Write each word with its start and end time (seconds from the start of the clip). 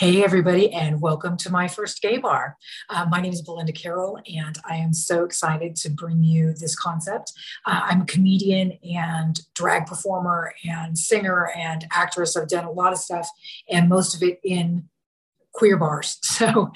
Hey, 0.00 0.24
everybody, 0.24 0.72
and 0.72 0.98
welcome 1.02 1.36
to 1.36 1.50
my 1.52 1.68
first 1.68 2.00
gay 2.00 2.16
bar. 2.16 2.56
Uh, 2.88 3.04
my 3.10 3.20
name 3.20 3.34
is 3.34 3.42
Belinda 3.42 3.72
Carroll, 3.72 4.18
and 4.34 4.56
I 4.66 4.76
am 4.76 4.94
so 4.94 5.24
excited 5.24 5.76
to 5.76 5.90
bring 5.90 6.24
you 6.24 6.54
this 6.54 6.74
concept. 6.74 7.34
Uh, 7.66 7.82
I'm 7.84 8.00
a 8.00 8.06
comedian 8.06 8.78
and 8.82 9.38
drag 9.52 9.84
performer 9.84 10.54
and 10.64 10.96
singer 10.96 11.50
and 11.54 11.86
actress. 11.92 12.34
I've 12.34 12.48
done 12.48 12.64
a 12.64 12.70
lot 12.70 12.94
of 12.94 12.98
stuff, 12.98 13.28
and 13.68 13.90
most 13.90 14.14
of 14.14 14.22
it 14.22 14.40
in 14.42 14.88
queer 15.52 15.76
bars. 15.76 16.18
So 16.40 16.72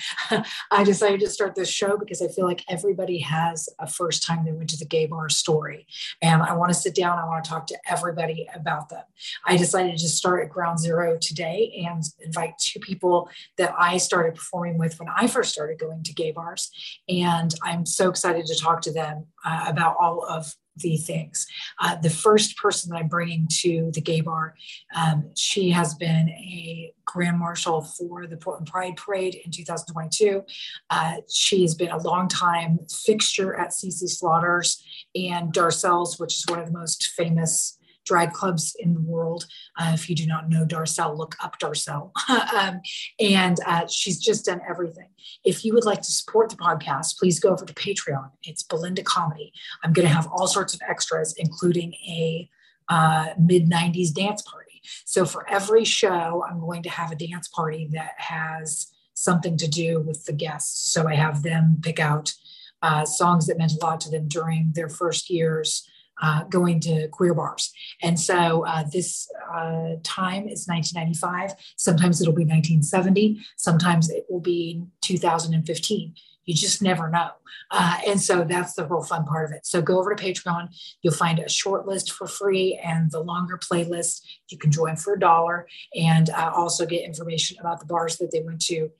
I 0.70 0.84
decided 0.84 1.20
to 1.20 1.30
start 1.30 1.54
this 1.54 1.70
show 1.70 1.96
because 1.96 2.20
I 2.20 2.28
feel 2.28 2.44
like 2.44 2.62
everybody 2.68 3.20
has 3.20 3.66
a 3.78 3.86
first 3.86 4.22
time 4.22 4.44
they 4.44 4.52
went 4.52 4.68
to 4.70 4.76
the 4.76 4.84
gay 4.84 5.06
bar 5.06 5.30
story. 5.30 5.86
And 6.20 6.42
I 6.42 6.52
want 6.52 6.70
to 6.70 6.78
sit 6.78 6.94
down, 6.94 7.18
I 7.18 7.24
want 7.24 7.42
to 7.44 7.50
talk 7.50 7.66
to 7.68 7.78
everybody 7.88 8.46
about 8.54 8.90
them. 8.90 9.04
I 9.46 9.56
decided 9.56 9.96
to 9.96 10.08
start 10.08 10.44
at 10.44 10.50
ground 10.50 10.80
zero 10.80 11.16
today 11.18 11.86
and 11.88 12.02
invite 12.20 12.58
two 12.58 12.78
people 12.78 13.30
that 13.56 13.74
I 13.78 13.96
started 13.96 14.34
performing 14.34 14.76
with 14.76 14.98
when 15.00 15.08
I 15.08 15.28
first 15.28 15.52
started 15.54 15.78
going 15.78 16.02
to 16.02 16.12
gay 16.12 16.32
bars. 16.32 16.70
And 17.08 17.54
I'm 17.62 17.86
so 17.86 18.10
excited 18.10 18.44
to 18.44 18.54
talk 18.54 18.82
to 18.82 18.92
them 18.92 19.28
uh, 19.46 19.64
about 19.66 19.96
all 19.98 20.26
of 20.28 20.54
the 20.76 20.96
things. 20.96 21.46
Uh, 21.80 21.96
the 21.96 22.10
first 22.10 22.56
person 22.56 22.90
that 22.90 22.96
I'm 22.96 23.08
bringing 23.08 23.46
to 23.60 23.90
the 23.92 24.00
gay 24.00 24.20
bar, 24.20 24.54
um, 24.94 25.30
she 25.36 25.70
has 25.70 25.94
been 25.94 26.28
a 26.30 26.92
grand 27.04 27.38
marshal 27.38 27.82
for 27.82 28.26
the 28.26 28.36
Portland 28.36 28.66
Pride 28.66 28.96
Parade 28.96 29.40
in 29.44 29.50
2022. 29.50 30.42
Uh, 30.90 31.16
she 31.30 31.62
has 31.62 31.74
been 31.74 31.90
a 31.90 31.98
long 31.98 32.28
time 32.28 32.80
fixture 32.90 33.54
at 33.54 33.70
CC 33.70 34.08
Slaughters 34.08 34.82
and 35.14 35.52
Darcelle's, 35.52 36.18
which 36.18 36.34
is 36.34 36.44
one 36.48 36.58
of 36.58 36.66
the 36.66 36.78
most 36.78 37.12
famous 37.16 37.78
drag 38.04 38.32
clubs 38.32 38.76
in 38.78 38.94
the 38.94 39.00
world. 39.00 39.46
Uh, 39.78 39.92
if 39.94 40.08
you 40.08 40.16
do 40.16 40.26
not 40.26 40.48
know 40.48 40.64
Darcelle, 40.64 41.16
look 41.16 41.36
up 41.42 41.58
Darcelle. 41.58 42.10
um, 42.54 42.80
and 43.18 43.58
uh, 43.66 43.86
she's 43.86 44.20
just 44.20 44.44
done 44.44 44.60
everything. 44.68 45.08
If 45.44 45.64
you 45.64 45.74
would 45.74 45.84
like 45.84 46.02
to 46.02 46.12
support 46.12 46.50
the 46.50 46.56
podcast, 46.56 47.18
please 47.18 47.40
go 47.40 47.50
over 47.50 47.64
to 47.64 47.74
Patreon. 47.74 48.30
It's 48.42 48.62
Belinda 48.62 49.02
Comedy. 49.02 49.52
I'm 49.82 49.92
going 49.92 50.06
to 50.06 50.14
have 50.14 50.28
all 50.28 50.46
sorts 50.46 50.74
of 50.74 50.80
extras, 50.88 51.34
including 51.38 51.94
a 52.06 52.48
uh, 52.88 53.28
mid 53.38 53.68
90s 53.70 54.12
dance 54.12 54.42
party. 54.42 54.82
So 55.04 55.24
for 55.24 55.48
every 55.48 55.84
show, 55.84 56.44
I'm 56.48 56.60
going 56.60 56.82
to 56.82 56.90
have 56.90 57.10
a 57.10 57.16
dance 57.16 57.48
party 57.48 57.88
that 57.92 58.12
has 58.18 58.88
something 59.14 59.56
to 59.56 59.68
do 59.68 60.00
with 60.00 60.24
the 60.24 60.32
guests. 60.32 60.92
So 60.92 61.08
I 61.08 61.14
have 61.14 61.42
them 61.42 61.78
pick 61.82 61.98
out 61.98 62.34
uh, 62.82 63.06
songs 63.06 63.46
that 63.46 63.56
meant 63.56 63.72
a 63.72 63.84
lot 63.84 64.00
to 64.02 64.10
them 64.10 64.28
during 64.28 64.72
their 64.74 64.90
first 64.90 65.30
years 65.30 65.88
uh, 66.22 66.44
going 66.44 66.80
to 66.80 67.08
queer 67.08 67.34
bars. 67.34 67.72
And 68.02 68.18
so 68.18 68.64
uh, 68.66 68.84
this 68.92 69.28
uh, 69.50 69.96
time 70.02 70.48
is 70.48 70.66
1995. 70.66 71.52
Sometimes 71.76 72.20
it'll 72.20 72.34
be 72.34 72.44
1970. 72.44 73.40
Sometimes 73.56 74.10
it 74.10 74.26
will 74.28 74.40
be 74.40 74.82
2015. 75.02 76.14
You 76.44 76.54
just 76.54 76.82
never 76.82 77.08
know. 77.08 77.30
Uh, 77.70 77.98
and 78.06 78.20
so 78.20 78.44
that's 78.44 78.74
the 78.74 78.86
real 78.86 79.02
fun 79.02 79.24
part 79.24 79.46
of 79.46 79.52
it. 79.52 79.66
So 79.66 79.80
go 79.80 79.98
over 79.98 80.14
to 80.14 80.22
Patreon. 80.22 80.68
You'll 81.02 81.14
find 81.14 81.38
a 81.38 81.48
short 81.48 81.86
list 81.86 82.12
for 82.12 82.26
free 82.26 82.78
and 82.84 83.10
the 83.10 83.20
longer 83.20 83.58
playlist 83.58 84.20
you 84.48 84.58
can 84.58 84.70
join 84.70 84.96
for 84.96 85.14
a 85.14 85.18
dollar 85.18 85.66
and 85.94 86.28
uh, 86.30 86.52
also 86.54 86.84
get 86.84 87.02
information 87.02 87.56
about 87.58 87.80
the 87.80 87.86
bars 87.86 88.18
that 88.18 88.30
they 88.30 88.42
went 88.42 88.60
to 88.66 88.90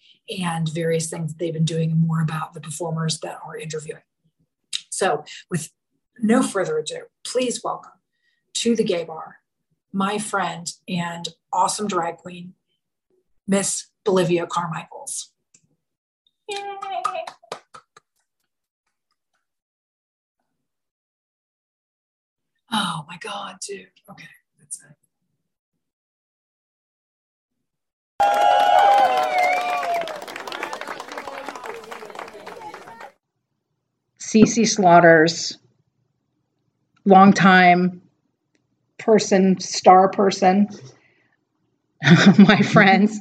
and 0.41 0.69
various 0.73 1.11
things 1.11 1.33
that 1.33 1.39
they've 1.39 1.53
been 1.53 1.67
doing 1.67 1.91
and 1.91 2.01
more 2.01 2.23
about 2.23 2.55
the 2.55 2.61
performers 2.61 3.21
that 3.21 3.39
are 3.47 3.57
interviewing. 3.57 4.03
So, 4.89 5.25
with 5.51 5.71
no 6.21 6.43
further 6.43 6.79
ado, 6.79 7.03
please 7.25 7.63
welcome 7.63 7.93
to 8.55 8.77
the 8.77 8.85
gay 8.85 9.05
bar 9.05 9.39
my 9.95 10.19
friend 10.19 10.73
and 10.89 11.29
awesome 11.53 11.87
drag 11.87 12.17
queen, 12.17 12.55
Miss 13.47 13.87
Bolivia 14.05 14.45
Carmichaels. 14.45 15.31
Yay. 16.49 16.59
Oh 22.73 23.05
my 23.07 23.17
God, 23.21 23.59
dude. 23.65 23.87
Okay, 24.11 24.27
that's 24.59 24.83
it. 24.83 24.97
CC 34.21 34.67
Slaughters 34.67 35.59
longtime 37.05 38.01
person, 38.99 39.59
star 39.61 40.09
person, 40.09 40.69
my 42.39 42.61
friends, 42.63 43.21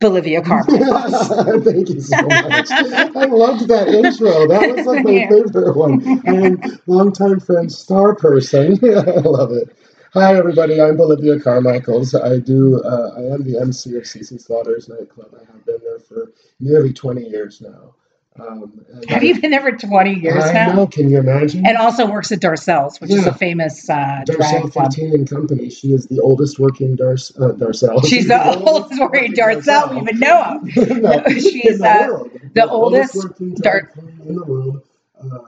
Bolivia 0.00 0.42
Carmichaels. 0.42 1.28
Thank 1.64 1.88
you 1.88 2.00
so 2.00 2.22
much. 2.22 2.70
I 2.70 3.24
loved 3.24 3.68
that 3.68 3.88
intro. 3.88 4.46
That 4.46 4.76
was 4.76 4.86
like 4.86 5.04
my 5.04 5.10
yeah. 5.10 5.28
favorite 5.28 5.76
one. 5.76 6.22
And 6.26 6.80
longtime 6.86 7.40
friend, 7.40 7.72
star 7.72 8.14
person. 8.14 8.78
I 8.84 9.20
love 9.20 9.52
it. 9.52 9.76
Hi, 10.12 10.36
everybody. 10.36 10.80
I'm 10.80 10.96
Bolivia 10.96 11.40
Carmichaels. 11.40 12.14
I 12.14 12.38
do. 12.38 12.82
Uh, 12.82 13.12
I 13.16 13.34
am 13.34 13.42
the 13.42 13.58
MC 13.60 13.96
of 13.96 14.04
CC 14.04 14.40
Slaughters 14.40 14.88
nightclub. 14.88 15.34
I 15.34 15.44
have 15.52 15.64
been 15.64 15.78
there 15.82 15.98
for 15.98 16.32
nearly 16.60 16.92
20 16.92 17.28
years 17.28 17.60
now. 17.60 17.94
Um, 18.38 18.84
Have 19.08 19.24
you 19.24 19.40
been 19.40 19.50
there 19.50 19.62
for 19.62 19.72
20 19.72 20.14
years 20.14 20.44
I 20.44 20.52
now? 20.52 20.72
Know, 20.72 20.86
can 20.86 21.10
you 21.10 21.18
imagine? 21.18 21.66
And 21.66 21.76
also 21.76 22.06
works 22.06 22.30
at 22.32 22.40
Darcelle's, 22.40 23.00
which 23.00 23.10
yeah. 23.10 23.18
is 23.18 23.26
a 23.26 23.34
famous 23.34 23.88
uh, 23.88 24.24
Darcelle 24.26 24.72
drag 24.72 24.90
15 24.90 25.14
and 25.14 25.28
Company. 25.28 25.70
She 25.70 25.92
is 25.92 26.06
the 26.06 26.20
oldest 26.20 26.58
working 26.58 26.96
Dar- 26.96 27.12
uh, 27.12 27.54
Darcelle. 27.54 28.06
She's, 28.06 28.28
the, 28.28 28.36
the, 28.36 28.62
oldest 28.70 29.00
working 29.00 29.32
Darcelle 29.32 29.90
we 29.90 30.00
even 30.00 30.18
know 30.18 30.42
of. 30.42 30.76
no, 31.00 31.22
she's 31.28 31.78
the, 31.78 31.88
uh, 31.88 32.06
the, 32.24 32.50
the, 32.54 32.68
oldest, 32.68 33.16
oldest 33.16 33.30
working 33.30 33.54
Dar- 33.54 33.90
in 34.26 34.36
the 34.36 34.44
world. 34.44 34.82
Uh, 35.18 35.38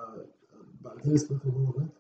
but 0.83 1.03
this 1.05 1.29
with 1.29 1.43
the 1.43 1.51
world 1.51 1.91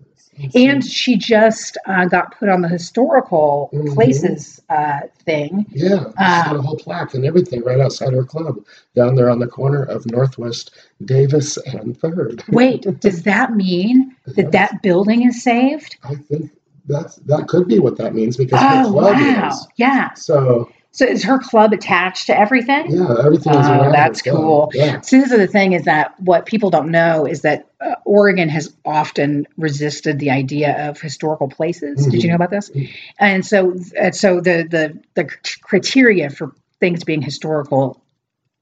and 0.55 0.85
she 0.85 1.17
just 1.17 1.77
uh, 1.87 2.07
got 2.07 2.39
put 2.39 2.49
on 2.49 2.63
the 2.63 2.69
historical 2.69 3.71
mm-hmm. 3.73 3.95
places 3.95 4.61
uh, 4.69 5.01
thing. 5.21 5.67
Yeah, 5.71 6.05
she's 6.05 6.15
got 6.15 6.57
a 6.57 6.59
uh, 6.59 6.63
whole 6.63 6.77
plaque 6.77 7.15
and 7.15 7.25
everything 7.25 7.63
right 7.63 7.81
outside 7.81 8.13
her 8.13 8.25
club, 8.25 8.65
down 8.95 9.15
there 9.15 9.31
on 9.31 9.39
the 9.39 9.47
corner 9.47 9.83
of 9.85 10.07
Northwest 10.07 10.77
Davis 11.05 11.57
and 11.59 11.99
Third. 11.99 12.43
Wait, 12.49 12.83
does 13.01 13.23
that 13.25 13.55
mean 13.55 14.17
that 14.27 14.53
that 14.53 14.83
building 14.83 15.27
is 15.27 15.43
saved? 15.43 15.97
I 16.05 16.15
think 16.15 16.51
that's 16.87 17.17
that 17.17 17.49
could 17.49 17.69
be 17.69 17.79
what 17.79 17.99
that 17.99 18.15
means 18.15 18.37
because 18.37 18.61
oh, 18.63 18.67
her 18.67 18.85
club 18.85 19.15
wow. 19.15 19.49
is. 19.49 19.67
Yeah. 19.77 20.15
So 20.15 20.71
so 20.91 21.05
is 21.05 21.23
her 21.25 21.39
club 21.39 21.73
attached 21.73 22.27
to 22.27 22.39
everything? 22.39 22.91
Yeah, 22.91 23.15
everything 23.25 23.53
is 23.53 23.67
oh, 23.67 23.91
that's 23.93 24.23
cool. 24.23 24.71
Yeah. 24.73 25.01
So 25.03 25.21
this 25.21 25.31
is 25.31 25.39
the 25.39 25.47
thing 25.47 25.73
is 25.73 25.85
that 25.85 26.19
what 26.21 26.47
people 26.47 26.71
don't 26.71 26.91
know 26.91 27.27
is 27.27 27.43
that 27.43 27.69
uh, 27.81 27.95
Oregon 28.05 28.49
has 28.49 28.75
often 28.85 29.47
resisted 29.59 30.19
the 30.19 30.31
idea 30.31 30.89
of 30.89 31.01
historical 31.01 31.49
places. 31.49 32.01
Mm-hmm. 32.01 32.11
Did 32.11 32.23
you 32.23 32.31
know 32.31 32.37
about 32.37 32.51
this? 32.51 32.71
Mm-hmm. 32.71 32.93
And 33.21 33.47
so, 33.47 33.77
uh, 34.01 34.13
so 34.13 34.41
the 34.41 34.67
the 34.69 34.99
the 35.15 35.31
criteria 35.63 36.31
for 36.31 36.53
things 36.81 37.05
being 37.05 37.23
historical 37.23 38.03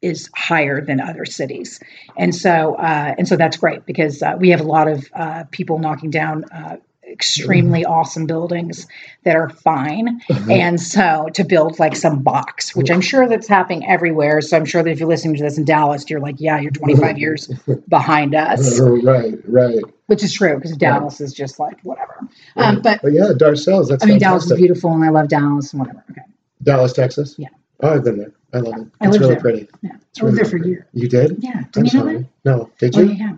is 0.02 0.28
higher 0.34 0.84
than 0.84 1.00
other 1.00 1.24
cities, 1.24 1.80
and 2.18 2.34
so 2.34 2.74
uh, 2.74 3.14
and 3.16 3.28
so 3.28 3.36
that's 3.36 3.56
great 3.56 3.86
because 3.86 4.20
uh, 4.22 4.36
we 4.38 4.50
have 4.50 4.60
a 4.60 4.64
lot 4.64 4.88
of 4.88 5.06
uh, 5.14 5.44
people 5.52 5.78
knocking 5.78 6.10
down 6.10 6.44
uh, 6.52 6.76
extremely 7.06 7.82
mm-hmm. 7.82 7.92
awesome 7.92 8.26
buildings 8.26 8.86
that 9.24 9.36
are 9.36 9.48
fine. 9.48 10.20
Mm-hmm. 10.20 10.50
And 10.50 10.80
so 10.80 11.28
to 11.34 11.44
build 11.44 11.78
like 11.78 11.96
some 11.96 12.22
box, 12.22 12.74
which 12.74 12.90
I'm 12.90 13.00
sure 13.00 13.28
that's 13.28 13.48
happening 13.48 13.86
everywhere. 13.86 14.40
So 14.40 14.56
I'm 14.56 14.64
sure 14.64 14.82
that 14.82 14.90
if 14.90 15.00
you're 15.00 15.08
listening 15.08 15.36
to 15.36 15.42
this 15.42 15.58
in 15.58 15.64
Dallas, 15.64 16.08
you're 16.08 16.20
like, 16.20 16.36
yeah, 16.38 16.60
you're 16.60 16.72
25 16.72 17.18
years 17.18 17.48
behind 17.88 18.34
us. 18.34 18.80
Right, 18.80 19.34
right. 19.46 19.82
Which 20.06 20.22
is 20.22 20.32
true 20.32 20.56
because 20.56 20.76
Dallas 20.76 21.20
right. 21.20 21.24
is 21.26 21.32
just 21.32 21.58
like 21.58 21.80
whatever. 21.82 22.28
Right. 22.54 22.66
Um, 22.66 22.82
but, 22.82 23.02
but, 23.02 23.12
yeah, 23.12 23.32
Darcelle's. 23.36 23.88
That's 23.88 24.02
I 24.02 24.06
mean, 24.06 24.20
fantastic. 24.20 24.20
Dallas 24.20 24.50
is 24.50 24.56
beautiful 24.58 24.92
and 24.92 25.04
I 25.04 25.10
love 25.10 25.28
Dallas 25.28 25.72
and 25.72 25.80
whatever. 25.80 26.04
Okay. 26.10 26.22
Dallas, 26.62 26.92
Texas? 26.92 27.34
Yeah. 27.38 27.48
Oh, 27.80 27.94
I've 27.94 28.04
been 28.04 28.18
there. 28.18 28.32
I 28.52 28.58
love 28.58 28.80
it. 28.80 28.88
It's 29.00 29.18
really 29.18 29.34
there. 29.34 29.40
pretty. 29.40 29.68
Yeah. 29.82 29.90
It's 30.10 30.20
I 30.20 30.24
lived 30.24 30.38
there 30.38 30.44
for 30.44 30.56
a 30.56 30.66
year. 30.66 30.86
You 30.92 31.08
did? 31.08 31.38
Yeah. 31.40 31.64
Did 31.72 31.92
you 31.92 31.98
know 31.98 32.12
that? 32.12 32.26
No. 32.44 32.70
Did 32.78 32.96
oh, 32.96 33.00
you? 33.00 33.10
Oh, 33.10 33.12
yeah. 33.12 33.32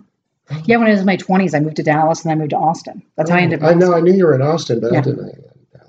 Yeah, 0.64 0.76
when 0.76 0.86
I 0.86 0.90
was 0.90 1.00
in 1.00 1.06
my 1.06 1.16
twenties, 1.16 1.54
I 1.54 1.60
moved 1.60 1.76
to 1.76 1.82
Dallas 1.82 2.22
and 2.22 2.32
I 2.32 2.34
moved 2.34 2.50
to 2.50 2.56
Austin. 2.56 3.02
That's 3.16 3.30
oh, 3.30 3.34
how 3.34 3.40
I 3.40 3.42
ended 3.42 3.62
up. 3.62 3.70
I 3.70 3.74
know. 3.74 3.94
I 3.94 4.00
knew 4.00 4.14
you 4.14 4.24
were 4.24 4.34
in 4.34 4.42
Austin, 4.42 4.80
but 4.80 4.92
yeah. 4.92 4.98
I 4.98 5.02
didn't. 5.02 5.44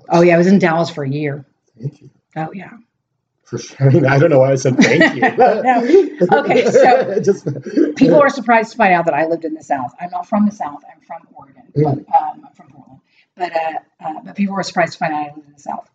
Oh 0.08 0.22
yeah, 0.22 0.34
I 0.34 0.38
was 0.38 0.46
in 0.46 0.58
Dallas 0.58 0.90
for 0.90 1.04
a 1.04 1.08
year. 1.08 1.44
Thank 1.78 2.02
you. 2.02 2.10
Oh 2.36 2.52
yeah. 2.52 2.70
For 3.44 3.58
sure. 3.58 3.88
I 3.88 3.90
mean, 3.90 4.06
I 4.06 4.18
don't 4.18 4.30
know 4.30 4.38
why 4.38 4.52
I 4.52 4.54
said 4.54 4.76
thank 4.76 5.16
you. 5.16 5.20
no. 5.36 6.40
Okay, 6.40 6.70
so 6.70 7.20
Just, 7.24 7.46
people 7.96 8.20
are 8.20 8.28
surprised 8.28 8.70
to 8.72 8.76
find 8.76 8.92
out 8.92 9.06
that 9.06 9.14
I 9.14 9.26
lived 9.26 9.44
in 9.44 9.54
the 9.54 9.62
South. 9.62 9.92
I'm 10.00 10.10
not 10.10 10.28
from 10.28 10.46
the 10.46 10.52
South. 10.52 10.82
I'm 10.88 11.00
from 11.00 11.26
Oregon, 11.34 11.64
mm. 11.76 11.82
but 11.82 12.16
um, 12.16 12.46
I'm 12.46 12.52
from 12.54 12.70
Portland. 12.70 13.00
But 13.36 13.56
uh, 13.56 13.78
uh, 14.04 14.20
but 14.24 14.36
people 14.36 14.54
were 14.54 14.62
surprised 14.62 14.92
to 14.92 14.98
find 14.98 15.12
out 15.12 15.20
I 15.20 15.34
lived 15.34 15.48
in 15.48 15.52
the 15.54 15.60
South. 15.60 15.90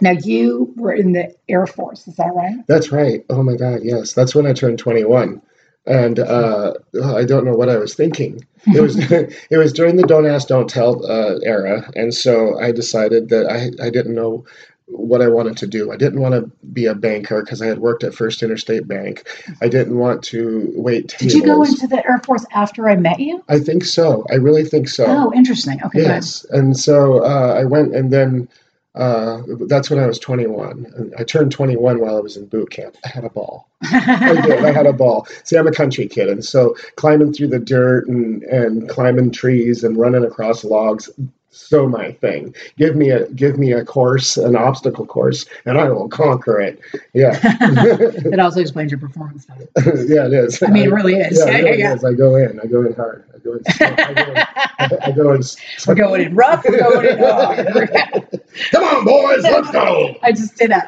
Now 0.00 0.12
you 0.12 0.72
were 0.76 0.92
in 0.92 1.12
the 1.12 1.34
Air 1.48 1.66
Force, 1.66 2.06
is 2.06 2.16
that 2.16 2.32
right? 2.34 2.64
That's 2.66 2.92
right. 2.92 3.24
Oh 3.28 3.42
my 3.42 3.56
God, 3.56 3.80
yes. 3.82 4.12
That's 4.12 4.34
when 4.34 4.46
I 4.46 4.52
turned 4.52 4.78
21 4.78 5.42
and 5.86 6.18
uh, 6.18 6.74
I 7.04 7.24
don't 7.24 7.44
know 7.44 7.54
what 7.54 7.68
I 7.68 7.76
was 7.76 7.94
thinking. 7.94 8.44
It 8.66 8.80
was 8.80 8.96
it 9.50 9.56
was 9.56 9.72
during 9.72 9.96
the 9.96 10.06
"Don't 10.06 10.26
Ask, 10.26 10.48
Don't 10.48 10.68
Tell" 10.68 11.04
uh, 11.06 11.38
era, 11.42 11.90
and 11.94 12.12
so 12.14 12.58
I 12.60 12.72
decided 12.72 13.28
that 13.30 13.46
I 13.46 13.84
I 13.84 13.90
didn't 13.90 14.14
know 14.14 14.44
what 14.92 15.22
I 15.22 15.28
wanted 15.28 15.56
to 15.58 15.66
do. 15.66 15.92
I 15.92 15.96
didn't 15.96 16.20
want 16.20 16.34
to 16.34 16.50
be 16.72 16.86
a 16.86 16.94
banker 16.94 17.42
because 17.42 17.62
I 17.62 17.66
had 17.66 17.78
worked 17.78 18.02
at 18.02 18.14
First 18.14 18.42
Interstate 18.42 18.88
Bank. 18.88 19.28
I 19.62 19.68
didn't 19.68 19.96
want 19.96 20.22
to 20.24 20.72
wait 20.74 21.08
tables. 21.08 21.32
Did 21.32 21.40
you 21.40 21.46
go 21.46 21.62
into 21.62 21.86
the 21.86 22.04
Air 22.04 22.18
Force 22.24 22.44
after 22.52 22.88
I 22.88 22.96
met 22.96 23.20
you? 23.20 23.44
I 23.48 23.60
think 23.60 23.84
so. 23.84 24.24
I 24.30 24.34
really 24.34 24.64
think 24.64 24.88
so. 24.88 25.06
Oh, 25.06 25.32
interesting. 25.34 25.80
Okay, 25.84 26.02
yes. 26.02 26.44
And 26.50 26.76
so 26.76 27.24
uh, 27.24 27.54
I 27.56 27.64
went, 27.64 27.94
and 27.94 28.12
then 28.12 28.48
uh, 28.94 29.42
that's 29.66 29.88
when 29.88 29.98
I 29.98 30.06
was 30.06 30.18
21. 30.18 31.12
I 31.18 31.24
turned 31.24 31.52
21 31.52 32.00
while 32.00 32.16
I 32.16 32.20
was 32.20 32.36
in 32.36 32.46
boot 32.46 32.70
camp. 32.70 32.96
I 33.04 33.08
had 33.08 33.24
a 33.24 33.30
ball. 33.30 33.68
I 33.82 34.40
did. 34.42 34.64
I 34.64 34.72
had 34.72 34.86
a 34.86 34.92
ball. 34.92 35.26
See, 35.44 35.56
I'm 35.56 35.66
a 35.66 35.72
country 35.72 36.08
kid, 36.08 36.28
and 36.28 36.44
so 36.44 36.74
climbing 36.96 37.32
through 37.32 37.48
the 37.48 37.60
dirt 37.60 38.08
and 38.08 38.42
and 38.44 38.88
climbing 38.88 39.30
trees 39.30 39.84
and 39.84 39.96
running 39.96 40.24
across 40.24 40.64
logs 40.64 41.08
so 41.50 41.88
my 41.88 42.12
thing. 42.12 42.54
Give 42.78 42.96
me 42.96 43.10
a 43.10 43.28
give 43.30 43.58
me 43.58 43.72
a 43.72 43.84
course, 43.84 44.36
an 44.36 44.56
obstacle 44.56 45.06
course, 45.06 45.46
and 45.66 45.78
I 45.78 45.88
will 45.90 46.08
conquer 46.08 46.60
it. 46.60 46.80
Yeah. 47.12 47.38
it 47.42 48.38
also 48.38 48.60
explains 48.60 48.90
your 48.92 49.00
performance. 49.00 49.46
yeah, 49.76 50.26
it 50.26 50.32
is. 50.32 50.62
I 50.62 50.70
mean, 50.70 50.84
it 50.84 50.92
really 50.92 51.14
is. 51.14 51.38
Yeah, 51.38 51.44
yeah, 51.50 51.58
really 51.58 51.78
yeah. 51.78 51.94
Is. 51.94 52.04
I 52.04 52.12
go 52.12 52.36
in. 52.36 52.60
I 52.60 52.66
go 52.66 52.82
in 52.82 52.94
hard. 52.94 53.24
I 53.40 53.42
go 53.42 53.52
in. 53.52 53.62
I 53.80 54.12
go 54.12 54.22
in. 54.22 54.36
I, 54.38 54.98
I 55.02 55.10
go 55.12 55.32
in 55.32 55.42
we're 55.86 55.94
going 55.94 56.20
in 56.22 56.34
rough. 56.34 56.64
We're 56.64 56.78
going 56.78 57.06
in 57.06 57.18
hard. 57.18 57.66
Come 58.70 58.84
on, 58.84 59.04
boys, 59.04 59.42
let's 59.42 59.70
go. 59.70 60.16
I 60.22 60.32
just 60.32 60.56
did. 60.56 60.72
Uh, 60.72 60.80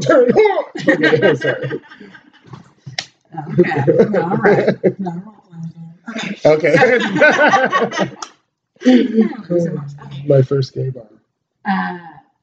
turn 0.00 0.30
okay. 0.32 1.80
Okay. 3.34 4.18
All 4.18 4.36
right. 4.38 4.68
Okay. 6.44 6.74
my 10.26 10.42
first 10.42 10.74
gay 10.74 10.90
bar. 10.90 11.06
Uh, 11.64 11.98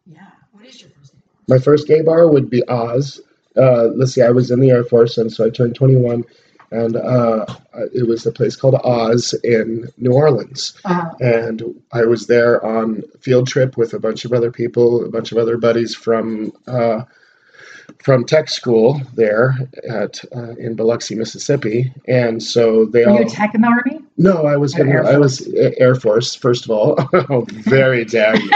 yeah. 0.05 0.27
What 0.51 0.65
is 0.65 0.81
your 0.81 0.89
first 0.91 1.13
gay 1.13 1.19
bar? 1.19 1.33
My 1.47 1.59
first 1.59 1.87
gay 1.87 2.01
bar 2.01 2.27
would 2.29 2.49
be 2.49 2.67
Oz. 2.69 3.19
Uh, 3.57 3.89
let's 3.95 4.13
see, 4.13 4.21
I 4.21 4.29
was 4.29 4.51
in 4.51 4.59
the 4.59 4.69
Air 4.69 4.83
Force, 4.83 5.17
and 5.17 5.31
so 5.33 5.45
I 5.45 5.49
turned 5.49 5.75
21, 5.75 6.23
and 6.71 6.95
uh, 6.95 7.45
it 7.93 8.07
was 8.07 8.25
a 8.25 8.31
place 8.31 8.55
called 8.55 8.75
Oz 8.83 9.33
in 9.43 9.87
New 9.97 10.13
Orleans. 10.13 10.73
Uh-huh. 10.85 11.13
And 11.19 11.63
I 11.93 12.05
was 12.05 12.27
there 12.27 12.63
on 12.65 13.03
field 13.21 13.47
trip 13.47 13.77
with 13.77 13.93
a 13.93 13.99
bunch 13.99 14.25
of 14.25 14.33
other 14.33 14.51
people, 14.51 15.05
a 15.05 15.09
bunch 15.09 15.31
of 15.31 15.37
other 15.37 15.57
buddies 15.57 15.95
from 15.95 16.51
uh, 16.67 17.03
from 18.03 18.25
tech 18.25 18.49
school 18.49 19.01
there 19.15 19.55
at 19.89 20.23
uh, 20.35 20.55
in 20.57 20.75
Biloxi, 20.75 21.15
Mississippi, 21.15 21.91
and 22.07 22.41
so 22.41 22.85
they 22.85 23.05
Were 23.05 23.11
all. 23.11 23.19
you 23.19 23.29
tech 23.29 23.55
in 23.55 23.61
the 23.61 23.67
army? 23.67 24.01
No, 24.17 24.45
I 24.45 24.57
was 24.57 24.77
in, 24.77 24.95
I 24.95 25.17
was 25.17 25.47
Air 25.77 25.95
Force 25.95 26.35
first 26.35 26.65
of 26.65 26.71
all. 26.71 26.95
oh, 27.13 27.45
very 27.49 28.05
dare 28.05 28.35
you! 28.35 28.49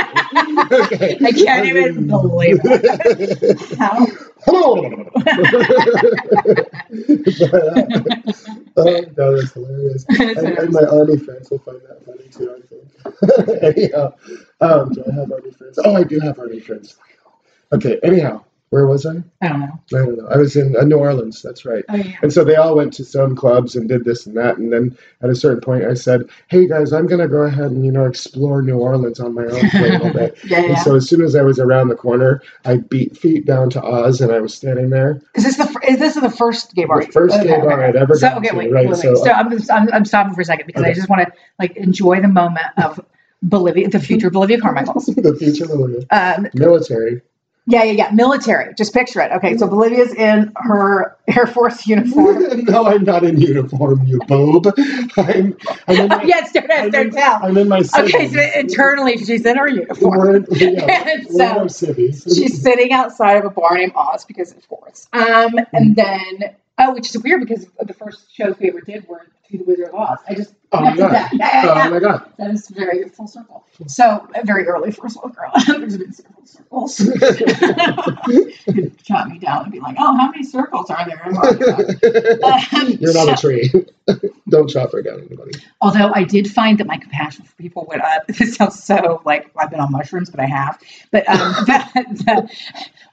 okay. 0.71 1.17
I 1.23 1.31
can't 1.31 1.65
even 1.65 2.07
believe 2.07 2.59
it. 2.63 3.61
How? 3.77 4.05
Hello. 6.91 7.73
oh 8.77 9.01
no, 9.17 9.37
that's 9.37 9.53
hilarious. 9.53 10.05
And, 10.19 10.57
and, 10.57 10.71
my 10.71 10.83
army 10.83 11.17
friends 11.17 11.49
will 11.49 11.59
find 11.59 11.79
that 11.87 12.03
funny 12.05 12.27
too. 12.27 12.53
I 12.53 12.61
think. 12.67 13.63
anyhow, 13.77 14.13
um, 14.59 14.91
do 14.91 15.03
I 15.07 15.13
have 15.13 15.31
army 15.31 15.51
friends? 15.51 15.79
Oh, 15.83 15.95
I 15.95 16.03
do 16.03 16.19
have 16.19 16.37
army 16.39 16.59
friends. 16.59 16.97
Okay. 17.71 17.99
Anyhow, 18.03 18.43
where 18.71 18.87
was 18.87 19.05
I? 19.05 19.21
I 19.41 19.49
don't 19.49 19.59
know. 19.59 19.79
I 19.93 20.05
don't 20.05 20.17
know. 20.17 20.27
I 20.29 20.37
was 20.37 20.55
in 20.55 20.77
uh, 20.77 20.83
New 20.83 20.95
Orleans. 20.95 21.41
That's 21.41 21.65
right. 21.65 21.83
Oh, 21.89 21.95
yeah. 21.97 22.15
And 22.21 22.31
so 22.31 22.45
they 22.45 22.55
all 22.55 22.73
went 22.73 22.93
to 22.93 23.03
some 23.03 23.35
clubs 23.35 23.75
and 23.75 23.87
did 23.87 24.05
this 24.05 24.25
and 24.25 24.35
that. 24.37 24.57
And 24.57 24.71
then 24.71 24.97
at 25.21 25.29
a 25.29 25.35
certain 25.35 25.59
point, 25.59 25.83
I 25.83 25.93
said, 25.93 26.29
"Hey 26.47 26.69
guys, 26.69 26.93
I'm 26.93 27.05
going 27.05 27.19
to 27.19 27.27
go 27.27 27.41
ahead 27.41 27.71
and 27.71 27.85
you 27.85 27.91
know 27.91 28.05
explore 28.05 28.61
New 28.61 28.77
Orleans 28.77 29.19
on 29.19 29.35
my 29.35 29.43
own 29.43 29.69
for 29.69 29.77
a 29.77 29.89
little 29.89 30.13
bit." 30.13 30.37
yeah, 30.45 30.59
and 30.59 30.69
yeah. 30.69 30.83
so 30.83 30.95
as 30.95 31.07
soon 31.07 31.21
as 31.21 31.35
I 31.35 31.41
was 31.41 31.59
around 31.59 31.89
the 31.89 31.95
corner, 31.95 32.41
I 32.63 32.77
beat 32.77 33.17
feet 33.17 33.45
down 33.45 33.69
to 33.71 33.83
Oz, 33.83 34.21
and 34.21 34.31
I 34.31 34.39
was 34.39 34.53
standing 34.53 34.89
there. 34.89 35.21
Is 35.35 35.43
this 35.43 35.57
the 35.57 35.79
is 35.85 35.99
this 35.99 36.15
the 36.15 36.29
first 36.29 36.73
gay 36.73 36.85
bar? 36.85 37.03
The 37.03 37.11
first 37.11 37.35
okay, 37.35 37.47
gay 37.47 37.53
okay. 37.55 37.61
bar 37.67 37.83
I'd 37.83 37.97
ever 37.97 38.15
so, 38.15 38.29
okay, 38.37 38.49
to. 38.49 38.55
Wait, 38.55 38.71
right. 38.71 38.87
wait, 38.87 38.95
so, 38.95 39.15
so 39.15 39.31
I'm, 39.31 39.51
I'm 39.69 39.93
I'm 39.93 40.05
stopping 40.05 40.33
for 40.33 40.41
a 40.41 40.45
second 40.45 40.65
because 40.65 40.83
I 40.83 40.93
just 40.93 41.09
want 41.09 41.27
to 41.27 41.33
like 41.59 41.75
enjoy 41.75 42.21
the 42.21 42.29
moment 42.29 42.67
of 42.77 43.01
Bolivia, 43.43 43.89
the 43.89 43.99
future 43.99 44.29
Bolivia 44.29 44.59
Carmichaels. 44.59 45.05
the 45.17 45.35
future 45.35 45.67
Bolivia. 45.67 46.05
Um, 46.11 46.47
Military. 46.53 47.21
Yeah, 47.67 47.83
yeah, 47.83 47.91
yeah. 47.91 48.11
Military. 48.11 48.73
Just 48.73 48.93
picture 48.93 49.21
it. 49.21 49.31
Okay, 49.31 49.55
so 49.55 49.67
Bolivia's 49.67 50.13
in 50.13 50.51
her 50.55 51.15
Air 51.27 51.45
Force 51.45 51.85
uniform. 51.87 52.41
no, 52.65 52.87
I'm 52.87 53.03
not 53.03 53.23
in 53.23 53.39
uniform, 53.39 54.05
you 54.05 54.19
boob. 54.27 54.67
I'm, 55.17 55.55
I'm 55.87 56.07
my, 56.07 56.23
yes, 56.23 56.51
don't, 56.51 56.71
I'm 56.71 56.89
don't 56.89 57.07
in, 57.07 57.13
tell. 57.13 57.39
I'm 57.43 57.57
in 57.57 57.67
my. 57.67 57.83
Okay, 57.97 58.27
so 58.27 58.59
internally 58.59 59.17
she's 59.17 59.45
in 59.45 59.57
her 59.57 59.67
uniform. 59.67 60.19
We're 60.19 60.35
in, 60.37 60.45
yeah, 60.51 61.09
and 61.09 61.27
we're 61.29 61.37
so 61.37 61.45
in 61.45 61.57
our 61.59 61.69
cities. 61.69 62.23
she's 62.23 62.61
sitting 62.61 62.91
outside 62.91 63.37
of 63.37 63.45
a 63.45 63.51
bar 63.51 63.77
named 63.77 63.93
Oz 63.95 64.25
because 64.25 64.51
of 64.51 64.67
course. 64.67 65.07
Um, 65.13 65.55
and 65.71 65.95
then 65.95 66.55
oh, 66.79 66.93
which 66.93 67.09
is 67.09 67.21
weird 67.21 67.41
because 67.41 67.67
the 67.79 67.93
first 67.93 68.33
shows 68.33 68.55
we 68.59 68.69
ever 68.69 68.81
did 68.81 69.07
were 69.07 69.27
Wizard 69.59 69.89
of 69.89 69.95
Oz. 69.95 70.19
I 70.27 70.35
just 70.35 70.53
Oh 70.73 70.81
my 70.81 70.95
god! 70.95 71.11
That. 71.11 71.33
Yeah. 71.33 71.83
Oh 71.85 71.89
my 71.89 71.99
god! 71.99 72.31
That 72.37 72.51
is 72.51 72.69
very 72.69 73.09
full 73.09 73.27
circle. 73.27 73.65
So 73.87 74.25
very 74.45 74.65
early 74.65 74.95
world 74.97 75.35
girl. 75.35 75.51
There's 75.67 75.97
been 75.97 76.13
several 76.13 76.47
circles. 76.47 76.95
Chop 79.03 79.27
me 79.27 79.37
down 79.37 79.63
and 79.63 79.71
be 79.71 79.81
like, 79.81 79.97
"Oh, 79.99 80.15
how 80.15 80.31
many 80.31 80.43
circles 80.43 80.89
are 80.89 81.05
there?" 81.05 81.21
Um, 81.25 81.33
You're 82.99 83.13
not 83.13 83.25
so, 83.25 83.33
a 83.33 83.37
tree. 83.37 83.69
Don't 84.47 84.69
chop 84.69 84.93
her 84.93 85.01
down, 85.01 85.19
anybody. 85.21 85.51
Although 85.81 86.13
I 86.13 86.23
did 86.23 86.49
find 86.49 86.77
that 86.79 86.87
my 86.87 86.95
compassion 86.97 87.43
for 87.43 87.53
people 87.57 87.85
went 87.89 88.01
up. 88.01 88.27
This 88.27 88.55
sounds 88.55 88.81
so 88.81 89.21
like 89.25 89.51
I've 89.57 89.71
been 89.71 89.81
on 89.81 89.91
mushrooms, 89.91 90.29
but 90.29 90.39
I 90.39 90.45
have. 90.45 90.79
But 91.11 91.27
um, 91.27 91.65
that, 91.65 92.49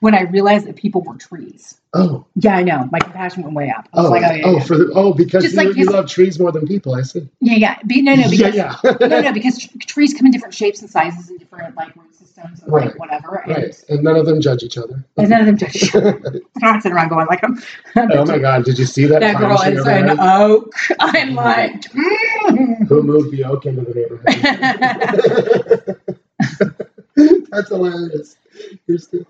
when 0.00 0.14
I 0.14 0.22
realized 0.22 0.66
that 0.66 0.76
people 0.76 1.02
were 1.02 1.16
trees. 1.16 1.80
Oh. 1.94 2.26
Yeah, 2.36 2.56
I 2.56 2.62
know. 2.62 2.88
My 2.92 2.98
compassion 2.98 3.42
went 3.42 3.54
way 3.54 3.70
up. 3.70 3.88
oh, 3.94 4.10
like, 4.10 4.22
oh, 4.22 4.34
yeah, 4.34 4.42
oh, 4.44 4.56
yeah. 4.56 4.62
for 4.62 4.76
the, 4.76 4.92
oh, 4.94 5.14
because 5.14 5.42
Just 5.42 5.56
you, 5.56 5.62
like 5.62 5.76
you 5.76 5.86
love 5.86 6.08
trees 6.08 6.27
more 6.36 6.50
than 6.50 6.66
people. 6.66 6.96
I 6.96 7.02
see. 7.02 7.28
Yeah, 7.40 7.54
yeah. 7.54 7.76
Be, 7.86 8.02
no, 8.02 8.16
no, 8.16 8.28
because 8.28 8.54
yeah, 8.56 8.74
yeah. 8.82 8.96
no, 9.06 9.20
no, 9.20 9.32
because 9.32 9.56
tr- 9.58 9.68
trees 9.86 10.14
come 10.14 10.26
in 10.26 10.32
different 10.32 10.52
shapes 10.54 10.80
and 10.80 10.90
sizes 10.90 11.30
and 11.30 11.38
different 11.38 11.76
like 11.76 11.94
root 11.94 12.12
systems 12.12 12.60
and 12.62 12.72
Right. 12.72 12.86
like 12.86 12.98
whatever. 12.98 13.36
And, 13.36 13.56
right, 13.56 13.84
and 13.88 14.02
none 14.02 14.16
of 14.16 14.26
them 14.26 14.40
judge 14.40 14.64
each 14.64 14.76
other. 14.78 15.04
and 15.16 15.28
none 15.30 15.40
of 15.42 15.46
them 15.46 15.56
just 15.56 15.94
I'm 15.96 16.20
not 16.60 16.82
sitting 16.82 16.96
around 16.96 17.10
going 17.10 17.28
like 17.28 17.44
I'm. 17.44 17.62
oh 17.96 18.24
my 18.26 18.38
god! 18.38 18.64
Did 18.64 18.78
you 18.78 18.84
see 18.86 19.06
that? 19.06 19.20
That 19.20 19.36
girl 19.38 19.52
is 19.62 19.86
an 19.86 20.08
had? 20.08 20.18
oak. 20.20 20.72
I'm 20.98 21.34
like. 21.34 21.82
mm. 21.92 22.88
Who 22.88 23.02
moved 23.04 23.30
the 23.30 23.44
oak 23.44 23.66
into 23.66 23.82
the 23.82 23.94
neighborhood? 23.94 24.24
That's 27.50 27.68
hilarious. 27.68 28.36
You're 28.86 28.98
stupid. 28.98 29.26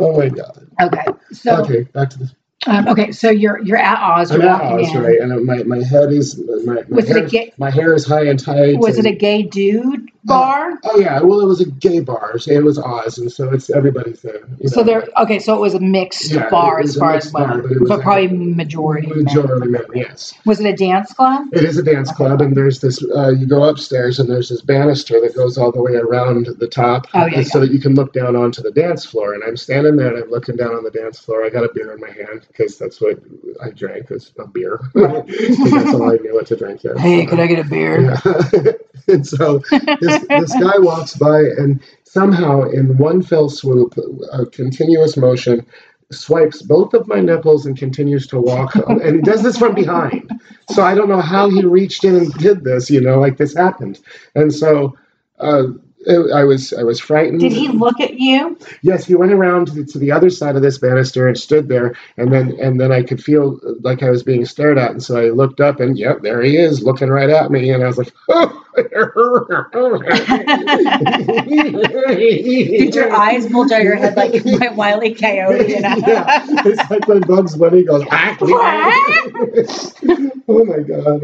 oh 0.00 0.16
my 0.18 0.28
god. 0.28 0.66
okay, 0.80 1.04
so 1.32 1.56
Okay, 1.62 1.82
back 1.92 2.10
to 2.10 2.18
the. 2.18 2.30
Um, 2.66 2.88
okay, 2.88 3.10
so 3.12 3.30
you're 3.30 3.58
you're 3.64 3.78
at 3.78 3.98
Oz. 3.98 4.30
I'm 4.30 4.42
at 4.42 4.60
Oz, 4.60 4.94
in. 4.94 5.02
right? 5.02 5.18
And 5.20 5.46
my, 5.46 5.62
my 5.62 5.82
head 5.82 6.12
is 6.12 6.38
my, 6.66 6.82
my, 6.88 7.02
hair, 7.02 7.26
gay- 7.26 7.52
my 7.56 7.70
hair 7.70 7.94
is 7.94 8.06
high 8.06 8.26
and 8.26 8.38
tight. 8.38 8.78
Was 8.78 8.98
it 8.98 9.06
a 9.06 9.12
gay 9.12 9.42
dude 9.42 10.10
bar? 10.24 10.78
Oh 10.84 10.98
yeah, 10.98 11.20
well 11.22 11.40
it 11.40 11.46
was 11.46 11.62
a 11.62 11.70
gay 11.70 12.00
bar. 12.00 12.38
so 12.38 12.50
It 12.52 12.62
was 12.62 12.78
Oz, 12.78 13.16
and 13.16 13.32
so 13.32 13.50
it's 13.52 13.70
everybody's 13.70 14.20
there. 14.20 14.40
so 14.66 14.80
know. 14.80 14.84
there. 14.86 15.08
Okay, 15.16 15.38
so 15.38 15.54
it 15.56 15.60
was 15.60 15.72
a 15.72 15.80
mixed 15.80 16.30
Yeah, 16.32 16.50
bar 16.50 16.80
as 16.80 16.96
far 16.96 17.14
as 17.14 17.30
bar, 17.32 17.62
women, 17.62 17.78
but 17.80 17.88
but 17.88 18.00
a- 18.00 18.02
probably 18.02 18.28
majority. 18.28 19.06
men. 19.06 19.24
majority 19.24 19.68
men. 19.68 19.82
Yes, 19.94 20.34
Was 20.44 20.60
it 20.60 20.66
a 20.66 20.76
dance 20.76 21.14
club? 21.14 21.46
it 21.54 21.64
is 21.64 21.78
a 21.78 21.82
dance 21.82 22.12
club, 22.12 22.42
and 22.42 22.54
there's 22.54 22.80
this. 22.80 23.02
Uh, 23.16 23.30
you 23.30 23.46
go 23.46 23.64
upstairs, 23.64 24.18
and 24.20 24.28
there's 24.28 24.50
this 24.50 24.60
banister 24.60 25.18
that 25.22 25.34
goes 25.34 25.56
all 25.56 25.72
the 25.72 25.80
way 25.82 25.94
around 25.94 26.46
the 26.58 26.68
top, 26.68 27.06
Oh, 27.14 27.24
yeah, 27.24 27.38
and 27.38 27.46
so 27.46 27.58
that 27.60 27.70
you 27.70 27.80
can 27.80 27.94
look 27.94 28.12
down 28.12 28.36
onto 28.36 28.60
the 28.60 28.70
dance 28.70 29.06
floor. 29.06 29.32
And 29.32 29.42
I'm 29.42 29.56
standing 29.56 29.96
there, 29.96 30.14
and 30.14 30.22
I'm 30.24 30.30
looking 30.30 30.56
down 30.56 30.74
on 30.74 30.84
the 30.84 30.90
dance 30.90 31.18
floor. 31.18 31.42
I 31.42 31.48
got 31.48 31.64
a 31.64 31.70
beer 31.72 31.92
in 31.94 32.00
my 32.00 32.10
hand 32.10 32.46
because 32.50 32.78
that's 32.78 33.00
what 33.00 33.18
I 33.62 33.70
drank 33.70 34.10
was 34.10 34.32
a 34.38 34.46
beer. 34.46 34.80
that's 34.94 35.94
all 35.94 36.10
I 36.10 36.16
knew 36.16 36.34
what 36.34 36.46
to 36.48 36.56
drink. 36.56 36.82
Hey, 36.98 37.26
could 37.26 37.40
I 37.40 37.46
get 37.46 37.64
a 37.64 37.68
beer? 37.68 38.02
Yeah. 38.02 38.72
and 39.08 39.26
so 39.26 39.58
this, 40.00 40.26
this 40.28 40.52
guy 40.52 40.78
walks 40.78 41.14
by 41.16 41.38
and 41.38 41.82
somehow 42.04 42.62
in 42.62 42.96
one 42.98 43.22
fell 43.22 43.48
swoop 43.48 43.94
a 44.32 44.46
continuous 44.46 45.16
motion 45.16 45.64
swipes 46.12 46.60
both 46.60 46.92
of 46.92 47.06
my 47.06 47.20
nipples 47.20 47.66
and 47.66 47.78
continues 47.78 48.26
to 48.26 48.40
walk 48.40 48.74
and 48.74 49.14
he 49.14 49.22
does 49.22 49.42
this 49.44 49.56
from 49.56 49.74
behind 49.74 50.28
so 50.70 50.82
i 50.82 50.92
don't 50.92 51.08
know 51.08 51.20
how 51.20 51.48
he 51.48 51.64
reached 51.64 52.02
in 52.02 52.16
and 52.16 52.32
did 52.34 52.64
this 52.64 52.90
you 52.90 53.00
know 53.00 53.20
like 53.20 53.36
this 53.36 53.54
happened 53.54 54.00
and 54.34 54.52
so 54.52 54.96
uh, 55.38 55.68
I 56.08 56.44
was 56.44 56.72
I 56.72 56.82
was 56.82 56.98
frightened. 56.98 57.40
Did 57.40 57.52
he 57.52 57.68
look 57.68 58.00
at 58.00 58.18
you? 58.18 58.58
Yes, 58.80 59.04
he 59.04 59.14
went 59.14 59.32
around 59.32 59.66
to 59.66 59.74
the, 59.74 59.84
to 59.84 59.98
the 59.98 60.12
other 60.12 60.30
side 60.30 60.56
of 60.56 60.62
this 60.62 60.78
banister 60.78 61.28
and 61.28 61.38
stood 61.38 61.68
there, 61.68 61.94
and 62.16 62.32
then 62.32 62.58
and 62.58 62.80
then 62.80 62.90
I 62.90 63.02
could 63.02 63.22
feel 63.22 63.60
like 63.80 64.02
I 64.02 64.08
was 64.08 64.22
being 64.22 64.46
stared 64.46 64.78
at, 64.78 64.92
and 64.92 65.02
so 65.02 65.18
I 65.18 65.28
looked 65.28 65.60
up, 65.60 65.78
and 65.78 65.98
yep, 65.98 66.22
there 66.22 66.40
he 66.40 66.56
is, 66.56 66.82
looking 66.82 67.10
right 67.10 67.28
at 67.28 67.50
me, 67.50 67.70
and 67.70 67.84
I 67.84 67.86
was 67.86 67.98
like, 67.98 68.12
Did 68.76 68.94
your 72.94 73.12
eyes 73.12 73.46
bulge 73.46 73.72
out 73.72 73.80
of 73.80 73.84
your 73.84 73.96
head 73.96 74.16
like 74.16 74.44
my 74.58 74.68
wily 74.70 75.14
coyote? 75.14 75.68
You 75.68 75.80
know? 75.80 75.96
yeah, 76.06 76.44
it's 76.64 76.90
like 76.90 77.06
when 77.08 77.20
Bugs 77.20 77.56
Bunny 77.56 77.84
goes, 77.84 78.04
ah, 78.10 78.36
oh 80.48 80.64
my 80.64 80.78
god. 80.80 81.22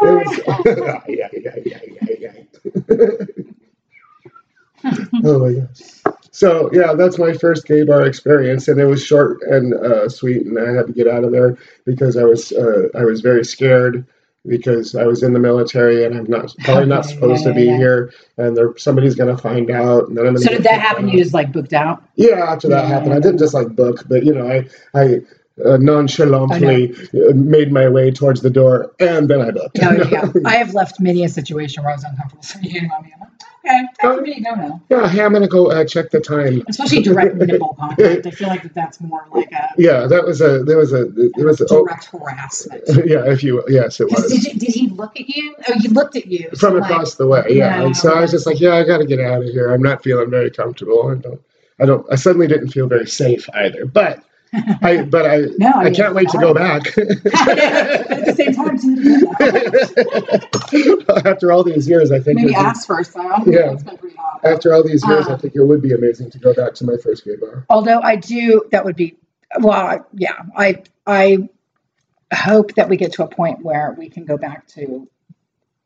was, 0.00 0.38
yeah, 1.08 1.28
yeah, 1.32 1.50
yeah, 1.64 1.64
yeah, 1.64 1.80
yeah. 2.88 3.06
oh 5.24 5.38
my 5.38 5.52
gosh. 5.52 6.14
So 6.30 6.70
yeah, 6.72 6.94
that's 6.94 7.18
my 7.18 7.32
first 7.32 7.66
gay 7.66 7.82
bar 7.82 8.06
experience, 8.06 8.68
and 8.68 8.80
it 8.80 8.86
was 8.86 9.04
short 9.04 9.42
and 9.42 9.74
uh, 9.74 10.08
sweet, 10.08 10.46
and 10.46 10.58
I 10.58 10.72
had 10.72 10.86
to 10.86 10.92
get 10.92 11.08
out 11.08 11.24
of 11.24 11.32
there 11.32 11.56
because 11.84 12.16
I 12.16 12.24
was 12.24 12.52
uh, 12.52 12.88
I 12.94 13.04
was 13.04 13.20
very 13.20 13.44
scared 13.44 14.06
because 14.46 14.94
I 14.94 15.04
was 15.04 15.22
in 15.22 15.32
the 15.32 15.38
military 15.38 16.04
and 16.04 16.16
I'm 16.16 16.30
not 16.30 16.54
probably 16.60 16.86
not 16.86 17.04
supposed 17.04 17.42
yeah, 17.42 17.48
to 17.48 17.54
be 17.54 17.64
yeah, 17.64 17.76
here, 17.76 18.12
and 18.36 18.56
there 18.56 18.76
somebody's 18.76 19.14
gonna 19.14 19.36
find 19.36 19.70
out, 19.70 20.08
and 20.08 20.16
then 20.16 20.26
I'm 20.26 20.34
gonna 20.34 20.44
So 20.44 20.50
did 20.50 20.62
that 20.62 20.80
happen? 20.80 21.06
out. 21.06 21.12
You 21.12 21.18
just 21.18 21.34
like 21.34 21.52
booked 21.52 21.72
out? 21.72 22.02
Yeah, 22.14 22.44
after 22.52 22.68
that 22.68 22.86
happened, 22.86 23.14
I 23.14 23.20
didn't 23.20 23.38
just 23.38 23.54
like 23.54 23.74
book, 23.74 24.04
but 24.08 24.24
you 24.24 24.34
know, 24.34 24.48
I 24.48 24.68
I 24.94 25.20
uh, 25.64 25.76
nonchalantly 25.78 26.94
uh, 27.14 27.34
made 27.34 27.72
my 27.72 27.88
way 27.88 28.10
towards 28.10 28.40
the 28.42 28.50
door, 28.50 28.92
and 29.00 29.28
then 29.28 29.40
I 29.40 29.50
booked. 29.50 29.80
No, 29.80 29.92
yeah. 30.04 30.30
I 30.44 30.56
have 30.56 30.74
left 30.74 31.00
many 31.00 31.24
a 31.24 31.28
situation 31.28 31.82
where 31.82 31.92
I 31.92 31.96
was 31.96 32.04
uncomfortable. 32.04 32.42
So 32.42 32.60
you 32.60 32.82
know. 32.82 32.94
I'm 32.96 33.02
like, 33.02 33.12
okay, 33.64 33.86
time 34.00 34.16
for 34.16 34.22
me 34.22 34.34
to 34.34 34.40
go 34.40 34.54
now. 34.54 34.82
yeah, 34.88 35.08
hey, 35.08 35.22
I'm 35.22 35.32
gonna 35.32 35.48
go 35.48 35.70
uh, 35.70 35.84
check 35.84 36.10
the 36.10 36.20
time. 36.20 36.62
Especially 36.68 37.02
direct 37.02 37.34
nipple 37.36 37.74
contact. 37.74 38.26
I 38.26 38.30
feel 38.30 38.48
like 38.48 38.62
that 38.64 38.74
that's 38.74 39.00
more 39.00 39.24
like 39.32 39.52
a 39.52 39.68
Yeah, 39.78 40.06
that 40.06 40.24
was 40.24 40.40
a 40.40 40.64
there 40.64 40.78
was 40.78 40.92
a 40.92 41.04
there 41.06 41.46
was 41.46 41.60
a, 41.60 41.66
oh, 41.70 41.84
direct 41.84 42.06
harassment. 42.06 42.84
yeah, 43.06 43.30
if 43.30 43.44
you 43.44 43.62
yes, 43.68 44.00
it 44.00 44.10
was. 44.10 44.32
Did, 44.32 44.44
you, 44.44 44.58
did 44.58 44.74
he 44.74 44.88
look 44.88 45.18
at 45.18 45.28
you? 45.28 45.54
Oh, 45.68 45.74
he 45.78 45.88
looked 45.88 46.16
at 46.16 46.26
you. 46.26 46.48
so, 46.54 46.70
from 46.70 46.80
like, 46.80 46.90
across 46.90 47.14
the 47.14 47.26
way. 47.26 47.44
Yeah. 47.50 47.68
Yeah. 47.68 47.86
And 47.86 47.96
so 47.96 48.14
I 48.14 48.20
was 48.20 48.30
just 48.30 48.46
like, 48.46 48.60
yeah, 48.60 48.74
I 48.74 48.84
got 48.84 48.98
to 48.98 49.06
get 49.06 49.20
out 49.20 49.42
of 49.42 49.48
here. 49.48 49.72
I'm 49.72 49.82
not 49.82 50.02
feeling 50.02 50.30
very 50.30 50.50
comfortable. 50.50 51.08
I 51.10 51.14
don't, 51.14 51.40
I 51.80 51.86
don't, 51.86 52.06
I 52.10 52.16
suddenly 52.16 52.46
didn't 52.46 52.68
feel 52.68 52.86
very 52.86 53.06
safe 53.06 53.48
either. 53.54 53.86
But 53.86 54.22
I, 54.52 55.02
but 55.02 55.26
I, 55.26 55.36
No, 55.58 55.72
I 55.74 55.84
I 55.86 55.90
can't 55.90 56.14
wait 56.14 56.28
to 56.30 56.38
go 56.38 56.54
back. 56.54 56.86
at 56.88 56.94
the 58.26 58.34
same 58.36 58.54
time, 58.54 58.78
after 61.26 61.52
all 61.52 61.62
these 61.64 61.88
years, 61.88 62.10
I 62.10 62.18
think. 62.20 62.40
maybe 62.40 62.54
ask 62.54 62.86
first 62.86 63.14
though. 63.14 63.22
Yeah. 63.46 63.72
It's 63.72 63.82
been 63.82 63.98
pretty 63.98 64.16
hot. 64.16 64.40
After 64.44 64.72
all 64.74 64.82
these 64.82 65.06
years, 65.06 65.28
I 65.28 65.32
Uh, 65.32 65.38
think 65.38 65.54
it 65.54 65.62
would 65.62 65.82
be 65.82 65.92
amazing 65.92 66.30
to 66.30 66.38
go 66.38 66.54
back 66.54 66.74
to 66.74 66.84
my 66.84 66.96
first 67.02 67.24
gay 67.24 67.36
bar. 67.36 67.64
Although 67.68 68.00
I 68.00 68.16
do, 68.16 68.62
that 68.70 68.84
would 68.84 68.96
be 68.96 69.16
well, 69.60 70.06
yeah. 70.14 70.42
I 70.56 70.82
I 71.06 71.48
hope 72.34 72.74
that 72.74 72.88
we 72.88 72.96
get 72.96 73.12
to 73.14 73.24
a 73.24 73.28
point 73.28 73.62
where 73.62 73.94
we 73.98 74.08
can 74.10 74.24
go 74.24 74.36
back 74.36 74.66
to 74.68 75.08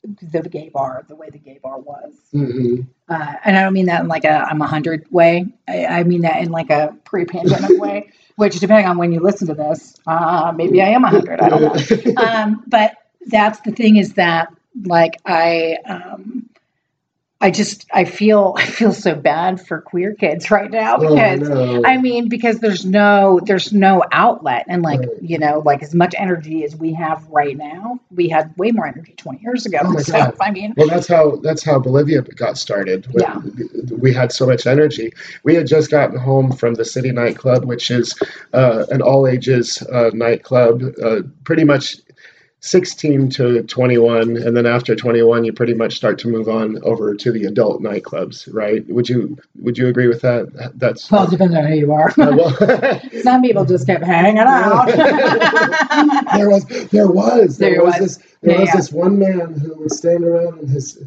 the 0.05 0.43
gay 0.49 0.69
bar, 0.69 1.05
the 1.09 1.15
way 1.15 1.31
the 1.31 1.39
gay 1.39 1.61
bar 1.63 1.79
was. 1.79 2.13
hmm 2.33 2.81
Uh, 3.09 3.35
and 3.45 3.57
I 3.57 3.63
don't 3.63 3.73
mean 3.73 3.87
that 3.87 4.01
in 4.01 4.09
like 4.09 4.25
a 4.25 4.31
I'm 4.51 4.61
a 4.63 4.67
hundred 4.67 5.07
way. 5.11 5.47
I, 5.69 5.87
I 5.87 6.03
mean 6.05 6.23
that 6.23 6.43
in 6.43 6.51
like 6.51 6.71
a 6.71 6.97
pre-pandemic 7.05 7.81
way. 7.81 8.11
Which, 8.37 8.59
depending 8.59 8.87
on 8.87 8.99
when 8.99 9.13
you 9.13 9.21
listen 9.21 9.47
to 9.49 9.55
this, 9.55 9.95
uh, 10.07 10.53
maybe 10.55 10.81
I 10.83 10.89
am 10.89 11.05
a 11.05 11.09
hundred. 11.09 11.41
I 11.41 11.49
don't 11.49 11.63
know. 11.63 12.23
um, 12.23 12.65
but 12.67 12.97
that's 13.27 13.61
the 13.61 13.73
thing 13.73 13.97
is 13.97 14.15
that 14.15 14.53
like 14.85 15.21
I 15.27 15.77
um, 15.85 16.49
I 17.43 17.51
just 17.51 17.87
I 17.93 18.05
feel 18.05 18.55
I 18.59 18.65
feel 18.65 18.93
so 18.93 19.15
bad 19.15 19.61
for 19.67 19.81
queer 19.83 20.15
kids 20.15 20.51
right 20.51 20.71
now 20.71 20.97
Oh, 20.97 21.01
because 21.15 21.49
no. 21.49 21.83
I 21.85 21.99
mean 21.99 22.29
because 22.29 22.61
there's 22.61 22.85
no 22.87 23.41
there's 23.45 23.73
no 23.73 24.05
outlet 24.13 24.65
and 24.69 24.83
like 24.83 25.01
Right. 25.01 25.09
you 25.23 25.39
know 25.39 25.61
like 25.65 25.83
as 25.83 25.95
much 25.95 26.15
energy 26.17 26.65
as 26.65 26.77
we 26.77 26.95
have 26.95 27.27
right 27.29 27.57
now 27.57 27.99
we 28.11 28.29
had 28.29 28.57
way 28.57 28.71
more 28.71 28.87
energy 28.87 29.15
20 29.17 29.41
years 29.43 29.67
ago 29.67 29.79
Oh 29.83 29.99
so 29.99 30.13
God. 30.13 30.37
I 30.41 30.51
mean 30.53 30.73
Well, 30.77 30.87
that's 30.89 31.09
how 31.09 31.37
that's 31.37 31.65
how 31.65 31.79
Bolivia 31.81 32.23
got 32.23 32.57
started. 32.57 33.07
We- 33.13 33.23
Yeah. 33.23 33.41
We 33.99 34.13
had 34.15 34.33
so 34.33 34.47
much 34.47 34.67
energy. 34.67 35.13
We 35.45 35.55
had 35.55 35.67
just 35.67 35.91
gotten 35.91 36.19
home 36.19 36.53
from 36.53 36.75
the 36.75 36.85
City 36.85 37.11
Nightclub, 37.13 37.65
which 37.65 37.91
is 37.91 38.15
uh, 38.53 38.87
an 38.91 39.03
all 39.03 39.27
ages 39.27 39.83
uh, 39.93 40.11
nightclub, 40.15 40.83
uh, 41.03 41.21
pretty 41.45 41.65
much 41.65 41.97
16 42.65 43.29
to 43.31 43.63
21, 43.65 44.37
and 44.37 44.57
then 44.57 44.67
after 44.67 44.95
21, 44.95 45.45
you 45.45 45.53
pretty 45.53 45.75
much 45.75 45.97
start 45.97 46.19
to 46.21 46.29
move 46.29 46.49
on 46.49 46.79
over 46.85 47.15
to 47.15 47.33
the 47.33 47.45
adult 47.45 47.83
nightclubs, 47.83 48.49
right? 48.53 48.87
Would 48.89 49.09
you 49.09 49.37
would 49.61 49.77
you 49.77 49.89
agree 49.89 50.07
with 50.07 50.21
that? 50.23 50.73
That's 50.77 51.11
well 51.11 51.25
it 51.25 51.31
depends 51.31 51.55
on 51.57 51.67
who 51.67 51.75
you 51.75 51.93
are 51.93 52.11
Uh, 52.19 52.37
well, 52.37 53.01
some 53.23 53.43
people 53.43 53.65
just 53.65 53.87
kept 53.87 54.05
hanging 54.05 54.39
out 54.39 54.87
there 56.37 56.49
was 56.49 56.65
there 56.91 57.09
was 57.09 57.59
there, 57.59 57.71
There 57.73 57.85
was, 57.85 57.99
was. 57.99 58.17
this 58.17 58.37
there 58.43 58.55
Yeah, 58.55 58.61
was 58.61 58.69
yeah. 58.69 58.77
this 58.77 58.93
one 58.93 59.19
man 59.19 59.55
who 59.55 59.75
would 59.81 59.91
stand 59.93 60.25
around 60.25 60.61
in 60.61 60.69
his 60.69 60.99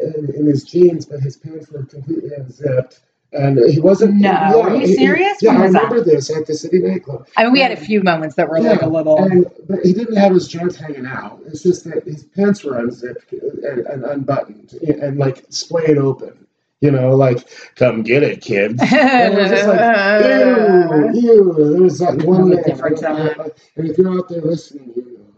in, 0.00 0.32
in 0.34 0.46
his 0.46 0.64
jeans, 0.64 1.04
but 1.04 1.20
his 1.20 1.36
pants 1.36 1.70
were 1.70 1.84
completely 1.84 2.30
unzipped, 2.34 3.00
and 3.32 3.58
he 3.70 3.80
wasn't. 3.80 4.14
No, 4.16 4.30
yeah, 4.30 4.54
are 4.54 4.70
you 4.74 4.80
he- 4.80 4.86
he- 4.88 4.94
serious? 4.94 5.38
yeah, 5.42 5.52
I 5.56 5.62
was 5.62 5.72
that? 5.72 5.84
remember 5.84 6.04
this 6.04 6.30
at 6.34 6.46
the 6.46 6.54
city 6.54 6.78
nightclub. 6.78 7.26
I 7.36 7.44
mean 7.44 7.52
we 7.52 7.60
had 7.60 7.72
a 7.72 7.76
few 7.76 8.02
moments 8.02 8.36
that 8.36 8.48
were 8.48 8.60
like 8.60 8.82
a 8.82 8.86
little 8.88 9.16
and 9.18 9.46
but 9.68 9.80
he 9.84 9.92
didn't 9.92 10.16
have 10.16 10.32
his 10.32 10.48
jeans 10.48 10.76
hanging 10.76 11.06
out. 11.06 11.40
It's 11.46 11.62
just 11.62 11.84
that 11.84 12.04
his 12.04 12.24
pants 12.24 12.62
were 12.64 12.78
unzipped 12.78 13.32
and, 13.32 13.86
and 13.86 14.04
unbuttoned 14.04 14.72
and 14.82 15.18
like 15.18 15.44
splayed 15.50 15.98
open. 15.98 16.46
You 16.80 16.90
know, 16.90 17.14
like 17.14 17.48
come 17.76 18.02
get 18.02 18.22
it, 18.24 18.40
kids. 18.42 18.82
And 18.92 19.34
it 19.34 19.40
was 19.40 19.50
just 19.50 19.68
like, 19.68 20.24
ew, 20.24 21.20
ew. 21.22 21.54
There 21.72 21.82
was 21.82 21.98
that 22.00 22.22
one 22.24 22.50
man. 22.50 22.62
different 22.64 22.98
don't 23.00 23.38
And 23.76 23.88
if 23.88 23.96
you're 23.98 24.10
out 24.18 24.28
there 24.28 24.40
listening, 24.42 24.92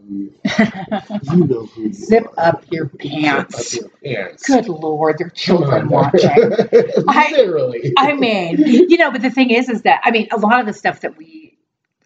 you 0.07 0.31
know 0.47 1.09
who 1.27 1.35
you 1.37 1.45
know 1.47 1.65
who 1.65 1.81
you 1.83 1.93
zip 1.93 2.25
are. 2.37 2.47
up 2.47 2.63
your 2.71 2.87
pants 2.89 3.71
Zip 3.71 3.85
up 3.85 3.91
your 4.03 4.27
pants. 4.29 4.47
good 4.47 4.67
lord 4.67 5.17
there 5.17 5.27
are 5.27 5.31
children 5.31 5.89
watching 5.89 6.29
I- 7.07 7.31
Literally. 7.31 7.93
I 7.97 8.13
mean, 8.13 8.57
you 8.59 8.97
know, 8.97 9.11
but 9.11 9.21
the 9.21 9.29
thing 9.29 9.49
is, 9.51 9.69
is 9.69 9.81
that 9.83 10.01
I 10.03 10.11
mean, 10.11 10.27
a 10.31 10.37
lot 10.37 10.59
of 10.59 10.65
the 10.65 10.73
stuff 10.73 11.01
that 11.01 11.17
we 11.17 11.57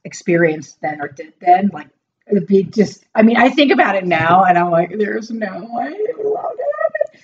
experienced 0.04 0.80
then 0.82 1.02
or 1.02 1.08
did 1.10 1.34
then, 1.42 1.70
like, 1.74 1.90
it'd 2.30 2.48
be 2.48 2.64
just. 2.64 3.06
I 3.16 3.22
mean, 3.22 3.38
I 3.38 3.50
think 3.50 3.72
about 3.72 3.96
it 3.96 4.06
now, 4.06 4.44
and 4.44 4.58
I'm 4.58 4.72
like, 4.72 4.98
there's 4.98 5.30
no 5.32 5.68
way 5.72 5.90
it 5.92 6.18
would 6.18 6.26
allow 6.26 6.52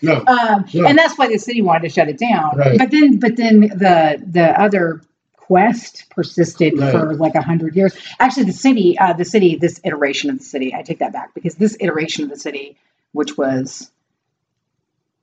no. 0.02 0.16
happen. 0.26 0.28
Um, 0.28 0.66
Yeah. 0.70 0.88
And 0.90 0.98
that's 0.98 1.18
why 1.18 1.28
the 1.28 1.38
city 1.38 1.62
wanted 1.62 1.84
to 1.84 1.90
shut 1.90 2.10
it 2.10 2.18
down. 2.18 2.58
Right. 2.58 2.78
But 2.78 2.92
then, 2.92 3.20
but 3.20 3.36
then 3.38 3.62
the 3.62 4.24
the 4.26 4.60
other 4.60 5.02
quest 5.48 6.10
persisted 6.10 6.78
Right. 6.80 6.92
for 6.92 7.14
like 7.16 7.36
a 7.36 7.42
hundred 7.42 7.76
years. 7.76 7.94
Actually, 8.20 8.46
the 8.46 8.54
city, 8.54 8.98
uh, 8.98 9.14
the 9.14 9.26
city, 9.26 9.56
this 9.56 9.80
iteration 9.84 10.30
of 10.32 10.40
the 10.40 10.44
city, 10.46 10.74
I 10.74 10.82
take 10.82 11.00
that 11.00 11.14
back 11.14 11.34
because 11.34 11.56
this 11.56 11.78
iteration 11.80 12.24
of 12.24 12.30
the 12.32 12.38
city, 12.38 12.78
which 13.12 13.38
was 13.38 13.92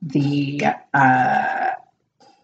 the 0.01 0.61
uh, 0.93 1.69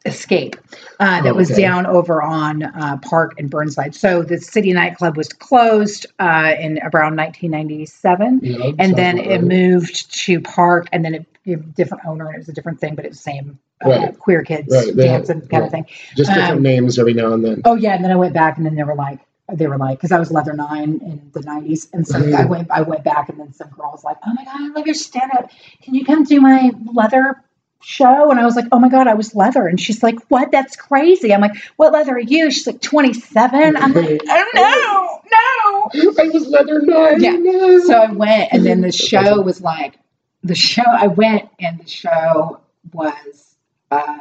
escape 0.09 0.55
uh, 0.99 1.21
that 1.21 1.31
Oh, 1.31 1.35
was 1.35 1.49
down 1.49 1.85
over 1.85 2.21
on 2.21 2.63
uh, 2.63 2.97
Park 3.01 3.35
and 3.37 3.49
Burnside. 3.49 3.95
So 3.95 4.21
the 4.23 4.37
city 4.37 4.73
nightclub 4.73 5.15
was 5.15 5.29
closed 5.29 6.05
uh, 6.19 6.53
in 6.59 6.79
around 6.93 7.15
1997, 7.15 8.39
Yeah, 8.43 8.71
and 8.77 8.95
then 8.95 9.17
about 9.19 9.31
it 9.31 9.43
moved 9.43 10.13
to 10.25 10.41
Park, 10.41 10.87
and 10.91 11.05
then 11.05 11.15
it 11.15 11.25
a 11.47 11.55
different 11.55 12.05
owner, 12.05 12.27
and 12.27 12.35
it 12.35 12.39
was 12.39 12.49
a 12.49 12.53
different 12.53 12.79
thing, 12.79 12.95
but 12.95 13.05
it 13.05 13.09
was 13.09 13.17
the 13.17 13.23
same 13.23 13.59
uh, 13.83 13.89
Right. 13.89 14.19
queer 14.19 14.43
kids 14.43 14.73
Right, 14.73 14.95
dancing 14.95 15.41
kind 15.41 15.51
right. 15.53 15.63
of 15.63 15.71
thing. 15.71 15.85
Just 16.15 16.33
different 16.33 16.57
um, 16.57 16.61
names 16.63 16.99
every 16.99 17.13
now 17.13 17.33
and 17.33 17.43
then. 17.43 17.61
Oh 17.65 17.75
yeah, 17.75 17.95
and 17.95 18.03
then 18.03 18.11
I 18.11 18.15
went 18.15 18.33
back, 18.33 18.57
and 18.57 18.65
then 18.65 18.75
they 18.75 18.83
were 18.83 18.95
like, 18.95 19.19
they 19.51 19.67
were 19.67 19.77
like, 19.77 19.97
because 19.97 20.11
I 20.11 20.19
was 20.19 20.31
leather 20.31 20.53
nine 20.53 20.99
in 21.03 21.31
the 21.33 21.39
'90s, 21.39 21.89
and 21.93 22.07
so. 22.07 22.19
I 22.19 22.45
went, 22.45 22.69
I 22.71 22.81
went 22.81 23.03
back, 23.03 23.29
and 23.29 23.39
then 23.39 23.53
some 23.53 23.69
girl 23.69 23.91
was 23.91 24.03
like, 24.03 24.17
"Oh 24.25 24.33
my 24.33 24.43
god, 24.43 24.55
I 24.61 24.67
love 24.69 24.85
your 24.85 24.95
stand 24.95 25.31
up. 25.33 25.49
Can 25.81 25.95
you 25.95 26.05
come 26.05 26.23
do 26.23 26.39
my 26.41 26.71
leather 26.93 27.41
show?" 27.81 28.31
And 28.31 28.39
I 28.39 28.45
was 28.45 28.55
like, 28.55 28.65
"Oh 28.71 28.79
my 28.79 28.89
god, 28.89 29.07
I 29.07 29.13
was 29.13 29.35
leather," 29.35 29.67
and 29.67 29.79
she's 29.79 30.03
like, 30.03 30.19
"What? 30.29 30.51
That's 30.51 30.75
crazy." 30.75 31.33
I'm 31.33 31.41
like, 31.41 31.55
"What 31.77 31.93
leather 31.93 32.15
are 32.15 32.19
you?" 32.19 32.51
She's 32.51 32.67
like, 32.67 32.81
"27." 32.81 33.77
I'm 33.77 33.93
like, 33.93 34.21
"Oh 34.27 35.21
no, 35.33 35.91
no." 35.93 36.13
I 36.23 36.29
was 36.29 36.47
leather 36.47 36.81
nine. 36.81 37.21
Yeah. 37.21 37.31
no. 37.33 37.79
So 37.79 37.93
I 37.93 38.11
went, 38.11 38.53
and 38.53 38.65
then 38.65 38.81
the 38.81 38.91
show 38.91 39.41
was 39.41 39.61
like, 39.61 39.95
the 40.43 40.55
show. 40.55 40.83
I 40.87 41.07
went, 41.07 41.49
and 41.59 41.79
the 41.79 41.87
show 41.87 42.59
was 42.93 43.55
uh, 43.91 44.17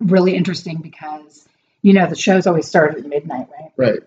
really 0.00 0.34
interesting 0.34 0.78
because 0.78 1.48
you 1.82 1.92
know 1.92 2.06
the 2.06 2.16
shows 2.16 2.46
always 2.46 2.66
started 2.66 3.04
at 3.04 3.08
midnight, 3.08 3.48
right? 3.50 3.72
right. 3.76 4.00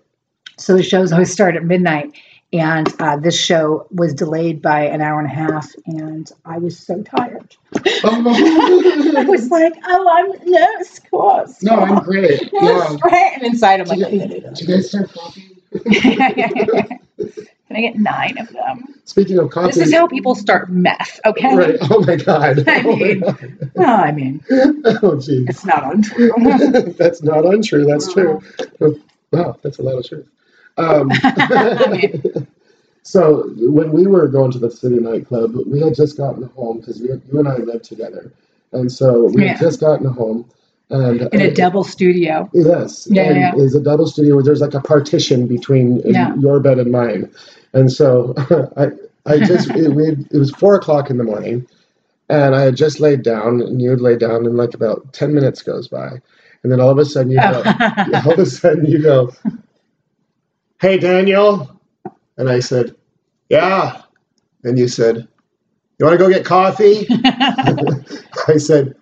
So 0.57 0.75
the 0.75 0.83
shows 0.83 1.11
always 1.11 1.31
start 1.31 1.55
at 1.55 1.63
midnight, 1.63 2.13
and 2.53 2.93
uh, 3.01 3.17
this 3.17 3.37
show 3.39 3.87
was 3.91 4.13
delayed 4.13 4.61
by 4.61 4.85
an 4.85 5.01
hour 5.01 5.19
and 5.19 5.29
a 5.29 5.33
half, 5.33 5.67
and 5.85 6.31
I 6.45 6.57
was 6.59 6.79
so 6.79 7.01
tired. 7.03 7.55
Oh. 7.75 7.83
I 8.05 9.23
Oh, 9.23 9.23
was 9.29 9.49
like, 9.49 9.73
"Oh, 9.85 10.07
I'm 10.09 10.49
no 10.51 10.83
score, 10.83 11.45
no, 11.61 11.79
I'm 11.79 12.03
great. 12.03 12.41
no 12.53 12.61
Yeah. 12.61 12.95
straight." 12.97 13.31
And 13.35 13.43
inside, 13.43 13.81
I'm 13.81 13.87
Did 13.87 13.99
like, 13.99 14.11
you, 14.13 14.19
did 14.27 14.59
you 14.61 14.67
guys 14.67 14.91
serve 14.91 15.11
coffee? 15.13 15.57
"Can 15.91 17.75
I 17.77 17.81
get 17.81 17.95
nine 17.97 18.37
of 18.37 18.49
them?" 18.49 18.93
Speaking 19.05 19.39
of 19.39 19.49
coffee. 19.49 19.67
This 19.73 19.87
is 19.87 19.93
how 19.93 20.07
people 20.07 20.35
start 20.35 20.69
meth, 20.69 21.19
okay? 21.25 21.55
Right. 21.55 21.77
Oh 21.89 21.99
my 22.05 22.15
god. 22.15 22.67
I 22.67 22.81
Oh 22.83 22.95
mean- 22.95 23.19
God. 23.21 23.71
Well, 23.75 23.99
I 24.03 24.11
mean, 24.11 24.43
Oh 24.49 25.17
jeez. 25.17 25.49
it's 25.49 25.65
not 25.65 25.93
untrue. 25.93 26.31
that's 26.97 27.21
not 27.23 27.45
untrue. 27.45 27.85
That's 27.85 28.11
true. 28.13 28.41
Wow, 29.31 29.57
that's 29.61 29.79
a 29.79 29.83
lot 29.83 29.97
of 29.97 30.07
truth. 30.07 30.27
Um, 30.77 31.11
so 33.03 33.49
when 33.57 33.91
we 33.91 34.07
were 34.07 34.27
going 34.27 34.51
to 34.51 34.59
the 34.59 34.71
city 34.71 34.99
nightclub, 34.99 35.55
we 35.67 35.79
had 35.79 35.95
just 35.95 36.17
gotten 36.17 36.43
home 36.49 36.79
because 36.79 36.99
you 36.99 37.21
and 37.33 37.47
I 37.47 37.57
lived 37.57 37.85
together, 37.85 38.31
and 38.73 38.91
so 38.91 39.25
we 39.25 39.43
Yeah. 39.43 39.49
had 39.53 39.59
just 39.59 39.79
gotten 39.79 40.07
home, 40.07 40.45
and 40.89 41.21
In 41.33 41.41
a 41.41 41.51
double 41.53 41.83
studio. 41.83 42.49
Yes. 42.53 43.07
Yeah, 43.09 43.23
and 43.23 43.35
yeah. 43.37 43.51
It's 43.55 43.75
a 43.75 43.81
double 43.81 44.07
studio 44.07 44.35
where 44.35 44.43
there's 44.43 44.61
like 44.61 44.73
a 44.73 44.81
partition 44.81 45.47
between 45.47 45.99
uh, 45.99 46.09
Yeah. 46.09 46.35
your 46.35 46.59
bed 46.59 46.79
and 46.79 46.91
mine. 46.91 47.29
And 47.73 47.91
so 47.91 48.33
I, 48.77 48.87
I 49.25 49.39
just, 49.39 49.69
it, 49.71 49.89
we, 49.93 50.09
it 50.31 50.37
was 50.37 50.51
four 50.51 50.75
o'clock 50.75 51.09
in 51.09 51.17
the 51.17 51.23
morning. 51.25 51.67
and 52.29 52.55
I 52.55 52.61
had 52.61 52.75
just 52.77 52.99
laid 52.99 53.23
down, 53.23 53.61
and 53.61 53.81
you 53.81 53.89
had 53.89 54.01
laid 54.01 54.19
down, 54.19 54.45
and 54.45 54.55
like 54.57 54.73
about 54.73 55.13
ten 55.13 55.33
minutes 55.33 55.61
goes 55.61 55.87
by, 55.87 56.19
and 56.63 56.71
then 56.71 56.79
all 56.81 56.89
of 56.89 56.97
a 56.97 57.05
sudden 57.05 57.31
you 57.31 57.37
go, 57.37 57.63
all 58.25 58.33
of 58.33 58.39
a 58.39 58.45
sudden 58.45 58.85
you 58.85 59.01
go, 59.01 59.31
"Hey, 60.79 60.97
Daniel," 60.99 61.69
and 62.37 62.49
I 62.49 62.59
said, 62.59 62.95
"Yeah," 63.49 64.01
and 64.63 64.77
you 64.77 64.87
said, 64.87 65.27
"You 65.97 66.05
want 66.05 66.19
to 66.19 66.23
go 66.23 66.31
get 66.31 66.45
coffee?" 66.45 67.07
I 68.47 68.57
said, 68.57 68.95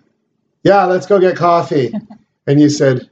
"Yeah, 0.64 0.84
let's 0.86 1.06
go 1.06 1.18
get 1.18 1.36
coffee," 1.36 1.92
and 2.46 2.60
you 2.60 2.70
said, 2.70 3.10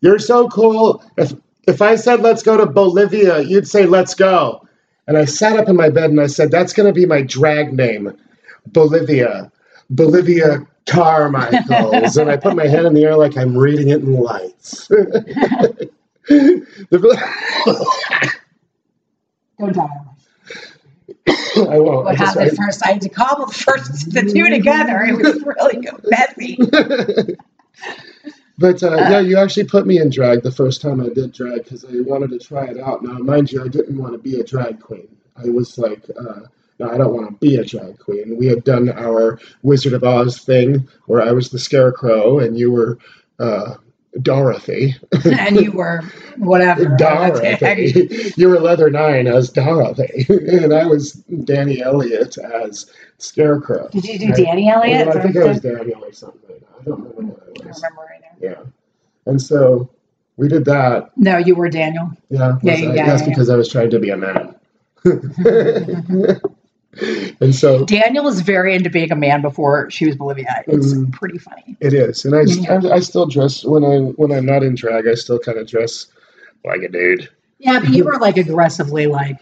"You're 0.00 0.20
so 0.20 0.48
cool. 0.48 1.02
If 1.16 1.34
if 1.66 1.82
I 1.82 1.96
said 1.96 2.20
let's 2.20 2.42
go 2.42 2.56
to 2.56 2.66
Bolivia, 2.66 3.40
you'd 3.40 3.66
say 3.68 3.86
let's 3.86 4.14
go." 4.14 4.66
And 5.08 5.16
I 5.16 5.24
sat 5.24 5.58
up 5.58 5.68
in 5.68 5.76
my 5.76 5.88
bed 5.90 6.10
and 6.10 6.20
I 6.20 6.28
said, 6.28 6.50
"That's 6.52 6.72
going 6.72 6.86
to 6.86 6.92
be 6.92 7.06
my 7.06 7.22
drag 7.22 7.72
name." 7.72 8.12
Bolivia, 8.68 9.50
Bolivia 9.90 10.66
Carmichaels. 10.86 12.16
and 12.16 12.30
I 12.30 12.36
put 12.36 12.56
my 12.56 12.66
head 12.66 12.84
in 12.84 12.94
the 12.94 13.04
air 13.04 13.16
like 13.16 13.36
I'm 13.36 13.56
reading 13.56 13.88
it 13.88 14.00
in 14.02 14.12
lights. 14.20 14.88
Don't 19.58 19.74
die. 19.74 19.86
I 21.56 21.78
won't. 21.78 22.04
What 22.04 22.16
happened 22.16 22.56
first? 22.56 22.84
I 22.84 22.92
had 22.92 23.00
to 23.02 23.08
cobble 23.08 23.46
the 23.46 23.54
first 23.54 24.12
the 24.12 24.22
two 24.22 24.48
together. 24.48 25.02
It 25.02 25.16
was 25.16 25.42
really 25.42 25.88
messy. 26.04 26.58
but 28.58 28.82
uh, 28.82 28.96
yeah, 28.96 29.20
you 29.20 29.38
actually 29.38 29.64
put 29.64 29.86
me 29.86 29.98
in 29.98 30.10
drag 30.10 30.42
the 30.42 30.52
first 30.52 30.80
time 30.80 31.00
I 31.00 31.08
did 31.08 31.32
drag 31.32 31.64
because 31.64 31.84
I 31.84 32.00
wanted 32.00 32.30
to 32.30 32.38
try 32.38 32.66
it 32.66 32.78
out. 32.78 33.02
Now, 33.02 33.18
mind 33.18 33.52
you, 33.52 33.64
I 33.64 33.68
didn't 33.68 33.96
want 33.96 34.12
to 34.12 34.18
be 34.18 34.40
a 34.40 34.44
drag 34.44 34.80
queen. 34.80 35.08
I 35.36 35.48
was 35.48 35.78
like, 35.78 36.04
uh, 36.18 36.40
no, 36.78 36.90
I 36.90 36.98
don't 36.98 37.14
want 37.14 37.28
to 37.28 37.46
be 37.46 37.56
a 37.56 37.64
drag 37.64 37.98
queen. 37.98 38.36
We 38.36 38.46
had 38.46 38.64
done 38.64 38.88
our 38.90 39.38
Wizard 39.62 39.92
of 39.92 40.04
Oz 40.04 40.38
thing 40.38 40.88
where 41.06 41.22
I 41.22 41.32
was 41.32 41.50
the 41.50 41.58
Scarecrow 41.58 42.38
and 42.38 42.58
you 42.58 42.70
were 42.70 42.98
uh, 43.38 43.74
Dorothy. 44.22 44.94
and 45.24 45.56
you 45.60 45.72
were 45.72 46.02
whatever. 46.38 46.84
Dorothy. 46.96 48.32
you 48.36 48.48
were 48.48 48.58
Leather 48.60 48.90
Nine 48.90 49.26
as 49.26 49.50
Dorothy, 49.50 50.26
and 50.28 50.72
I 50.72 50.86
was 50.86 51.12
Danny 51.44 51.82
Elliott 51.82 52.38
as 52.38 52.90
Scarecrow. 53.18 53.88
Did 53.90 54.04
you 54.04 54.18
do 54.18 54.32
Danny 54.32 54.68
Elliott? 54.70 55.08
I 55.08 55.20
think 55.22 55.36
I 55.36 55.44
was? 55.44 55.60
Daniel 55.60 56.04
or 56.04 56.12
something. 56.12 56.56
I 56.80 56.84
don't 56.84 57.00
remember 57.16 57.34
what 57.34 57.60
I 57.60 57.62
don't 57.62 57.74
remember 57.76 58.00
right 58.02 58.20
now. 58.22 58.48
Yeah, 58.48 58.62
and 59.26 59.40
so 59.40 59.90
we 60.36 60.48
did 60.48 60.64
that. 60.66 61.10
No, 61.16 61.38
you 61.38 61.54
were 61.54 61.68
Daniel. 61.68 62.10
Yeah, 62.30 62.58
Yeah, 62.62 62.72
I- 62.72 62.76
yeah, 62.76 63.06
that's 63.06 63.22
yeah. 63.22 63.28
because 63.28 63.50
I 63.50 63.56
was 63.56 63.68
trying 63.68 63.90
to 63.90 63.98
be 63.98 64.10
a 64.10 64.16
man. 64.16 64.54
and 67.40 67.54
so 67.54 67.84
Daniel 67.84 68.24
was 68.24 68.40
very 68.40 68.74
into 68.74 68.90
being 68.90 69.12
a 69.12 69.16
man 69.16 69.42
before 69.42 69.90
she 69.90 70.06
was 70.06 70.16
Bolivia. 70.16 70.64
It's 70.66 70.94
Mm. 70.94 71.12
pretty 71.12 71.38
funny. 71.38 71.76
it 71.80 71.92
is, 71.94 72.24
and 72.24 72.34
I, 72.34 72.42
Yeah. 72.42 72.80
I, 72.84 72.94
I 72.96 73.00
still 73.00 73.26
dress 73.26 73.64
when 73.64 73.84
I 73.84 73.98
when 73.98 74.32
I'm 74.32 74.46
not 74.46 74.62
in 74.62 74.74
drag. 74.74 75.06
I 75.06 75.14
still 75.14 75.38
kind 75.38 75.58
of 75.58 75.66
dress 75.66 76.06
like 76.64 76.82
a 76.82 76.88
dude. 76.88 77.28
Yeah, 77.58 77.80
but 77.80 77.90
you 77.90 78.04
were 78.04 78.18
like 78.18 78.36
aggressively 78.36 79.06
like, 79.06 79.38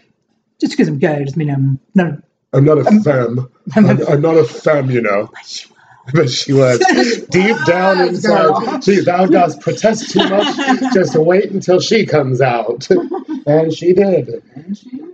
just 0.59 0.73
because 0.73 0.87
I'm 0.87 0.99
good 0.99 1.25
doesn't 1.25 1.37
mean 1.37 1.49
I'm 1.49 1.79
no. 1.95 2.17
I'm 2.53 2.63
not 2.63 2.77
a 2.77 2.85
femme. 3.01 3.49
I'm, 3.75 4.07
I'm 4.07 4.21
not 4.21 4.37
a 4.37 4.45
femme, 4.45 4.89
you 4.89 5.01
know. 5.01 5.29
But 5.33 5.65
she 6.27 6.53
was 6.53 6.79
deep 7.31 7.57
down 7.65 8.07
inside. 8.07 8.83
She 8.83 9.01
thou 9.01 9.25
dost 9.25 9.59
protest 9.59 10.11
too 10.11 10.27
much. 10.29 10.93
Just 10.93 11.15
wait 11.17 11.51
until 11.51 11.79
she 11.79 12.05
comes 12.05 12.41
out, 12.41 12.87
and 13.47 13.73
she 13.73 13.93
did, 13.93 14.43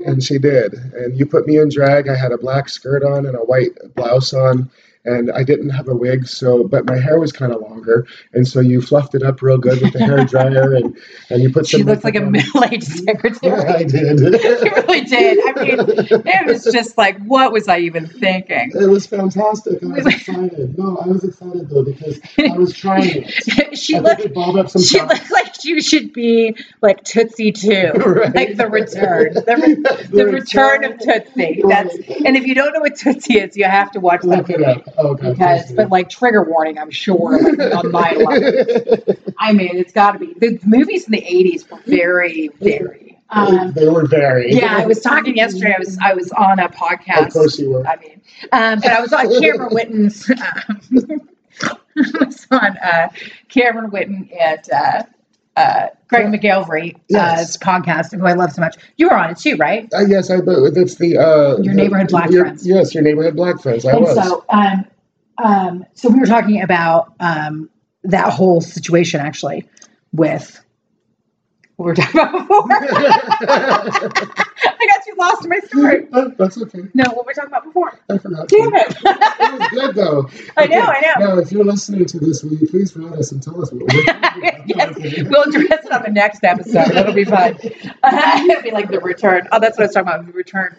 and 0.05 0.23
she 0.23 0.37
did. 0.37 0.73
And 0.73 1.17
you 1.17 1.25
put 1.25 1.47
me 1.47 1.57
in 1.57 1.69
drag. 1.69 2.09
I 2.09 2.15
had 2.15 2.31
a 2.31 2.37
black 2.37 2.67
skirt 2.69 3.03
on 3.03 3.25
and 3.25 3.35
a 3.35 3.41
white 3.41 3.71
blouse 3.95 4.33
on, 4.33 4.69
and 5.05 5.31
I 5.31 5.43
didn't 5.43 5.69
have 5.71 5.87
a 5.87 5.95
wig. 5.95 6.27
So, 6.27 6.63
but 6.67 6.85
my 6.85 6.97
hair 6.97 7.19
was 7.19 7.31
kind 7.31 7.51
of 7.53 7.61
longer, 7.61 8.05
and 8.33 8.47
so 8.47 8.59
you 8.59 8.81
fluffed 8.81 9.15
it 9.15 9.23
up 9.23 9.41
real 9.41 9.57
good 9.57 9.81
with 9.81 9.93
the 9.93 9.99
hair 9.99 10.23
dryer, 10.25 10.75
and 10.75 10.97
and 11.29 11.41
you 11.41 11.51
put 11.51 11.65
some. 11.67 11.79
She 11.79 11.83
looked 11.83 12.03
like 12.03 12.15
a 12.15 12.21
middle-aged 12.21 12.91
on. 12.91 12.97
secretary. 13.05 13.61
I 13.67 13.83
did. 13.83 14.19
She 14.61 14.69
really 14.69 15.01
did. 15.01 15.39
I 15.39 15.63
mean, 15.63 15.79
it 16.25 16.45
was 16.45 16.63
just 16.65 16.97
like, 16.97 17.17
what 17.23 17.51
was 17.51 17.67
I 17.67 17.79
even 17.79 18.07
thinking? 18.07 18.71
It 18.73 18.87
was 18.89 19.05
fantastic. 19.07 19.81
I 19.83 19.87
was 19.87 20.05
excited. 20.05 20.77
No, 20.77 20.97
I 20.97 21.07
was 21.07 21.23
excited 21.23 21.69
though 21.69 21.83
because 21.83 22.19
I 22.37 22.57
was 22.57 22.73
trying 22.73 23.23
it. 23.25 23.77
she 23.77 23.95
I 23.95 23.99
looked. 23.99 24.21
think 24.21 24.37
up 24.37 24.69
some 24.69 24.81
She 24.81 24.97
stuff. 24.97 25.09
looked 25.09 25.31
like 25.31 25.55
she 25.61 25.79
should 25.81 26.13
be 26.13 26.55
like 26.81 27.03
Tootsie 27.03 27.51
too, 27.51 27.91
Right. 27.95 28.35
like 28.35 28.57
the 28.57 28.67
return, 28.69 29.33
the, 29.33 29.55
re- 29.57 30.07
the 30.09 30.25
return 30.25 30.83
of 30.83 30.99
Tootsie. 30.99 31.61
That's 31.67 31.95
and 32.25 32.35
if 32.37 32.45
you 32.45 32.53
don't 32.55 32.73
know 32.73 32.81
what 32.81 32.95
Tootsie 32.95 33.39
is, 33.39 33.55
you 33.57 33.65
have 33.65 33.91
to 33.91 33.99
watch 33.99 34.21
that 34.21 34.47
Look 34.47 34.49
it 34.49 34.61
up. 34.63 34.90
Oh, 34.97 35.15
God. 35.15 35.33
because. 35.33 35.71
But 35.71 35.89
like 35.89 36.09
trigger 36.09 36.43
warning, 36.43 36.77
I'm 36.77 36.91
sure 36.91 37.39
like, 37.39 37.73
on 37.75 37.91
my 37.91 38.11
level. 38.17 39.15
I 39.37 39.53
mean, 39.53 39.77
it's 39.77 39.93
got 39.93 40.13
to 40.13 40.19
be 40.19 40.33
the 40.33 40.59
movies 40.65 41.05
in 41.05 41.11
the 41.11 41.21
'80s 41.21 41.69
were 41.69 41.79
very, 41.85 42.49
very. 42.59 43.19
Um, 43.29 43.71
they 43.71 43.87
were 43.87 44.05
very. 44.05 44.53
yeah, 44.53 44.77
I 44.77 44.85
was 44.85 44.99
talking 44.99 45.37
yesterday. 45.37 45.73
I 45.75 45.79
was 45.79 45.97
I 45.99 46.13
was 46.13 46.31
on 46.31 46.59
a 46.59 46.69
podcast. 46.69 47.27
Of 47.27 47.33
course 47.33 47.59
you 47.59 47.71
were. 47.71 47.87
I 47.87 47.95
mean, 47.97 48.21
um, 48.51 48.79
but 48.81 48.91
I 48.91 49.01
was 49.01 49.13
on 49.13 49.41
Cameron 49.41 49.69
Whitten's. 49.69 50.29
Um, 50.29 51.29
I 51.97 52.25
was 52.25 52.47
on 52.51 52.77
uh, 52.77 53.09
Cameron 53.49 53.91
Whitten 53.91 54.29
and 54.39 54.71
uh, 54.71 55.03
uh, 55.57 55.87
Greg 56.07 56.25
McGillivray 56.27 56.95
Yes. 57.09 57.55
uh, 57.55 57.59
podcast, 57.59 58.17
who 58.17 58.25
I 58.25 58.33
love 58.33 58.51
so 58.51 58.61
much. 58.61 58.77
You 58.97 59.07
were 59.09 59.17
on 59.17 59.31
it 59.31 59.37
too, 59.37 59.55
right? 59.57 59.89
Uh, 59.93 60.05
yes, 60.07 60.29
I. 60.29 60.41
But 60.41 60.57
it's 60.77 60.95
the 60.95 61.17
uh, 61.17 61.57
Your 61.61 61.73
neighborhood 61.73 62.09
black 62.09 62.29
your- 62.31 62.45
friends. 62.45 62.65
Yes, 62.67 62.93
your 62.93 63.03
neighborhood 63.03 63.35
black 63.35 63.61
friends. 63.61 63.85
I 63.85 63.91
and 63.91 64.01
was. 64.01 64.15
so, 64.15 64.45
um, 64.49 64.85
um, 65.43 65.85
so 65.93 66.09
we 66.09 66.19
were 66.19 66.25
talking 66.25 66.61
about 66.61 67.13
um, 67.19 67.69
that 68.03 68.31
whole 68.33 68.61
situation 68.61 69.19
actually 69.21 69.67
with 70.13 70.63
what 71.77 71.85
we 71.85 71.89
were 71.91 71.95
talking 71.95 72.21
about 72.21 72.37
before. 72.39 72.67
I 73.41 74.63
got 74.63 74.79
you 74.79 74.90
lost 75.21 75.47
my 75.47 75.59
story. 75.59 76.07
Oh, 76.13 76.29
That's 76.37 76.61
okay. 76.61 76.81
No, 76.93 77.03
what 77.11 77.17
were 77.17 77.23
we 77.27 77.33
talking 77.33 77.49
about 77.49 77.63
before? 77.63 77.97
I 78.09 78.17
forgot. 78.17 78.47
Damn 78.49 78.73
It 78.75 78.87
it! 78.89 79.59
was 79.59 79.69
good 79.69 79.95
though. 79.95 80.29
I 80.57 80.65
know, 80.65 80.81
I 80.81 81.01
know. 81.01 81.25
Now, 81.25 81.37
if 81.39 81.51
you're 81.51 81.63
listening 81.63 82.05
to 82.05 82.19
this, 82.19 82.43
will 82.43 82.55
you 82.55 82.67
please 82.67 82.95
write 82.97 83.17
us 83.17 83.31
and 83.31 83.41
tell 83.41 83.61
us 83.61 83.71
what 83.71 83.83
we're 83.83 84.01
yes, 84.65 84.95
we'll 85.29 85.43
address 85.43 85.85
it 85.85 85.91
on 85.91 86.03
the 86.03 86.11
next 86.11 86.43
episode. 86.43 86.91
That'll 86.93 87.13
be 87.13 87.23
fun. 87.23 87.57
It'll 87.61 88.61
be 88.63 88.71
like 88.71 88.89
the 88.89 88.99
return. 88.99 89.47
Oh, 89.51 89.59
that's 89.59 89.77
what 89.77 89.83
I 89.83 89.87
was 89.87 89.93
talking 89.93 90.09
about. 90.09 90.25
The 90.25 90.33
return. 90.33 90.77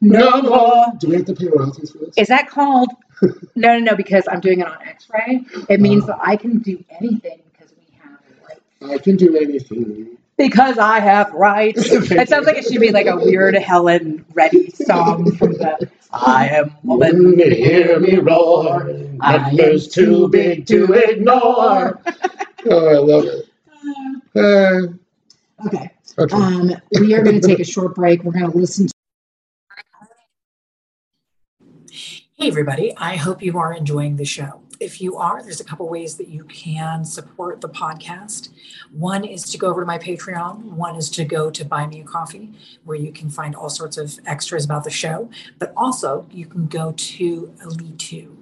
No 0.00 0.42
more. 0.42 0.86
Do 0.98 1.08
we 1.08 1.16
have 1.16 1.26
to 1.26 1.34
pay 1.34 1.46
royalties 1.48 1.90
for 1.92 1.98
this? 1.98 2.18
Is 2.18 2.28
that 2.28 2.48
called? 2.48 2.90
No, 3.54 3.72
no, 3.72 3.78
no. 3.78 3.96
Because 3.96 4.24
I'm 4.30 4.40
doing 4.40 4.60
it 4.60 4.66
on 4.66 4.78
X-ray. 4.86 5.44
It 5.70 5.80
means 5.80 6.04
uh-huh. 6.04 6.18
that 6.18 6.28
I 6.28 6.36
can 6.36 6.58
do 6.58 6.84
anything 6.90 7.40
because 7.52 7.72
we 7.72 7.98
have. 8.00 8.90
I 8.90 8.98
can 8.98 9.16
do 9.16 9.36
anything. 9.36 10.15
Because 10.36 10.76
I 10.78 11.00
have 11.00 11.32
rights. 11.32 11.90
It 11.92 12.28
sounds 12.28 12.46
like 12.46 12.56
it 12.58 12.64
should 12.64 12.80
be 12.80 12.90
like 12.92 13.06
a 13.06 13.16
weird 13.16 13.54
Helen 13.54 14.24
Reddy 14.34 14.70
song 14.70 15.34
from 15.36 15.52
the 15.52 15.90
I 16.12 16.48
am 16.48 16.72
woman. 16.82 17.30
Woman, 17.30 17.52
hear 17.52 17.98
me 18.00 18.16
roar. 18.16 18.84
Nothing's 18.84 19.88
too 19.88 20.28
big 20.28 20.66
to 20.66 20.92
ignore. 20.92 22.00
Oh, 22.68 22.88
I 22.88 22.98
love 22.98 23.24
it. 23.26 23.48
Uh, 24.34 24.94
Okay. 25.66 25.90
okay. 26.18 26.34
Um, 26.34 26.72
we 26.98 27.14
are 27.14 27.22
going 27.22 27.40
to 27.40 27.46
take 27.46 27.60
a 27.60 27.64
short 27.64 27.94
break. 27.94 28.24
We're 28.24 28.32
going 28.32 28.50
to 28.50 28.58
listen 28.58 28.88
to. 28.88 28.92
Hey, 31.92 32.48
everybody. 32.48 32.92
I 32.96 33.14
hope 33.14 33.40
you 33.40 33.56
are 33.58 33.72
enjoying 33.72 34.16
the 34.16 34.24
show. 34.24 34.65
If 34.78 35.00
you 35.00 35.16
are, 35.16 35.42
there's 35.42 35.60
a 35.60 35.64
couple 35.64 35.88
ways 35.88 36.16
that 36.16 36.28
you 36.28 36.44
can 36.44 37.04
support 37.04 37.60
the 37.60 37.68
podcast. 37.68 38.50
One 38.92 39.24
is 39.24 39.44
to 39.44 39.58
go 39.58 39.68
over 39.68 39.80
to 39.80 39.86
my 39.86 39.98
Patreon, 39.98 40.62
one 40.64 40.96
is 40.96 41.08
to 41.10 41.24
go 41.24 41.50
to 41.50 41.64
Buy 41.64 41.86
Me 41.86 42.00
a 42.00 42.04
Coffee, 42.04 42.52
where 42.84 42.96
you 42.96 43.10
can 43.10 43.30
find 43.30 43.54
all 43.54 43.70
sorts 43.70 43.96
of 43.96 44.18
extras 44.26 44.64
about 44.66 44.84
the 44.84 44.90
show. 44.90 45.30
But 45.58 45.72
also, 45.76 46.26
you 46.30 46.46
can 46.46 46.66
go 46.66 46.92
to 46.96 47.54
Alitu. 47.64 48.36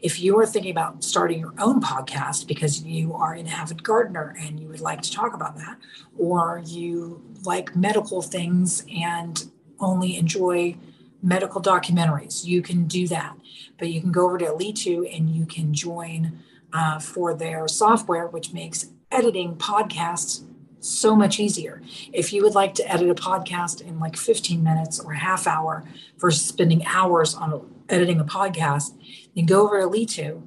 If 0.00 0.20
you 0.20 0.38
are 0.38 0.46
thinking 0.46 0.70
about 0.70 1.02
starting 1.02 1.40
your 1.40 1.54
own 1.58 1.80
podcast 1.80 2.46
because 2.46 2.82
you 2.82 3.14
are 3.14 3.32
an 3.32 3.48
avid 3.48 3.82
gardener 3.82 4.36
and 4.38 4.60
you 4.60 4.68
would 4.68 4.80
like 4.80 5.02
to 5.02 5.10
talk 5.10 5.34
about 5.34 5.56
that, 5.56 5.78
or 6.18 6.62
you 6.64 7.22
like 7.44 7.74
medical 7.74 8.22
things 8.22 8.84
and 8.94 9.50
only 9.80 10.16
enjoy 10.16 10.76
medical 11.22 11.60
documentaries, 11.60 12.44
you 12.44 12.62
can 12.62 12.86
do 12.86 13.08
that. 13.08 13.34
But 13.80 13.90
you 13.90 14.00
can 14.00 14.12
go 14.12 14.26
over 14.26 14.38
to 14.38 14.44
Alitu 14.44 15.12
and 15.12 15.28
you 15.28 15.46
can 15.46 15.74
join 15.74 16.38
uh, 16.72 17.00
for 17.00 17.34
their 17.34 17.66
software, 17.66 18.28
which 18.28 18.52
makes 18.52 18.86
editing 19.10 19.56
podcasts 19.56 20.44
so 20.78 21.16
much 21.16 21.40
easier. 21.40 21.82
If 22.12 22.32
you 22.32 22.42
would 22.42 22.54
like 22.54 22.74
to 22.74 22.88
edit 22.90 23.10
a 23.10 23.14
podcast 23.14 23.80
in 23.80 23.98
like 23.98 24.16
15 24.16 24.62
minutes 24.62 25.00
or 25.00 25.12
a 25.12 25.18
half 25.18 25.46
hour 25.46 25.84
versus 26.18 26.46
spending 26.46 26.86
hours 26.86 27.34
on 27.34 27.68
editing 27.88 28.20
a 28.20 28.24
podcast, 28.24 28.94
then 29.34 29.46
go 29.46 29.64
over 29.64 29.80
to 29.80 29.88
Alitu 29.88 30.42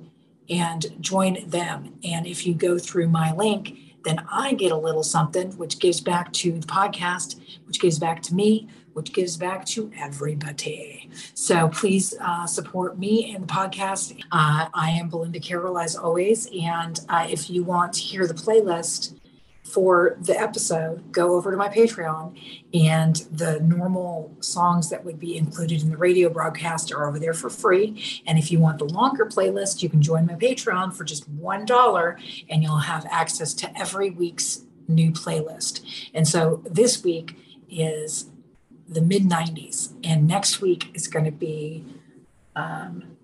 and 0.50 0.86
join 1.00 1.48
them. 1.48 1.96
And 2.04 2.26
if 2.26 2.46
you 2.46 2.54
go 2.54 2.80
through 2.80 3.10
my 3.10 3.34
link, 3.34 3.78
then 4.04 4.26
I 4.30 4.54
get 4.54 4.72
a 4.72 4.78
little 4.78 5.04
something, 5.04 5.52
which 5.58 5.80
gives 5.80 6.02
back 6.02 6.34
to 6.34 6.52
the 6.60 6.67
podcast, 6.67 7.39
which 7.65 7.80
gives 7.80 8.00
back 8.00 8.22
to 8.24 8.34
me, 8.34 8.67
which 8.93 9.13
gives 9.13 9.38
back 9.38 9.65
to 9.65 9.91
everybody. 9.97 11.10
So 11.34 11.67
please 11.69 12.13
uh, 12.19 12.45
support 12.45 12.97
me 12.97 13.34
and 13.34 13.43
the 13.43 13.53
podcast. 13.53 14.19
Uh, 14.32 14.67
I 14.73 14.91
am 14.91 15.10
Belinda 15.10 15.39
Carroll, 15.39 15.77
as 15.77 15.95
always. 15.95 16.47
And 16.58 16.99
uh, 17.10 17.27
if 17.29 17.49
you 17.49 17.63
want 17.63 17.93
to 17.93 17.99
hear 17.99 18.27
the 18.27 18.34
playlist, 18.34 19.19
for 19.63 20.17
the 20.21 20.39
episode, 20.39 21.12
go 21.12 21.36
over 21.36 21.49
to 21.49 21.58
my 21.58 21.69
Patreon, 21.69 22.38
and 22.73 23.15
the 23.32 23.60
normal 23.62 24.36
songs 24.41 24.89
that 24.89 25.03
would 25.03 25.19
be 25.19 25.38
included 25.38 25.82
in 25.82 25.89
the 25.89 25.97
radio 25.97 26.29
broadcast 26.29 26.91
are 26.91 27.08
over 27.08 27.17
there 27.17 27.34
for 27.34 27.49
free. 27.49 28.21
And 28.27 28.38
if 28.38 28.51
you 28.51 28.60
want 28.60 28.77
the 28.77 28.86
longer 28.86 29.25
playlist, 29.25 29.82
you 29.82 29.89
can 29.89 30.01
join 30.01 30.25
my 30.25 30.36
Patreon 30.36 30.93
for 30.93 31.03
just 31.03 31.34
$1 31.38 32.45
and 32.49 32.62
you'll 32.62 32.77
have 32.77 33.08
access 33.10 33.53
to 33.56 33.79
every 33.79 34.12
week's 34.12 34.62
new 34.88 35.12
playlist. 35.12 35.82
And 36.13 36.27
so 36.27 36.62
this 36.65 37.03
week 37.03 37.38
is 37.69 38.25
the 38.88 39.02
mid 39.02 39.24
90s, 39.24 39.93
and 40.04 40.28
next 40.28 40.62
week 40.62 40.91
is 40.93 41.08
going 41.08 41.26
to 41.26 41.32
be 41.32 41.86
um, 42.56 43.17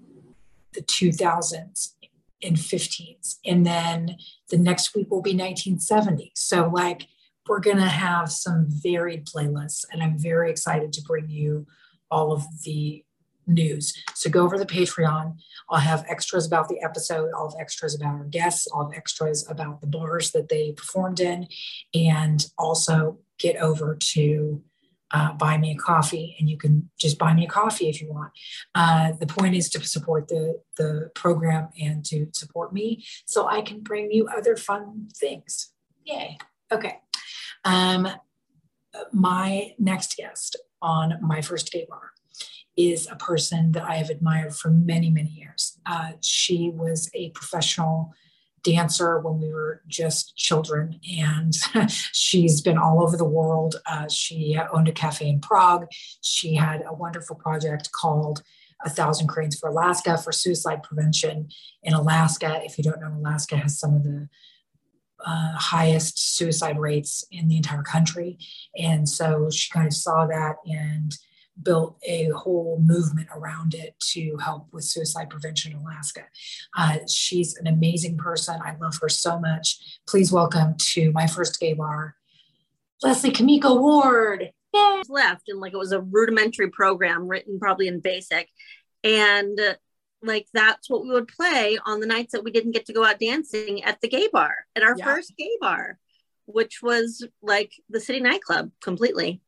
the 0.74 0.82
2000s 0.82 1.93
and 2.41 2.56
15s. 2.56 3.38
And 3.45 3.65
then 3.65 4.17
the 4.50 4.58
next 4.58 4.95
week 4.95 5.12
will 5.12 5.22
be 5.22 5.32
1970. 5.32 6.32
So, 6.36 6.69
like, 6.74 7.08
we're 7.48 7.60
going 7.60 7.78
to 7.78 7.84
have 7.84 8.32
some 8.32 8.67
varied 8.67 9.26
playlists, 9.26 9.84
and 9.91 10.04
I'm 10.04 10.17
very 10.17 10.52
excited 10.52 10.93
to 10.93 11.02
bring 11.02 11.30
you 11.30 11.65
all 12.12 12.32
of 12.32 12.43
the 12.63 13.04
news. 13.48 13.93
So 14.13 14.30
go 14.30 14.43
over 14.43 14.56
to 14.56 14.63
the 14.63 14.72
Patreon. 14.72 15.38
I'll 15.69 15.80
have 15.80 16.06
extras 16.08 16.45
about 16.45 16.69
the 16.69 16.82
episode, 16.82 17.32
I'll 17.36 17.50
have 17.50 17.60
extras 17.60 17.95
about 17.95 18.15
our 18.15 18.26
guests, 18.26 18.67
I'll 18.74 18.89
have 18.89 18.98
extras 18.98 19.48
about 19.50 19.82
the 19.82 19.88
bars 19.88 20.32
that 20.32 20.50
they 20.50 20.72
performed 20.72 21.19
in, 21.19 21.48
and 21.93 22.45
also 22.58 23.17
get 23.38 23.56
over 23.58 23.95
to 23.95 24.62
uh, 25.12 25.34
buy 25.34 25.58
me 25.58 25.72
a 25.72 25.76
coffee 25.76 26.36
and 26.39 26.50
you 26.50 26.58
can 26.58 26.89
just 26.98 27.17
buy 27.17 27.34
me 27.34 27.45
a 27.45 27.50
coffee 27.50 27.89
if 27.89 28.02
you 28.02 28.12
want. 28.12 28.32
Uh, 28.76 29.12
the 29.19 29.28
point 29.28 29.56
is 29.56 29.69
to 29.69 29.84
support 29.84 30.28
the 30.28 30.62
the 30.78 31.10
program 31.15 31.69
and 31.80 32.06
to 32.06 32.28
support 32.34 32.72
me 32.72 33.04
so 33.26 33.48
i 33.48 33.62
can 33.62 33.82
bring 33.82 34.12
you 34.12 34.28
other 34.28 34.56
fun 34.56 35.08
things. 35.15 35.72
Yay. 36.06 36.38
Okay. 36.72 37.00
Um, 37.65 38.08
my 39.12 39.74
next 39.78 40.17
guest 40.17 40.56
on 40.82 41.19
my 41.22 41.41
first 41.41 41.72
gay 41.72 41.86
bar 41.89 42.12
is 42.78 43.08
a 43.12 43.15
person 43.15 43.74
that 43.74 43.84
i 43.84 43.95
have 43.95 44.10
admired 44.10 44.56
for 44.56 44.69
many 44.69 45.10
many 45.10 45.30
years. 45.30 45.78
Uh, 45.86 46.12
she 46.22 46.69
was 46.69 47.10
a 47.13 47.30
professional 47.32 48.13
dancer 48.63 49.19
when 49.19 49.39
we 49.39 49.52
were 49.52 49.82
just 49.88 50.36
children, 50.36 51.00
and 51.19 51.54
she's 51.89 52.62
been 52.62 52.78
all 52.78 53.02
over 53.02 53.17
the 53.17 53.26
world. 53.26 53.76
Uh, 53.86 54.08
she 54.08 54.58
owned 54.72 54.88
a 54.88 54.91
cafe 54.91 55.30
in 55.30 55.39
Prague. 55.39 55.88
She 56.22 56.56
had 56.56 56.84
a 56.88 56.93
wonderful 56.93 57.36
project 57.36 57.91
called 57.91 58.43
A 58.86 58.89
Thousand 58.89 59.28
Cranes 59.28 59.58
for 59.58 59.69
Alaska 59.69 60.17
for 60.17 60.32
suicide 60.32 60.84
prevention 60.84 61.50
in 61.84 61.93
Alaska. 61.93 62.62
If 62.63 62.78
you 62.78 62.84
don't 62.84 63.02
know, 63.02 63.15
Alaska 63.17 63.58
has 63.58 63.80
some 63.80 63.95
of 63.95 64.04
the 64.04 64.30
uh, 65.26 65.54
highest 65.54 66.38
suicide 66.38 66.80
rates 66.80 67.26
in 67.32 67.48
the 67.48 67.58
entire 67.58 67.84
country. 67.84 68.38
And 68.78 69.08
so 69.08 69.50
she 69.50 69.69
kind 69.72 69.88
of 69.88 69.93
saw 69.93 70.26
that 70.28 70.56
and 70.65 71.17
built 71.62 71.98
a 72.04 72.30
whole 72.30 72.82
movement 72.84 73.28
around 73.36 73.74
it 73.74 73.95
to 74.00 74.38
help 74.38 74.67
with 74.72 74.84
suicide 74.84 75.30
prevention 75.30 75.74
in 75.74 75.80
Alaska. 75.80 76.24
Uh, 76.78 76.98
she's 77.08 77.58
an 77.58 77.67
amazing 77.67 78.17
person. 78.17 78.60
I 78.63 78.76
love 78.82 78.98
her 79.02 79.10
so 79.10 79.39
much. 79.39 80.00
Please 80.08 80.32
welcome 80.32 80.76
to 80.93 81.12
my 81.12 81.28
first 81.28 81.60
gay 81.60 81.74
bar, 81.74 82.15
Leslie 83.02 83.32
Kimiko 83.32 83.76
Ward. 83.76 84.52
Yay. 84.74 85.02
Left 85.10 85.50
and 85.50 85.60
like 85.60 85.74
it 85.74 85.78
was 85.78 85.91
a 85.91 86.02
rudimentary 86.02 86.69
program 86.69 87.28
written 87.28 87.60
probably 87.60 87.88
in 87.88 88.00
basic, 88.02 88.48
and 89.04 89.60
uh, 89.60 89.74
like 90.22 90.48
that's 90.54 90.89
what 90.89 91.04
we 91.04 91.10
would 91.10 91.28
play 91.28 91.80
on 91.86 92.00
the 92.00 92.06
nights 92.06 92.34
that 92.34 92.43
we 92.43 92.52
didn't 92.52 92.72
get 92.72 92.86
to 92.86 92.93
go 92.93 93.04
out 93.04 93.19
dancing 93.19 93.84
at 93.84 94.00
the 94.02 94.08
gay 94.08 94.28
bar 94.32 94.54
at 94.76 94.84
our 94.84 94.95
yeah. 94.95 95.06
first 95.06 95.36
gay 95.38 95.52
bar, 95.60 95.98
which 96.45 96.82
was 96.84 97.26
like 97.41 97.72
the 97.89 98.00
city 98.00 98.19
nightclub 98.19 98.69
completely 98.82 99.41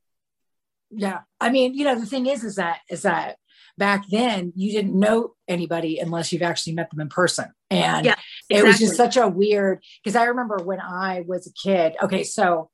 yeah 0.91 1.19
i 1.39 1.49
mean 1.49 1.73
you 1.73 1.83
know 1.83 1.99
the 1.99 2.05
thing 2.05 2.25
is 2.25 2.43
is 2.43 2.55
that 2.55 2.79
is 2.89 3.03
that 3.03 3.37
back 3.77 4.03
then 4.11 4.51
you 4.55 4.71
didn't 4.71 4.97
know 4.97 5.33
anybody 5.47 5.97
unless 5.97 6.31
you've 6.31 6.41
actually 6.41 6.73
met 6.73 6.89
them 6.89 6.99
in 6.99 7.09
person 7.09 7.45
and 7.69 8.05
yeah, 8.05 8.15
exactly. 8.49 8.57
it 8.57 8.63
was 8.63 8.79
just 8.79 8.95
such 8.95 9.17
a 9.17 9.27
weird 9.27 9.81
because 10.03 10.15
i 10.15 10.25
remember 10.25 10.57
when 10.63 10.79
i 10.79 11.23
was 11.27 11.47
a 11.47 11.53
kid 11.53 11.95
okay 12.01 12.23
so 12.23 12.69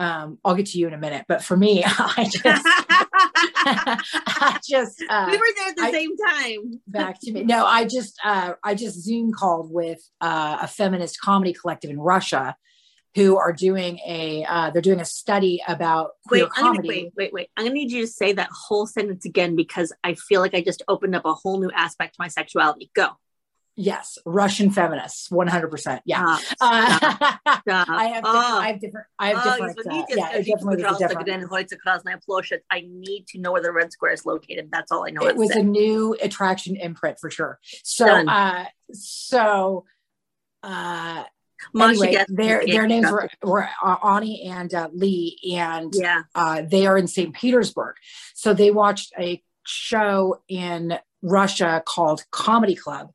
um, 0.00 0.38
I'll 0.44 0.54
get 0.54 0.66
to 0.66 0.78
you 0.78 0.86
in 0.86 0.94
a 0.94 0.98
minute, 0.98 1.24
but 1.26 1.42
for 1.42 1.56
me, 1.56 1.82
I 1.84 2.24
just, 2.30 2.44
I 2.46 4.60
just, 4.64 5.04
uh, 5.10 5.28
we 5.30 5.36
were 5.36 5.44
there 5.56 5.68
at 5.68 5.76
the 5.76 5.82
I, 5.82 5.90
same 5.90 6.16
time. 6.16 6.80
back 6.86 7.20
to 7.22 7.32
me. 7.32 7.42
No, 7.42 7.66
I 7.66 7.84
just, 7.84 8.18
uh, 8.24 8.54
I 8.62 8.74
just 8.74 9.02
Zoom 9.02 9.32
called 9.32 9.72
with 9.72 10.00
uh, 10.20 10.58
a 10.62 10.68
feminist 10.68 11.20
comedy 11.20 11.52
collective 11.52 11.90
in 11.90 11.98
Russia 11.98 12.56
who 13.18 13.36
are 13.36 13.52
doing 13.52 13.98
a 14.06 14.44
uh, 14.44 14.70
they're 14.70 14.80
doing 14.80 15.00
a 15.00 15.04
study 15.04 15.60
about 15.66 16.12
queer 16.28 16.44
wait, 16.44 16.52
comedy. 16.52 16.88
Gonna, 16.88 16.88
wait, 16.88 17.12
wait, 17.16 17.32
wait. 17.32 17.50
I'm 17.56 17.64
gonna 17.64 17.74
need 17.74 17.90
you 17.90 18.02
to 18.02 18.06
say 18.06 18.32
that 18.32 18.48
whole 18.52 18.86
sentence 18.86 19.24
again 19.24 19.56
because 19.56 19.92
I 20.04 20.14
feel 20.14 20.40
like 20.40 20.54
I 20.54 20.62
just 20.62 20.82
opened 20.86 21.16
up 21.16 21.24
a 21.24 21.34
whole 21.34 21.58
new 21.60 21.70
aspect 21.74 22.14
to 22.14 22.16
my 22.20 22.28
sexuality. 22.28 22.90
Go. 22.94 23.08
Yes, 23.74 24.18
Russian 24.24 24.70
feminists, 24.70 25.30
one 25.30 25.48
hundred 25.48 25.72
percent. 25.72 26.02
Yeah, 26.04 26.36
stop, 26.36 26.58
uh, 26.60 27.58
stop, 27.60 27.88
I 27.88 28.04
have, 28.06 28.24
oh. 28.24 28.58
I 28.58 28.68
have 28.68 28.80
different. 28.80 29.06
I 29.18 29.28
have 29.28 29.42
oh, 29.44 29.66
different. 29.66 29.88
Uh, 29.88 30.04
yeah, 30.08 30.30
it 30.32 30.46
definitely 30.46 30.82
was 30.84 30.98
different. 30.98 32.62
I 32.70 32.84
need 32.88 33.26
to 33.28 33.38
know 33.38 33.52
where 33.52 33.62
the 33.62 33.72
red 33.72 33.92
square 33.92 34.12
is 34.12 34.24
located. 34.24 34.68
That's 34.72 34.92
all 34.92 35.06
I 35.06 35.10
know. 35.10 35.26
It 35.26 35.36
was 35.36 35.52
say. 35.52 35.60
a 35.60 35.62
new 35.64 36.16
attraction 36.20 36.76
imprint 36.76 37.18
for 37.20 37.30
sure. 37.30 37.58
So, 37.84 38.06
uh, 38.08 38.64
so, 38.92 39.84
uh, 40.62 41.24
anyway, 41.80 42.24
their 42.28 42.64
their 42.66 42.86
names 42.86 43.10
were, 43.10 43.28
were 43.42 43.68
uh, 43.84 43.96
Ani 44.02 44.42
and 44.48 44.72
uh, 44.74 44.88
Lee, 44.92 45.38
and 45.56 45.92
yeah, 45.94 46.22
uh, 46.34 46.62
they 46.62 46.86
are 46.86 46.96
in 46.96 47.06
St. 47.06 47.34
Petersburg. 47.34 47.96
So 48.34 48.54
they 48.54 48.70
watched 48.70 49.12
a 49.18 49.42
show 49.64 50.40
in 50.48 50.98
Russia 51.22 51.82
called 51.84 52.24
Comedy 52.30 52.74
Club 52.74 53.10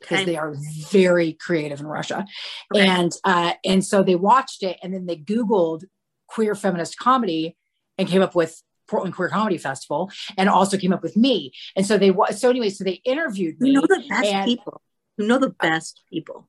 because 0.00 0.20
okay. 0.20 0.24
they 0.24 0.36
are 0.36 0.54
very 0.90 1.32
creative 1.32 1.80
in 1.80 1.86
Russia, 1.86 2.26
okay. 2.74 2.86
and 2.86 3.12
uh, 3.24 3.54
and 3.64 3.84
so 3.84 4.02
they 4.02 4.16
watched 4.16 4.62
it, 4.62 4.78
and 4.82 4.92
then 4.92 5.06
they 5.06 5.16
Googled 5.16 5.84
queer 6.26 6.54
feminist 6.54 6.98
comedy 6.98 7.56
and 7.98 8.08
came 8.08 8.20
up 8.20 8.34
with 8.34 8.62
Portland 8.88 9.14
Queer 9.14 9.28
Comedy 9.28 9.58
Festival, 9.58 10.10
and 10.36 10.48
also 10.48 10.76
came 10.76 10.92
up 10.92 11.02
with 11.02 11.16
me. 11.16 11.52
And 11.74 11.86
so 11.86 11.98
they 11.98 12.12
so 12.32 12.50
anyway, 12.50 12.70
so 12.70 12.84
they 12.84 13.00
interviewed 13.04 13.60
me. 13.60 13.70
You 13.70 13.80
know 13.80 13.86
the 13.86 14.04
best 14.08 14.26
and, 14.26 14.46
people. 14.46 14.82
You 15.16 15.26
know 15.26 15.38
the 15.38 15.50
best 15.50 16.02
people 16.10 16.48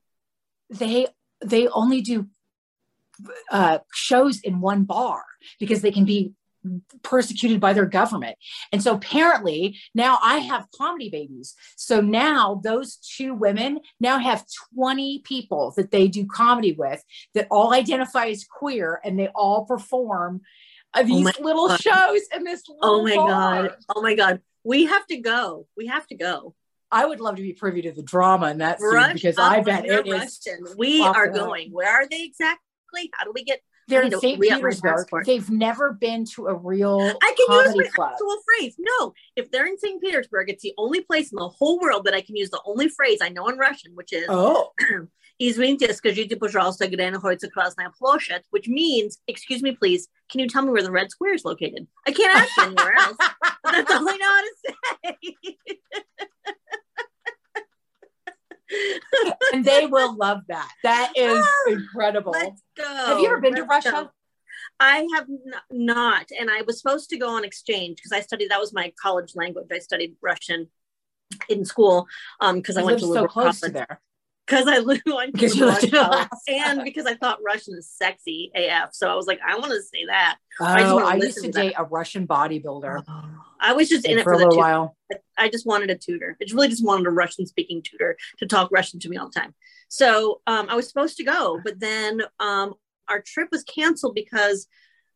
they 0.70 1.06
they 1.44 1.68
only 1.68 2.00
do 2.00 2.26
uh, 3.50 3.78
shows 3.92 4.40
in 4.40 4.60
one 4.60 4.84
bar 4.84 5.24
because 5.58 5.82
they 5.82 5.90
can 5.90 6.04
be 6.04 6.32
persecuted 7.02 7.60
by 7.60 7.72
their 7.72 7.86
government. 7.86 8.36
And 8.72 8.82
so 8.82 8.94
apparently 8.94 9.78
now 9.94 10.18
I 10.22 10.38
have 10.38 10.66
comedy 10.76 11.08
babies. 11.08 11.54
So 11.76 12.00
now 12.00 12.60
those 12.62 12.96
two 12.96 13.34
women 13.34 13.80
now 14.00 14.18
have 14.18 14.44
20 14.74 15.20
people 15.24 15.72
that 15.76 15.90
they 15.90 16.08
do 16.08 16.26
comedy 16.26 16.72
with 16.72 17.02
that 17.34 17.46
all 17.50 17.72
identify 17.72 18.26
as 18.26 18.44
queer 18.44 19.00
and 19.04 19.18
they 19.18 19.28
all 19.34 19.64
perform 19.64 20.42
uh, 20.94 21.02
these 21.02 21.26
oh 21.38 21.42
little 21.42 21.68
god. 21.68 21.80
shows 21.80 22.22
in 22.34 22.44
this 22.44 22.62
Oh 22.82 23.02
my 23.02 23.14
bar. 23.14 23.28
god. 23.28 23.76
Oh 23.94 24.02
my 24.02 24.14
god. 24.14 24.40
We 24.64 24.86
have 24.86 25.06
to 25.06 25.18
go. 25.18 25.66
We 25.76 25.86
have 25.86 26.06
to 26.08 26.16
go. 26.16 26.54
I 26.91 27.05
would 27.05 27.19
love 27.19 27.37
to 27.37 27.41
be 27.41 27.53
privy 27.53 27.81
to 27.83 27.91
the 27.91 28.03
drama 28.03 28.51
in 28.51 28.59
that 28.59 28.79
scene 28.79 29.13
because 29.13 29.37
I 29.39 29.61
bet 29.61 29.85
it 29.85 30.07
is. 30.07 30.47
We 30.77 31.01
are 31.01 31.27
going. 31.27 31.71
Where 31.71 31.89
are 31.89 32.07
they 32.07 32.23
exactly? 32.23 33.09
How 33.13 33.25
do 33.25 33.31
we 33.33 33.43
get? 33.43 33.61
They're 33.87 34.03
in 34.03 34.17
St. 34.17 34.39
Petersburg. 34.39 35.25
They've 35.25 35.49
never 35.49 35.91
been 35.91 36.23
to 36.35 36.47
a 36.47 36.53
real. 36.53 37.01
I 37.01 37.35
can 37.35 37.65
use 37.65 37.75
my 37.75 37.87
club. 37.93 38.11
actual 38.13 38.37
phrase. 38.45 38.75
No, 38.79 39.13
if 39.35 39.51
they're 39.51 39.65
in 39.65 39.77
St. 39.77 40.01
Petersburg, 40.01 40.49
it's 40.49 40.63
the 40.63 40.73
only 40.77 41.01
place 41.01 41.31
in 41.33 41.37
the 41.37 41.49
whole 41.49 41.79
world 41.79 42.05
that 42.05 42.13
I 42.13 42.21
can 42.21 42.35
use 42.35 42.49
the 42.49 42.61
only 42.65 42.87
phrase 42.87 43.19
I 43.21 43.29
know 43.29 43.47
in 43.49 43.57
Russian, 43.57 43.93
which 43.95 44.13
is 44.13 44.25
"Oh, 44.29 44.71
извините, 45.39 45.91
скажите, 45.93 46.37
пожалуйста, 46.37 46.87
где 46.87 47.09
находится 47.11 47.49
Красная 47.49 47.91
площадь," 47.99 48.43
which 48.51 48.67
means, 48.69 49.17
"Excuse 49.27 49.61
me, 49.61 49.71
please, 49.75 50.07
can 50.29 50.39
you 50.39 50.47
tell 50.47 50.61
me 50.63 50.69
where 50.71 50.83
the 50.83 50.91
Red 50.91 51.09
Square 51.09 51.33
is 51.33 51.43
located?" 51.43 51.87
I 52.07 52.11
can't 52.11 52.37
ask 52.37 52.57
anywhere 52.59 52.93
else. 52.99 53.17
That's 53.65 53.91
all 53.91 54.07
I 54.07 54.17
know 54.17 54.31
how 54.31 54.41
to 54.41 54.55
say. 54.63 55.57
and 59.52 59.64
they 59.64 59.86
will 59.86 60.16
love 60.16 60.42
that. 60.48 60.70
That 60.82 61.12
is 61.16 61.44
oh, 61.44 61.64
incredible. 61.68 62.32
Let's 62.32 62.62
go. 62.76 62.84
Have 62.84 63.20
you 63.20 63.26
ever 63.26 63.40
been 63.40 63.54
let's 63.54 63.64
to 63.64 63.68
Russia? 63.68 63.90
Go. 63.90 64.10
I 64.80 65.06
have 65.14 65.26
not, 65.70 66.28
and 66.38 66.50
I 66.50 66.62
was 66.62 66.80
supposed 66.80 67.10
to 67.10 67.18
go 67.18 67.30
on 67.30 67.44
exchange 67.44 67.96
because 67.96 68.12
I 68.12 68.20
studied. 68.20 68.50
That 68.50 68.60
was 68.60 68.72
my 68.72 68.92
college 69.00 69.34
language. 69.34 69.66
I 69.72 69.78
studied 69.78 70.16
Russian 70.22 70.68
in 71.48 71.64
school 71.64 72.06
because 72.40 72.76
um, 72.76 72.82
I 72.82 72.86
went 72.86 73.00
to 73.00 73.06
so 73.06 73.26
close 73.26 73.60
to 73.60 73.70
there. 73.70 74.00
because 74.46 74.66
I 74.66 74.78
lived 74.78 75.08
on 75.08 75.32
Because 75.32 75.56
you 75.56 75.66
lived 75.66 75.84
in 75.84 75.94
Alaska. 75.94 76.38
and 76.48 76.84
because 76.84 77.06
I 77.06 77.14
thought 77.14 77.38
Russian 77.44 77.74
is 77.76 77.90
sexy 77.90 78.52
AF. 78.54 78.90
So 78.94 79.08
I 79.08 79.14
was 79.14 79.26
like, 79.26 79.40
I 79.46 79.58
want 79.58 79.72
to 79.72 79.82
say 79.82 80.06
that. 80.06 80.38
Oh, 80.60 80.64
I 80.64 81.12
I 81.12 81.14
used 81.16 81.36
to 81.36 81.42
to 81.42 81.52
that. 81.52 81.60
date 81.60 81.74
a 81.76 81.84
Russian 81.84 82.26
bodybuilder 82.26 83.04
I 83.60 83.72
was 83.72 83.88
just 83.88 84.06
in 84.06 84.18
it 84.18 84.24
for 84.24 84.30
for, 84.30 84.34
a 84.34 84.38
the 84.38 84.44
little 84.44 84.52
tutor. 84.52 84.62
while. 84.62 84.96
I 85.36 85.48
just 85.48 85.66
wanted 85.66 85.90
a 85.90 85.96
tutor. 85.96 86.36
I 86.40 86.44
just 86.44 86.54
really 86.54 86.68
just 86.68 86.84
wanted 86.84 87.06
a 87.06 87.10
Russian 87.10 87.46
speaking 87.46 87.82
tutor 87.82 88.16
to 88.38 88.46
talk 88.46 88.70
Russian 88.70 89.00
to 89.00 89.08
me 89.08 89.16
all 89.16 89.30
the 89.30 89.40
time. 89.40 89.54
So 89.88 90.40
um, 90.46 90.66
I 90.68 90.74
was 90.74 90.88
supposed 90.88 91.16
to 91.16 91.24
go, 91.24 91.60
but 91.64 91.80
then 91.80 92.22
um, 92.40 92.74
our 93.08 93.20
trip 93.20 93.48
was 93.50 93.64
canceled 93.64 94.14
because 94.14 94.66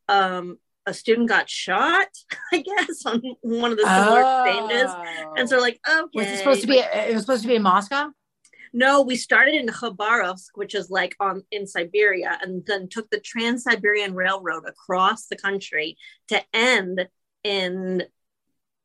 um, 0.09 0.57
a 0.85 0.93
student 0.93 1.29
got 1.29 1.49
shot, 1.49 2.07
I 2.51 2.61
guess, 2.61 3.05
on 3.05 3.21
one 3.41 3.71
of 3.71 3.77
the 3.77 3.85
similar 3.85 4.21
exchanges. 4.21 4.95
And 5.37 5.49
so 5.49 5.59
like, 5.59 5.79
okay. 5.87 5.99
Oh. 5.99 6.09
was 6.13 6.27
it 6.27 6.37
supposed 6.37 6.61
to 6.61 6.67
be? 6.67 6.79
It 6.79 7.13
was 7.13 7.23
supposed 7.23 7.43
to 7.43 7.47
be 7.47 7.55
in 7.55 7.61
Moscow. 7.61 8.11
No, 8.75 9.03
we 9.03 9.15
started 9.15 9.53
in 9.53 9.67
Khabarovsk, 9.67 10.49
which 10.55 10.73
is 10.73 10.89
like 10.89 11.15
on 11.19 11.43
in 11.51 11.67
Siberia, 11.67 12.39
and 12.41 12.65
then 12.65 12.89
took 12.89 13.09
the 13.11 13.19
Trans 13.19 13.63
Siberian 13.63 14.15
Railroad 14.15 14.63
across 14.67 15.27
the 15.27 15.35
country 15.35 15.95
to 16.29 16.41
end 16.53 17.07
in 17.43 18.03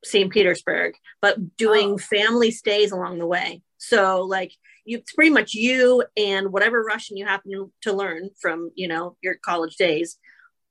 St. 0.04 0.30
Petersburg, 0.32 0.94
but 1.20 1.56
doing 1.56 1.92
Oh. 1.94 1.98
family 1.98 2.50
stays 2.50 2.92
along 2.92 3.18
the 3.18 3.26
way. 3.26 3.62
So 3.78 4.22
like 4.22 4.52
you 4.84 4.98
it's 4.98 5.12
pretty 5.12 5.30
much 5.30 5.54
you 5.54 6.04
and 6.16 6.52
whatever 6.52 6.82
Russian 6.82 7.16
you 7.16 7.26
happen 7.26 7.70
to 7.82 7.92
learn 7.92 8.30
from, 8.40 8.70
you 8.74 8.88
know, 8.88 9.16
your 9.22 9.34
college 9.36 9.76
days. 9.76 10.18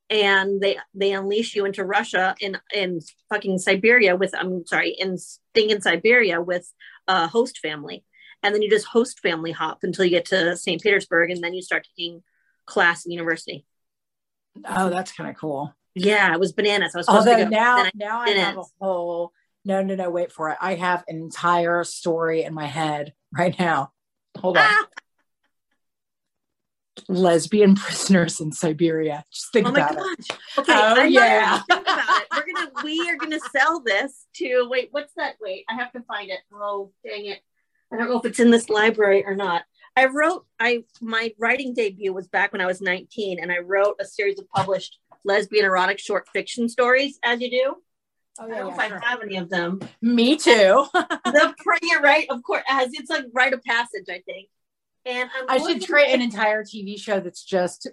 And 0.10 0.62
they 0.62 0.78
they 0.94 1.12
unleash 1.14 1.56
you 1.56 1.66
into 1.66 1.84
Russia 1.86 2.36
in 2.40 2.58
in 2.74 3.02
fucking 3.30 3.58
Siberia 3.60 4.16
with 4.16 4.34
I'm 4.34 4.66
sorry, 4.66 4.92
in 4.92 5.18
thing 5.54 5.70
in 5.70 5.82
Siberia 5.82 6.42
with 6.42 6.72
a 7.08 7.28
host 7.28 7.60
family 7.60 8.04
and 8.44 8.54
then 8.54 8.62
you 8.62 8.70
just 8.70 8.86
host 8.86 9.20
family 9.20 9.52
hop 9.52 9.80
until 9.84 10.06
you 10.06 10.12
get 10.12 10.26
to 10.26 10.56
St. 10.56 10.82
Petersburg, 10.82 11.32
and 11.32 11.44
then 11.44 11.54
you 11.54 11.62
start 11.62 11.88
taking 11.98 12.24
class 12.66 13.06
in 13.06 13.12
university. 13.12 13.66
Oh, 14.66 14.90
that's 14.90 15.12
kind 15.12 15.30
of 15.30 15.36
cool. 15.36 15.74
Yeah, 16.00 16.34
it 16.34 16.40
was 16.40 16.54
bananas. 16.54 16.94
I 16.96 17.00
was 17.00 17.06
supposed 17.08 17.28
Although 17.28 17.40
to 17.46 17.50
go. 17.50 17.50
now, 17.50 17.86
now 17.96 18.20
I 18.22 18.30
have 18.32 18.58
a 18.58 18.64
whole. 18.80 19.32
No, 19.66 19.82
no, 19.84 19.96
no. 19.96 20.10
Wait 20.10 20.32
for 20.32 20.50
it. 20.50 20.58
I 20.62 20.76
have 20.76 21.04
an 21.08 21.18
entire 21.18 21.84
story 21.84 22.44
in 22.44 22.54
my 22.54 22.66
head 22.66 23.14
right 23.38 23.58
now. 23.60 23.92
Hold 24.40 24.58
on. 24.58 24.64
Ah! 24.66 24.86
Lesbian 27.10 27.76
prisoners 27.76 28.40
in 28.40 28.52
Siberia. 28.52 29.24
Just 29.32 29.52
think 29.54 29.68
oh 29.68 29.72
about 29.72 29.96
it. 29.98 30.26
Okay, 30.58 30.74
Oh, 30.74 30.96
I'm 30.98 31.12
yeah. 31.12 31.60
think 31.70 31.82
about 31.82 32.22
it. 32.22 32.28
We're 32.36 32.54
gonna 32.54 32.72
we 32.84 33.10
are 33.10 33.16
gonna 33.18 33.40
sell 33.52 33.82
this 33.82 34.26
to 34.38 34.68
wait, 34.70 34.90
what's 34.92 35.14
that? 35.16 35.36
Wait, 35.42 35.66
I 35.70 35.76
have 35.76 35.92
to 35.94 36.02
find 36.04 36.30
it. 36.32 36.40
Oh 36.54 36.92
dang 37.06 37.26
it. 37.26 37.40
I 37.94 37.98
don't 37.98 38.10
know 38.10 38.20
if 38.20 38.26
it's 38.26 38.40
in 38.40 38.52
this 38.52 38.70
library 38.70 39.24
or 39.26 39.36
not. 39.36 39.64
I 39.96 40.06
wrote 40.06 40.46
I 40.60 40.84
my 41.02 41.34
writing 41.40 41.74
debut 41.74 42.14
was 42.14 42.28
back 42.28 42.52
when 42.52 42.62
I 42.62 42.66
was 42.66 42.82
19 42.82 43.40
and 43.40 43.52
I 43.52 43.60
wrote 43.60 43.98
a 44.00 44.06
series 44.06 44.40
of 44.40 44.48
published 44.50 44.98
lesbian 45.24 45.66
erotic 45.66 46.00
short 46.00 46.28
fiction 46.30 46.70
stories 46.70 47.20
as 47.24 47.42
you 47.42 47.50
do. 47.50 47.76
Oh, 48.40 48.44
I 48.44 48.48
don't 48.48 48.58
know 48.60 48.70
if 48.70 48.78
yeah, 48.78 49.00
I 49.02 49.10
have 49.10 49.22
any 49.22 49.38
of 49.38 49.50
them. 49.50 49.80
Me 50.02 50.38
too. 50.38 50.86
the 50.94 51.56
prayer, 51.58 52.02
right? 52.02 52.28
Of 52.30 52.44
course, 52.44 52.64
as 52.70 52.90
it's 52.94 53.10
like 53.10 53.26
rite 53.34 53.54
of 53.54 53.64
passage, 53.64 54.06
I 54.10 54.22
think. 54.26 54.50
And 55.06 55.30
I'm 55.36 55.46
I 55.50 55.58
should 55.58 55.88
create 55.88 56.14
an 56.14 56.22
entire 56.22 56.64
TV 56.64 57.00
show 57.00 57.20
that's 57.20 57.44
just 57.44 57.88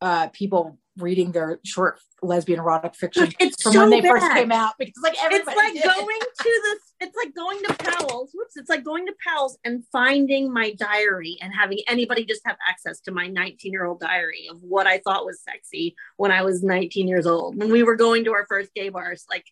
uh, 0.00 0.28
people 0.28 0.78
reading 1.00 1.32
their 1.32 1.60
short 1.64 2.00
lesbian 2.22 2.58
erotic 2.58 2.94
fiction 2.94 3.32
It's 3.40 3.62
from 3.62 3.72
so 3.72 3.80
when 3.80 3.90
they 3.90 4.00
bad. 4.00 4.10
first 4.10 4.32
came 4.32 4.52
out 4.52 4.74
because 4.78 5.02
like 5.02 5.16
everybody 5.22 5.56
It's 5.58 5.86
like 5.86 5.96
going 5.96 6.20
to 6.38 6.60
this. 6.64 6.78
It's 7.00 7.16
like 7.16 7.34
going 7.34 7.62
to 7.64 7.74
Powell's. 7.74 8.30
Whoops! 8.34 8.56
It's 8.56 8.68
like 8.68 8.84
going 8.84 9.06
to 9.06 9.14
Powell's 9.26 9.58
and 9.64 9.82
finding 9.90 10.52
my 10.52 10.72
diary 10.72 11.38
and 11.40 11.52
having 11.54 11.78
anybody 11.88 12.24
just 12.24 12.42
have 12.44 12.56
access 12.68 13.00
to 13.02 13.12
my 13.12 13.26
19 13.26 13.72
year 13.72 13.86
old 13.86 14.00
diary 14.00 14.48
of 14.50 14.58
what 14.62 14.86
I 14.86 14.98
thought 14.98 15.24
was 15.24 15.42
sexy 15.42 15.96
when 16.16 16.30
I 16.30 16.42
was 16.42 16.62
19 16.62 17.08
years 17.08 17.26
old. 17.26 17.56
When 17.56 17.70
we 17.72 17.82
were 17.82 17.96
going 17.96 18.24
to 18.24 18.32
our 18.32 18.46
first 18.48 18.74
gay 18.74 18.90
bars, 18.90 19.24
like 19.30 19.46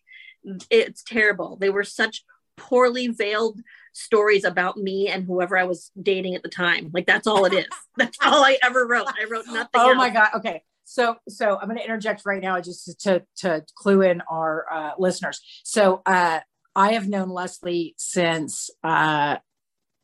it's 0.69 1.03
terrible. 1.03 1.57
They 1.59 1.69
were 1.69 1.83
such 1.83 2.23
poorly 2.55 3.07
veiled 3.07 3.61
stories 3.93 4.43
about 4.43 4.77
me 4.77 5.07
and 5.07 5.25
whoever 5.25 5.57
I 5.57 5.63
was 5.63 5.91
dating 6.01 6.35
at 6.35 6.43
the 6.43 6.49
time. 6.49 6.91
Like 6.93 7.05
that's 7.05 7.25
all 7.25 7.45
it 7.45 7.53
is. 7.53 7.65
That's 7.97 8.17
all 8.23 8.45
I 8.45 8.57
ever 8.63 8.87
wrote. 8.87 9.07
I 9.07 9.25
wrote 9.29 9.45
nothing. 9.47 9.69
Oh 9.73 9.89
else. 9.89 9.97
my 9.97 10.09
god. 10.09 10.29
Okay. 10.35 10.63
So 10.89 11.17
so 11.29 11.55
I'm 11.55 11.67
going 11.67 11.77
to 11.77 11.83
interject 11.83 12.23
right 12.25 12.41
now 12.41 12.59
just 12.59 12.99
to 13.01 13.23
to 13.37 13.63
clue 13.75 14.01
in 14.01 14.21
our 14.21 14.65
uh, 14.71 14.91
listeners. 14.97 15.39
So 15.63 16.01
uh, 16.03 16.39
I 16.75 16.93
have 16.93 17.07
known 17.07 17.29
Leslie 17.29 17.93
since 17.97 18.71
uh, 18.83 19.37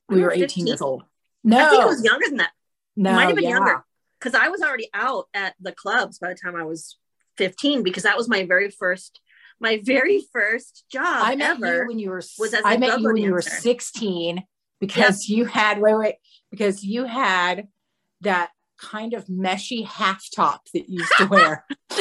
we 0.08 0.18
We 0.18 0.22
were 0.22 0.28
were 0.28 0.34
18 0.34 0.42
15. 0.48 0.68
years 0.68 0.82
old. 0.82 1.04
No, 1.44 1.58
I 1.58 1.70
think 1.72 1.82
it 1.82 1.88
was 1.88 2.04
younger 2.04 2.28
than 2.28 2.38
that. 2.38 2.52
no, 2.96 3.14
might 3.14 3.26
have 3.26 3.36
been 3.36 3.46
yeah. 3.46 3.50
younger 3.50 3.84
because 4.20 4.36
I 4.36 4.50
was 4.50 4.62
already 4.62 4.88
out 4.94 5.26
at 5.34 5.56
the 5.60 5.72
clubs 5.72 6.20
by 6.20 6.30
the 6.30 6.36
time 6.36 6.56
I 6.56 6.64
was 6.64 6.98
15 7.38 7.82
because 7.82 8.04
that 8.04 8.16
was 8.16 8.30
my 8.30 8.46
very 8.46 8.70
first 8.70 9.20
my 9.60 9.82
very 9.84 10.24
first 10.32 10.86
job 10.92 11.04
I 11.04 11.36
met 11.36 11.58
ever. 11.58 11.82
you 11.82 11.88
when 11.88 11.98
you 11.98 12.10
were. 12.12 12.22
was 12.38 12.54
as 12.54 12.62
I 12.64 12.78
met 12.78 13.00
you 13.00 13.08
when 13.08 13.18
you 13.18 13.32
were 13.32 13.42
16 13.42 14.44
because 14.80 15.30
you 15.30 15.46
had 15.46 15.82
wait 15.82 15.96
wait 15.96 16.16
because 16.52 16.84
you 16.84 17.06
had 17.06 17.70
that 18.22 18.52
kind 18.80 19.14
of 19.14 19.26
meshy 19.28 19.86
half 19.86 20.24
top 20.36 20.68
that 20.74 20.90
you 20.90 21.00
used 21.00 21.14
to 21.18 21.26
wear. 21.26 21.66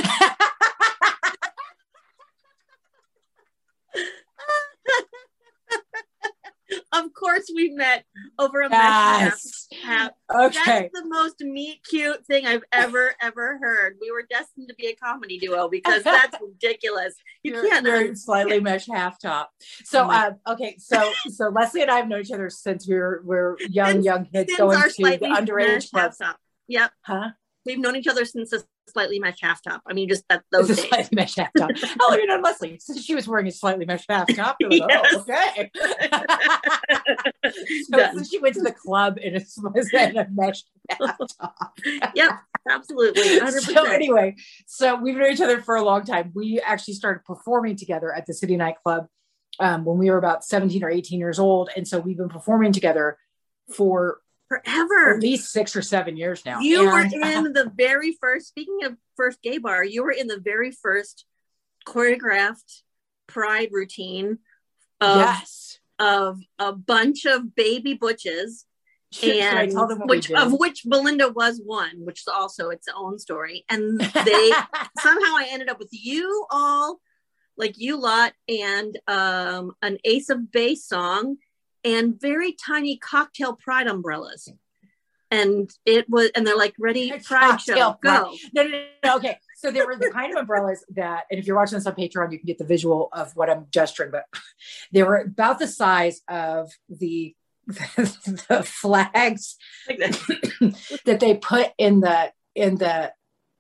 of 6.92 7.12
course, 7.12 7.50
we 7.54 7.70
met 7.70 8.04
over 8.38 8.60
a 8.60 8.70
yes. 8.70 9.66
message 9.70 9.84
app. 9.84 10.14
Okay. 10.34 10.90
That's 10.92 11.02
the 11.02 11.08
most 11.08 11.40
meet 11.40 11.80
cute 11.88 12.24
thing 12.26 12.46
I've 12.46 12.62
ever 12.72 13.14
ever 13.20 13.58
heard. 13.60 13.96
We 14.00 14.10
were 14.10 14.24
destined 14.28 14.68
to 14.68 14.74
be 14.74 14.86
a 14.88 14.94
comedy 14.94 15.38
duo 15.38 15.68
because 15.68 16.02
that's 16.02 16.36
ridiculous. 16.40 17.14
You 17.42 17.54
You're- 17.54 17.68
can't. 17.68 17.86
you're 17.86 18.14
slightly 18.14 18.60
mesh 18.60 18.86
half 18.86 19.18
top. 19.20 19.50
So 19.84 20.04
Oh 20.04 20.10
uh, 20.10 20.52
okay, 20.52 20.76
so 20.78 21.12
so 21.28 21.48
Leslie 21.48 21.82
and 21.82 21.90
I 21.90 21.96
have 21.96 22.08
known 22.08 22.20
each 22.20 22.32
other 22.32 22.50
since 22.50 22.88
we 22.88 22.94
were 22.94 23.22
we're 23.24 23.56
young 23.68 23.92
Since- 23.92 24.04
young 24.04 24.26
kids 24.26 24.52
going 24.56 24.78
to 24.78 24.84
the 24.84 24.90
slightly 24.90 25.30
underage 25.30 25.66
meshed 25.66 25.92
clubs. 25.92 26.20
Yep, 26.68 26.90
Huh? 27.02 27.30
we've 27.66 27.78
known 27.78 27.96
each 27.96 28.06
other 28.06 28.24
since 28.24 28.52
a 28.52 28.62
slightly 28.88 29.18
meshed 29.18 29.42
half 29.42 29.62
top. 29.62 29.82
I 29.86 29.94
mean, 29.94 30.08
just 30.08 30.24
that 30.28 30.42
those 30.52 30.68
days. 30.68 30.86
slightly 30.88 31.16
mesh 31.16 31.36
half 31.36 31.50
top. 31.56 31.70
oh, 32.00 32.14
you 32.14 32.26
known 32.26 32.42
Leslie? 32.42 32.78
Since 32.78 33.04
she 33.04 33.14
was 33.14 33.26
wearing 33.26 33.46
a 33.46 33.52
slightly 33.52 33.86
mesh 33.86 34.04
half 34.08 34.26
top. 34.34 34.56
Like, 34.60 34.82
Yes. 34.88 35.14
Oh, 35.14 35.20
okay. 35.20 35.70
so 37.90 38.22
she 38.24 38.38
went 38.38 38.54
to 38.56 38.62
the 38.62 38.72
club 38.72 39.18
in 39.18 39.36
a, 39.36 39.40
in 39.96 40.16
a 40.18 40.28
mesh 40.30 40.62
half 40.90 41.16
top. 41.40 41.72
yep, 42.14 42.32
absolutely. 42.70 43.22
100%. 43.22 43.60
so 43.74 43.84
anyway, 43.86 44.34
so 44.66 44.96
we've 44.96 45.16
known 45.16 45.32
each 45.32 45.40
other 45.40 45.62
for 45.62 45.76
a 45.76 45.82
long 45.82 46.04
time. 46.04 46.32
We 46.34 46.60
actually 46.60 46.94
started 46.94 47.24
performing 47.24 47.76
together 47.76 48.12
at 48.12 48.26
the 48.26 48.34
City 48.34 48.56
Nightclub 48.56 49.06
um, 49.60 49.84
when 49.84 49.98
we 49.98 50.10
were 50.10 50.18
about 50.18 50.44
17 50.44 50.82
or 50.84 50.90
18 50.90 51.18
years 51.18 51.38
old. 51.38 51.70
And 51.76 51.86
so 51.86 52.00
we've 52.00 52.16
been 52.18 52.28
performing 52.28 52.72
together 52.72 53.18
for 53.74 54.18
Forever. 54.48 55.14
at 55.14 55.20
least 55.20 55.50
six 55.52 55.74
or 55.74 55.82
seven 55.82 56.16
years 56.16 56.44
now. 56.44 56.60
You 56.60 56.84
were 56.84 57.00
And- 57.00 57.12
in 57.46 57.52
the 57.54 57.70
very 57.74 58.16
first, 58.20 58.48
speaking 58.48 58.84
of 58.84 58.96
first 59.16 59.40
gay 59.42 59.58
bar, 59.58 59.84
you 59.84 60.02
were 60.02 60.12
in 60.12 60.26
the 60.26 60.38
very 60.38 60.70
first 60.70 61.24
choreographed 61.86 62.82
pride 63.26 63.68
routine 63.72 64.38
of, 65.00 65.16
yes. 65.16 65.78
of 65.98 66.40
a 66.58 66.72
bunch 66.72 67.24
of 67.24 67.54
baby 67.54 67.94
butches. 67.94 68.66
Should, 69.12 69.34
should 69.36 69.42
I 69.44 69.62
And 69.62 69.72
tell 69.72 69.86
them 69.86 70.00
what 70.00 70.08
which 70.08 70.30
of 70.32 70.52
which 70.58 70.82
Belinda 70.84 71.28
was 71.28 71.60
one, 71.64 72.04
which 72.04 72.20
is 72.20 72.28
also 72.28 72.70
its 72.70 72.88
own 72.94 73.18
story. 73.18 73.64
And 73.70 74.00
they 74.00 74.50
somehow 74.98 75.36
I 75.36 75.46
ended 75.50 75.68
up 75.68 75.78
with 75.78 75.90
you 75.92 76.46
all, 76.50 77.00
like 77.56 77.78
you 77.78 77.96
lot, 78.00 78.32
and 78.48 78.98
um, 79.06 79.72
an 79.82 79.98
Ace 80.04 80.30
of 80.30 80.50
Base 80.50 80.84
song, 80.86 81.36
and 81.84 82.20
very 82.20 82.52
tiny 82.52 82.96
cocktail 82.96 83.54
pride 83.54 83.86
umbrellas. 83.86 84.48
And 85.30 85.68
it 85.84 86.08
was, 86.08 86.30
and 86.34 86.46
they're 86.46 86.56
like, 86.56 86.74
ready, 86.78 87.10
pride 87.24 87.60
show, 87.60 87.74
Cocktail 87.74 87.94
pride. 87.94 88.22
go. 88.22 88.36
no, 88.54 88.62
no, 88.62 88.68
no, 88.68 88.84
no. 89.04 89.16
Okay. 89.16 89.38
So 89.56 89.70
there 89.70 89.86
were 89.86 89.96
the 89.96 90.10
kind 90.10 90.32
of 90.32 90.38
umbrellas 90.38 90.84
that, 90.90 91.24
and 91.30 91.40
if 91.40 91.46
you're 91.46 91.56
watching 91.56 91.76
this 91.76 91.86
on 91.86 91.94
Patreon, 91.94 92.30
you 92.30 92.38
can 92.38 92.46
get 92.46 92.58
the 92.58 92.64
visual 92.64 93.08
of 93.12 93.34
what 93.34 93.50
I'm 93.50 93.66
gesturing, 93.70 94.12
but 94.12 94.24
they 94.92 95.02
were 95.02 95.16
about 95.16 95.58
the 95.58 95.66
size 95.66 96.20
of 96.28 96.70
the 96.88 97.34
the 97.66 98.62
flags 98.64 99.56
that. 99.88 101.00
that 101.06 101.20
they 101.20 101.34
put 101.34 101.72
in 101.78 102.00
the 102.00 102.30
in 102.54 102.76
the 102.76 103.12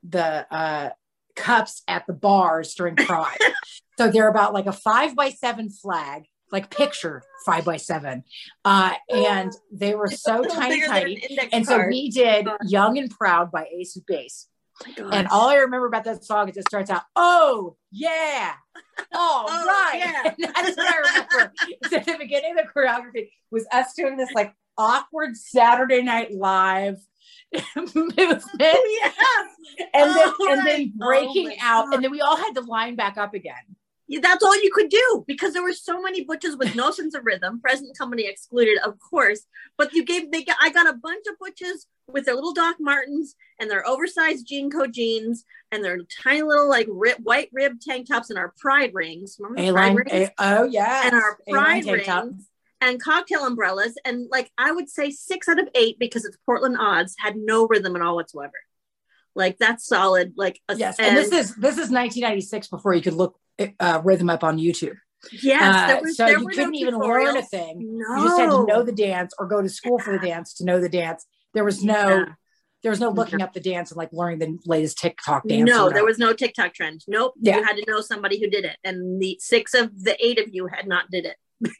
the 0.06 0.46
uh 0.54 0.90
cups 1.34 1.82
at 1.88 2.06
the 2.06 2.12
bars 2.12 2.74
during 2.74 2.96
pride 2.96 3.38
so 3.98 4.10
they're 4.10 4.28
about 4.28 4.52
like 4.52 4.66
a 4.66 4.72
five 4.72 5.16
by 5.16 5.30
seven 5.30 5.70
flag 5.70 6.24
like 6.52 6.70
picture 6.70 7.22
five 7.46 7.64
by 7.64 7.76
seven 7.76 8.22
uh 8.64 8.92
and 9.10 9.52
they 9.72 9.94
were 9.94 10.06
so 10.10 10.38
Little 10.38 10.54
tiny 10.56 10.82
an 10.82 10.88
tiny 10.88 11.48
and 11.52 11.66
so 11.66 11.86
we 11.88 12.10
did 12.10 12.44
God. 12.46 12.58
young 12.66 12.98
and 12.98 13.10
proud 13.10 13.50
by 13.50 13.66
ace 13.74 13.96
of 13.96 14.06
base 14.06 14.48
Oh 14.98 15.08
and 15.10 15.28
all 15.28 15.48
i 15.48 15.56
remember 15.56 15.86
about 15.86 16.04
that 16.04 16.24
song 16.24 16.48
is 16.48 16.56
it 16.56 16.68
starts 16.68 16.90
out 16.90 17.02
oh 17.16 17.76
yeah 17.92 18.52
all 19.14 19.46
Oh, 19.48 19.66
right 19.66 19.98
yeah. 19.98 20.22
and 20.46 20.54
that's 20.54 20.76
what 20.76 20.94
i 20.94 20.98
remember 20.98 21.52
so 21.90 21.98
the 21.98 22.18
beginning 22.18 22.58
of 22.58 22.66
the 22.66 22.72
choreography 22.80 23.30
was 23.50 23.66
us 23.72 23.92
doing 23.96 24.16
this 24.16 24.30
like 24.34 24.52
awkward 24.76 25.36
Saturday 25.36 26.02
Night 26.02 26.32
Live 26.32 26.96
movement. 27.76 28.42
yeah. 28.58 29.10
And 29.92 30.10
then 30.16 30.32
Oh, 30.40 30.48
and 30.50 30.66
then 30.66 30.92
breaking 30.96 31.50
Oh 31.50 31.54
out, 31.62 31.84
God. 31.86 31.94
and 31.94 32.04
then 32.04 32.10
we 32.10 32.20
all 32.20 32.36
had 32.36 32.54
to 32.54 32.60
line 32.62 32.96
back 32.96 33.16
up 33.16 33.34
again. 33.34 33.54
That's 34.08 34.44
all 34.44 34.62
you 34.62 34.70
could 34.72 34.90
do 34.90 35.24
because 35.26 35.54
there 35.54 35.62
were 35.62 35.72
so 35.72 36.00
many 36.02 36.24
butches 36.24 36.56
with 36.56 36.74
no 36.74 36.90
sense 36.90 37.14
of 37.14 37.24
rhythm. 37.24 37.60
Present 37.60 37.96
company 37.96 38.26
excluded, 38.26 38.78
of 38.84 38.98
course. 38.98 39.46
But 39.78 39.92
you 39.94 40.04
gave 40.04 40.30
they 40.30 40.44
got, 40.44 40.56
I 40.60 40.70
got 40.70 40.88
a 40.88 40.92
bunch 40.96 41.24
of 41.30 41.38
butches 41.38 41.86
with 42.06 42.26
their 42.26 42.34
little 42.34 42.52
Doc 42.52 42.76
Martens 42.78 43.34
and 43.58 43.70
their 43.70 43.86
oversized 43.86 44.46
jean 44.46 44.70
co 44.70 44.86
jeans 44.86 45.44
and 45.72 45.82
their 45.82 45.98
tiny 46.22 46.42
little 46.42 46.68
like 46.68 46.86
rib, 46.90 47.18
white 47.22 47.48
rib 47.52 47.80
tank 47.80 48.08
tops 48.08 48.28
and 48.28 48.38
our 48.38 48.52
pride 48.58 48.90
rings. 48.92 49.36
Remember 49.40 49.70
A 49.70 49.72
pride 49.72 49.96
rings? 50.12 50.30
oh 50.38 50.64
yeah, 50.64 51.06
and 51.06 51.14
our 51.14 51.38
pride 51.48 51.86
rings 51.86 52.48
and 52.80 53.02
cocktail 53.02 53.46
umbrellas. 53.46 53.94
And 54.04 54.28
like 54.30 54.50
I 54.58 54.70
would 54.70 54.90
say 54.90 55.10
six 55.10 55.48
out 55.48 55.58
of 55.58 55.68
eight 55.74 55.98
because 55.98 56.24
it's 56.24 56.36
Portland 56.44 56.76
odds 56.78 57.16
had 57.18 57.36
no 57.36 57.66
rhythm 57.66 57.96
at 57.96 58.02
all 58.02 58.16
whatsoever. 58.16 58.52
Like 59.34 59.58
that's 59.58 59.86
solid. 59.86 60.34
Like 60.36 60.60
a, 60.68 60.76
Yes, 60.76 60.98
and, 60.98 61.16
this 61.16 61.32
is 61.32 61.54
this 61.56 61.74
is 61.74 61.90
1996 61.90 62.68
before 62.68 62.94
you 62.94 63.02
could 63.02 63.14
look 63.14 63.38
uh, 63.80 64.00
rhythm 64.04 64.30
up 64.30 64.44
on 64.44 64.58
YouTube. 64.58 64.96
yes, 65.32 65.62
Uh, 65.62 65.86
there 65.86 66.00
was, 66.02 66.16
so 66.16 66.24
there 66.26 66.38
you 66.38 66.46
couldn't 66.48 66.72
no 66.72 66.78
even 66.78 66.98
learn 66.98 67.36
a 67.36 67.42
thing. 67.42 67.98
No. 67.98 68.16
You 68.16 68.24
just 68.24 68.38
had 68.40 68.50
to 68.50 68.66
know 68.66 68.82
the 68.82 68.92
dance 68.92 69.32
or 69.38 69.46
go 69.46 69.62
to 69.62 69.68
school 69.68 69.98
for 69.98 70.12
the 70.12 70.18
dance 70.26 70.54
to 70.54 70.64
know 70.64 70.80
the 70.80 70.88
dance. 70.88 71.24
There 71.54 71.64
was 71.64 71.82
no 71.82 72.08
Yeah. 72.08 72.24
there 72.82 72.90
was 72.90 73.00
no 73.00 73.08
looking 73.10 73.40
up 73.40 73.54
the 73.54 73.60
dance 73.60 73.90
and 73.90 73.96
like 73.96 74.10
learning 74.12 74.38
the 74.40 74.58
latest 74.66 74.98
TikTok 74.98 75.46
dance. 75.48 75.66
No, 75.68 75.88
there 75.88 76.04
was 76.04 76.18
no 76.18 76.34
TikTok 76.34 76.74
trend. 76.74 77.02
Nope. 77.08 77.32
Yeah. 77.40 77.58
You 77.58 77.64
had 77.64 77.76
to 77.76 77.84
know 77.90 78.00
somebody 78.02 78.38
who 78.38 78.48
did 78.50 78.64
it. 78.66 78.76
And 78.84 79.20
the 79.22 79.38
six 79.40 79.72
of 79.72 79.90
the 80.02 80.16
eight 80.24 80.38
of 80.38 80.48
you 80.52 80.66
had 80.66 80.86
not 80.86 81.10
did 81.10 81.24
it. 81.26 81.36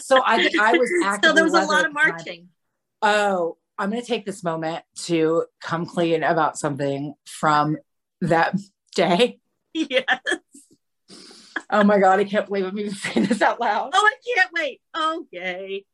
so 0.00 0.22
I 0.24 0.48
I 0.60 0.78
was 0.78 0.90
so 1.24 1.32
there 1.32 1.44
was 1.44 1.54
a 1.54 1.64
lot 1.64 1.86
of 1.86 1.92
marching. 1.92 2.48
Oh, 3.02 3.58
I'm 3.76 3.90
going 3.90 4.00
to 4.00 4.06
take 4.06 4.24
this 4.24 4.42
moment 4.42 4.82
to 5.06 5.44
come 5.60 5.84
clean 5.84 6.22
about 6.22 6.56
something 6.56 7.14
from 7.26 7.76
that 8.22 8.54
day. 8.94 9.38
Yes. 9.76 10.06
Oh 11.68 11.82
my 11.82 11.98
God, 11.98 12.20
I 12.20 12.24
can't 12.24 12.46
believe 12.46 12.64
I'm 12.64 12.78
even 12.78 12.94
saying 12.94 13.26
this 13.26 13.42
out 13.42 13.58
loud. 13.60 13.90
Oh, 13.92 14.06
I 14.06 14.14
can't 14.36 14.50
wait. 14.54 14.80
Okay. 14.96 15.84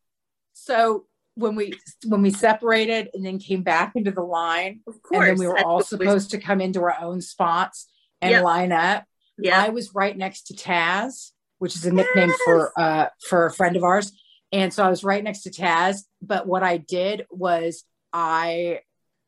So 0.53 1.07
when 1.35 1.55
we 1.55 1.73
when 2.07 2.21
we 2.21 2.31
separated 2.31 3.09
and 3.15 3.25
then 3.25 3.39
came 3.39 3.63
back 3.63 3.93
into 3.95 4.11
the 4.11 4.21
line, 4.23 4.81
Of 4.87 4.95
and 4.95 5.03
course. 5.03 5.27
then 5.29 5.39
we 5.39 5.47
were 5.47 5.59
all 5.59 5.83
supposed 5.83 6.31
to 6.33 6.39
come 6.39 6.61
into 6.61 6.81
our 6.83 6.97
own 7.01 7.23
spots 7.23 7.89
and 8.21 8.33
Yep. 8.33 8.43
line 8.43 8.73
up. 8.73 9.05
Yeah. 9.39 9.63
I 9.65 9.71
was 9.71 9.95
right 9.95 10.17
next 10.17 10.49
to 10.49 10.55
Taz, 10.55 11.31
which 11.59 11.75
is 11.77 11.87
a 11.87 11.93
nickname 11.93 12.33
for 12.45 12.73
uh 12.79 13.07
for 13.29 13.47
a 13.47 13.51
friend 13.53 13.77
of 13.77 13.83
ours. 13.85 14.13
And 14.53 14.75
so 14.75 14.85
I 14.85 14.91
was 14.91 15.05
right 15.05 15.25
next 15.25 15.43
to 15.45 15.51
Taz. 15.51 16.01
But 16.21 16.47
what 16.47 16.63
I 16.63 16.77
did 16.77 17.25
was 17.31 17.85
I 18.13 18.81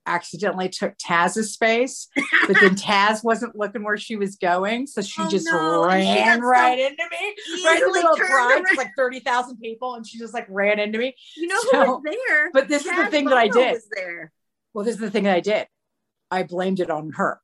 accidentally 0.07 0.69
took 0.69 0.97
Taz's 0.99 1.53
space, 1.53 2.09
but 2.47 2.57
then 2.61 2.75
Taz 2.77 3.23
wasn't 3.23 3.57
looking 3.57 3.85
where 3.85 3.97
she 3.97 4.17
was 4.17 4.37
going. 4.37 4.87
So 4.87 5.01
she 5.03 5.23
Oh, 5.23 5.29
just 5.29 5.47
no. 5.47 5.85
And 5.85 6.03
she 6.05 6.09
ran 6.23 6.39
so 6.41 6.47
right 6.47 6.79
into 6.79 7.03
me. 7.11 7.65
Right 7.65 7.81
in 7.83 7.87
the 7.89 7.93
middle 7.95 8.13
of 8.13 8.19
turned 8.19 8.31
pride, 8.31 8.51
around. 8.53 8.67
it's 8.69 8.77
like 8.77 8.91
30,000 8.97 9.59
people, 9.59 9.95
and 9.95 10.07
she 10.07 10.19
just 10.19 10.35
like 10.35 10.47
ran 10.49 10.79
into 10.79 10.99
me. 10.99 11.15
You 11.37 11.47
know 11.47 11.57
who 11.71 11.79
was 11.79 12.03
there? 12.05 12.51
But 12.53 12.69
this 12.69 12.85
is 12.85 12.97
the 12.97 13.07
thing 13.07 13.27
that 13.27 13.39
I 13.39 13.49
did. 13.49 13.73
Was 13.75 13.89
there? 13.95 14.33
Well, 14.75 14.85
this 14.85 14.95
is 14.95 15.01
the 15.01 15.11
thing 15.11 15.25
that 15.25 15.37
I 15.37 15.41
did. 15.41 15.67
I 16.31 16.43
blamed 16.45 16.81
it 16.81 16.91
on 16.91 17.11
her 17.13 17.41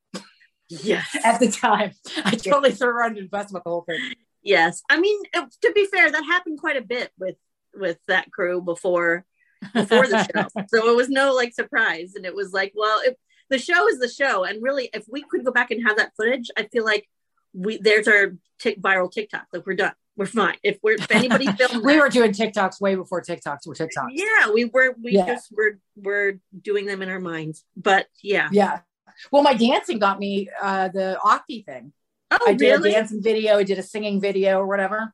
Yes. 0.69 1.07
at 1.23 1.39
the 1.39 1.49
time. 1.51 1.91
I 2.25 2.31
totally 2.35 2.71
threw 2.71 2.87
her 2.89 3.03
under 3.03 3.21
the 3.21 3.27
bus 3.27 3.49
about 3.49 3.63
the 3.63 3.69
whole 3.69 3.83
thing. 3.87 3.99
Yes. 4.41 4.81
I 4.89 4.99
mean, 4.99 5.21
to 5.33 5.71
be 5.73 5.85
fair, 5.85 6.09
that 6.11 6.23
happened 6.23 6.59
quite 6.59 6.77
a 6.77 6.81
bit 6.81 7.11
with 7.17 7.35
with 7.75 7.99
that 8.07 8.31
crew 8.31 8.61
before 8.61 9.25
before 9.73 10.07
the 10.07 10.23
show. 10.33 10.47
so 10.67 10.89
it 10.89 10.95
was 10.95 11.09
no 11.09 11.33
like 11.33 11.53
surprise. 11.53 12.13
And 12.15 12.25
it 12.25 12.35
was 12.35 12.53
like, 12.53 12.73
well, 12.75 13.01
if 13.03 13.15
the 13.49 13.57
show 13.59 13.87
is 13.87 13.99
the 13.99 14.09
show. 14.09 14.43
And 14.43 14.61
really, 14.61 14.89
if 14.93 15.05
we 15.09 15.21
could 15.23 15.43
go 15.43 15.51
back 15.51 15.71
and 15.71 15.83
have 15.87 15.97
that 15.97 16.11
footage, 16.15 16.49
I 16.57 16.63
feel 16.71 16.85
like 16.85 17.07
we 17.53 17.77
there's 17.77 18.07
our 18.07 18.33
tick 18.59 18.81
viral 18.81 19.11
TikTok. 19.11 19.47
Like 19.51 19.65
we're 19.65 19.75
done. 19.75 19.93
We're 20.15 20.25
fine. 20.25 20.57
If 20.63 20.77
we're 20.83 20.93
if 20.95 21.09
anybody 21.11 21.45
filmed 21.57 21.83
we 21.83 21.93
that- 21.93 22.01
were 22.01 22.09
doing 22.09 22.31
TikToks 22.31 22.79
way 22.81 22.95
before 22.95 23.21
TikToks 23.21 23.65
were 23.65 23.73
TikToks. 23.73 24.09
yeah, 24.11 24.51
we 24.53 24.65
were 24.65 24.95
we 25.01 25.13
Yeah. 25.13 25.25
just 25.25 25.51
were 25.51 25.79
we're 25.95 26.39
doing 26.61 26.85
them 26.85 27.01
in 27.01 27.09
our 27.09 27.19
minds. 27.19 27.63
But 27.75 28.07
yeah. 28.21 28.49
Yeah. 28.51 28.81
Well, 29.31 29.41
my 29.43 29.53
dancing 29.53 29.99
got 29.99 30.19
me 30.19 30.47
uh, 30.61 30.89
the 30.89 31.17
Octi 31.23 31.65
thing. 31.65 31.91
Oh 32.31 32.37
I 32.47 32.53
did 32.53 32.71
really? 32.71 32.91
a 32.91 32.93
dancing 32.93 33.23
video, 33.23 33.57
I 33.57 33.63
did 33.63 33.79
a 33.79 33.83
singing 33.83 34.21
video 34.21 34.59
or 34.59 34.67
whatever. 34.67 35.11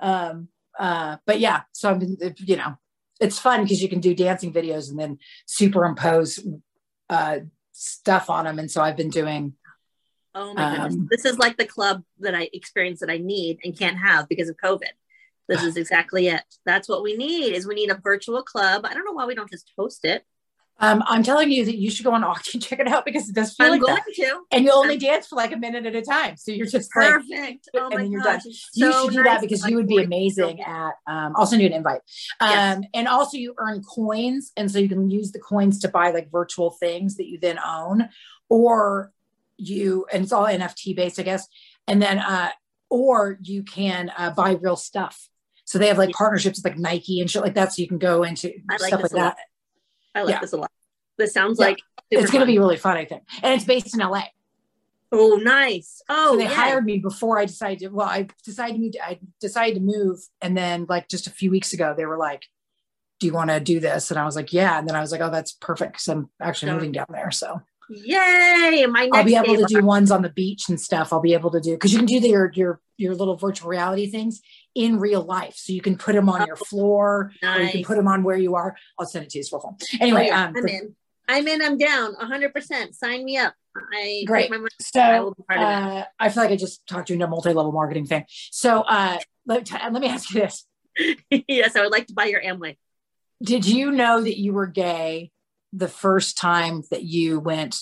Um, 0.00 0.48
uh, 0.78 1.16
but 1.24 1.38
yeah, 1.38 1.62
so 1.72 1.90
I've 1.90 2.00
been, 2.00 2.16
you 2.38 2.56
know, 2.56 2.76
it's 3.20 3.38
fun 3.38 3.62
because 3.62 3.82
you 3.82 3.88
can 3.88 4.00
do 4.00 4.14
dancing 4.14 4.52
videos 4.52 4.90
and 4.90 4.98
then 4.98 5.18
superimpose 5.46 6.46
uh, 7.08 7.38
stuff 7.72 8.30
on 8.30 8.44
them. 8.44 8.58
And 8.58 8.70
so 8.70 8.82
I've 8.82 8.96
been 8.96 9.10
doing, 9.10 9.54
Oh 10.34 10.52
my 10.52 10.70
goodness. 10.70 10.94
Um, 10.94 11.08
This 11.10 11.24
is 11.24 11.38
like 11.38 11.56
the 11.56 11.64
club 11.64 12.02
that 12.20 12.34
I 12.34 12.50
experience 12.52 13.00
that 13.00 13.10
I 13.10 13.16
need 13.16 13.58
and 13.64 13.76
can't 13.76 13.96
have 13.96 14.28
because 14.28 14.50
of 14.50 14.56
COVID. 14.62 14.92
This 15.48 15.62
is 15.62 15.76
exactly 15.76 16.28
it. 16.28 16.42
That's 16.66 16.88
what 16.88 17.02
we 17.02 17.16
need 17.16 17.54
is 17.54 17.66
we 17.66 17.74
need 17.74 17.90
a 17.90 18.00
virtual 18.02 18.42
club. 18.42 18.84
I 18.84 18.92
don't 18.92 19.04
know 19.04 19.12
why 19.12 19.26
we 19.26 19.34
don't 19.34 19.50
just 19.50 19.72
host 19.78 20.04
it. 20.04 20.24
Um, 20.78 21.02
I'm 21.06 21.22
telling 21.22 21.50
you 21.50 21.64
that 21.64 21.76
you 21.76 21.90
should 21.90 22.04
go 22.04 22.12
on 22.12 22.22
Octi 22.22 22.54
and 22.54 22.62
check 22.62 22.80
it 22.80 22.88
out 22.88 23.04
because 23.06 23.28
it 23.28 23.34
does 23.34 23.54
feel 23.54 23.66
I'm 23.66 23.72
like 23.72 23.80
going 23.80 23.94
that. 23.94 24.14
to. 24.16 24.40
And 24.52 24.64
you 24.64 24.72
only 24.72 24.98
dance 24.98 25.26
for 25.26 25.36
like 25.36 25.52
a 25.52 25.56
minute 25.56 25.86
at 25.86 25.94
a 25.94 26.02
time. 26.02 26.36
So 26.36 26.52
you're 26.52 26.66
just 26.66 26.94
like, 26.94 27.12
Perfect. 27.14 27.68
Oh 27.74 27.86
and 27.86 27.90
my 27.94 27.96
then 28.02 28.12
you're 28.12 28.20
gosh. 28.22 28.42
done. 28.44 28.52
you 28.74 28.92
so 28.92 29.04
should 29.04 29.12
do 29.12 29.22
nice 29.22 29.26
that 29.26 29.40
because 29.40 29.66
you 29.66 29.76
would 29.76 29.86
be 29.88 29.98
amazing 30.02 30.60
at 30.60 30.92
um 31.06 31.32
i'll 31.36 31.46
send 31.46 31.60
you 31.62 31.68
an 31.68 31.72
invite 31.74 32.00
um 32.40 32.50
Yes. 32.50 32.82
and 32.94 33.08
also 33.08 33.36
you 33.38 33.54
earn 33.58 33.82
coins 33.82 34.52
and 34.56 34.70
so 34.70 34.78
you 34.78 34.88
can 34.88 35.10
use 35.10 35.32
the 35.32 35.38
coins 35.38 35.78
to 35.80 35.88
buy 35.88 36.10
like 36.10 36.30
virtual 36.30 36.70
things 36.70 37.16
that 37.16 37.26
you 37.26 37.38
then 37.40 37.58
own 37.58 38.08
or 38.48 39.12
you 39.56 40.06
and 40.12 40.22
it's 40.24 40.32
all 40.32 40.44
nft 40.44 40.94
based 40.96 41.18
i 41.18 41.22
guess 41.22 41.46
and 41.88 42.00
then 42.02 42.18
uh 42.18 42.50
or 42.90 43.38
you 43.42 43.62
can 43.62 44.12
uh, 44.16 44.30
buy 44.30 44.52
real 44.52 44.76
stuff 44.76 45.28
so 45.64 45.78
they 45.78 45.88
have 45.88 45.98
like 45.98 46.10
Yeah. 46.10 46.16
partnerships 46.18 46.58
with 46.58 46.64
like 46.72 46.78
nike 46.78 47.20
and 47.20 47.30
shit 47.30 47.42
like 47.42 47.54
that 47.54 47.72
so 47.72 47.82
you 47.82 47.88
can 47.88 47.98
go 47.98 48.22
into 48.22 48.52
I 48.70 48.76
stuff 48.76 49.02
like 49.02 49.12
lot. 49.12 49.36
that 49.36 49.36
I 50.16 50.22
like 50.22 50.34
Yeah. 50.34 50.40
this 50.40 50.52
a 50.52 50.56
lot. 50.56 50.70
This 51.18 51.32
sounds 51.32 51.58
Yeah. 51.60 51.66
like 51.66 51.78
it's 52.10 52.30
going 52.30 52.40
to 52.40 52.46
be 52.46 52.58
really 52.58 52.76
fun 52.76 52.96
i 52.96 53.04
think 53.04 53.24
and 53.42 53.52
it's 53.52 53.64
based 53.64 53.92
in 53.94 54.00
la 54.00 54.22
Oh, 55.12 55.36
nice. 55.42 56.02
Oh, 56.08 56.32
so 56.32 56.36
they 56.36 56.44
yeah. 56.44 56.50
hired 56.50 56.84
me 56.84 56.98
before 56.98 57.38
I 57.38 57.44
decided. 57.44 57.78
To, 57.78 57.88
well, 57.88 58.08
I 58.08 58.26
decided 58.44 58.74
to 58.74 58.80
move. 58.80 58.92
I 59.02 59.20
decided 59.40 59.76
to 59.76 59.80
move, 59.80 60.18
and 60.42 60.56
then 60.56 60.86
like 60.88 61.08
just 61.08 61.28
a 61.28 61.30
few 61.30 61.50
weeks 61.50 61.72
ago, 61.72 61.94
they 61.96 62.06
were 62.06 62.18
like, 62.18 62.42
"Do 63.20 63.28
you 63.28 63.32
want 63.32 63.50
to 63.50 63.60
do 63.60 63.78
this?" 63.78 64.10
And 64.10 64.18
I 64.18 64.24
was 64.24 64.34
like, 64.34 64.52
"Yeah." 64.52 64.76
And 64.76 64.86
then 64.88 64.96
I 64.96 65.00
was 65.00 65.12
like, 65.12 65.20
"Oh, 65.20 65.30
that's 65.30 65.52
perfect 65.52 65.92
because 65.92 66.08
I'm 66.08 66.28
actually 66.42 66.72
moving 66.72 66.90
down 66.90 67.06
there, 67.08 67.30
so 67.30 67.62
Yay! 67.88 68.84
My 68.86 69.08
I'll 69.12 69.24
be 69.24 69.36
able 69.36 69.56
to 69.56 69.64
do 69.68 69.80
ones 69.84 70.10
on 70.10 70.22
the 70.22 70.28
beach 70.28 70.68
and 70.68 70.78
stuff. 70.80 71.12
I'll 71.12 71.20
be 71.20 71.34
able 71.34 71.52
to 71.52 71.60
do 71.60 71.72
because 71.74 71.92
you 71.92 71.98
can 72.00 72.06
do 72.06 72.18
the, 72.18 72.28
your 72.28 72.50
your 72.54 72.80
your 72.96 73.14
little 73.14 73.36
virtual 73.36 73.70
reality 73.70 74.10
things 74.10 74.42
in 74.76 75.00
real 75.00 75.22
life, 75.22 75.54
so 75.56 75.72
you 75.72 75.80
can 75.80 75.96
put 75.98 76.14
them 76.14 76.28
on 76.28 76.46
your 76.46 76.54
floor, 76.56 77.32
or 77.42 77.60
you 77.60 77.70
can 77.72 77.82
put 77.84 77.96
them 77.96 78.06
on 78.06 78.22
where 78.22 78.36
you 78.36 78.54
are. 78.54 78.76
I'll 78.98 79.06
send 79.06 79.24
it 79.24 79.30
to 79.30 79.38
you. 79.38 79.44
For 79.44 79.60
fun. 79.60 79.76
Oh, 79.80 79.96
Anyway, 80.00 80.26
yeah. 80.28 80.44
um, 80.44 80.54
I'm 80.56 80.68
in. 80.68 80.96
I'm 81.28 81.48
in. 81.48 81.62
I'm 81.62 81.78
down. 81.78 82.12
100. 82.14 82.52
percent 82.54 82.94
Sign 82.94 83.24
me 83.24 83.36
up. 83.38 83.54
I 83.92 84.22
Great. 84.26 84.42
take 84.42 84.50
my 84.50 84.58
money. 84.58 84.68
I 84.80 84.84
So 84.84 85.34
be 85.36 85.42
part 85.48 85.60
of 85.60 85.68
it. 85.68 85.98
uh, 85.98 86.04
I 86.20 86.28
feel 86.28 86.42
like 86.44 86.52
I 86.52 86.56
just 86.56 86.86
talked 86.86 87.08
to 87.08 87.12
you 87.12 87.16
into 87.16 87.26
a 87.26 87.28
multi-level 87.28 87.72
marketing 87.72 88.06
thing. 88.06 88.24
So 88.28 88.82
uh, 88.82 89.18
let, 89.46 89.70
let 89.72 89.92
me 89.92 90.08
ask 90.08 90.32
you 90.32 90.40
this. 90.42 90.64
yes, 91.48 91.74
I 91.76 91.82
would 91.82 91.92
like 91.92 92.06
to 92.06 92.14
buy 92.14 92.26
your 92.26 92.40
Amway. 92.42 92.76
Did 93.42 93.66
you 93.66 93.90
know 93.90 94.22
that 94.22 94.38
you 94.38 94.52
were 94.54 94.66
gay 94.66 95.30
the 95.72 95.88
first 95.88 96.38
time 96.38 96.82
that 96.90 97.02
you 97.02 97.38
went 97.40 97.76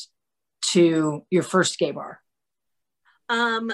to 0.72 1.24
your 1.30 1.42
first 1.44 1.78
gay 1.78 1.92
bar? 1.92 2.20
Um, 3.28 3.72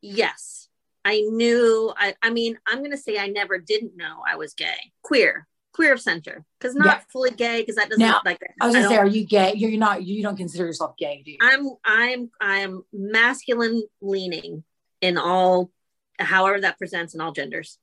yes, 0.00 0.68
I 1.04 1.20
knew. 1.22 1.92
I, 1.96 2.14
I 2.22 2.30
mean, 2.30 2.58
I'm 2.68 2.82
gonna 2.82 2.96
say 2.96 3.18
I 3.18 3.28
never 3.28 3.58
didn't 3.58 3.96
know 3.96 4.22
I 4.28 4.36
was 4.36 4.54
gay, 4.54 4.92
queer, 5.02 5.46
queer 5.72 5.92
of 5.94 6.00
center, 6.00 6.44
because 6.58 6.74
not 6.74 6.86
Yeah. 6.86 7.02
fully 7.12 7.30
gay, 7.30 7.60
because 7.62 7.76
that 7.76 7.88
doesn't 7.88 8.00
Now, 8.04 8.20
like. 8.24 8.42
I 8.60 8.66
was 8.66 8.74
gonna 8.74 8.84
don't- 8.84 8.92
say, 8.92 8.98
are 8.98 9.06
you 9.06 9.24
gay? 9.24 9.54
You're 9.56 9.78
not. 9.78 10.02
You 10.04 10.22
don't 10.22 10.36
consider 10.36 10.66
yourself 10.66 10.96
gay, 10.98 11.22
do 11.24 11.30
you? 11.32 11.38
I'm 11.40 11.68
I'm 11.84 12.30
I'm 12.40 12.82
masculine 12.92 13.82
leaning 14.00 14.64
in 15.00 15.16
all, 15.16 15.70
however 16.18 16.60
that 16.60 16.76
presents 16.78 17.14
in 17.14 17.20
all 17.20 17.32
genders. 17.32 17.78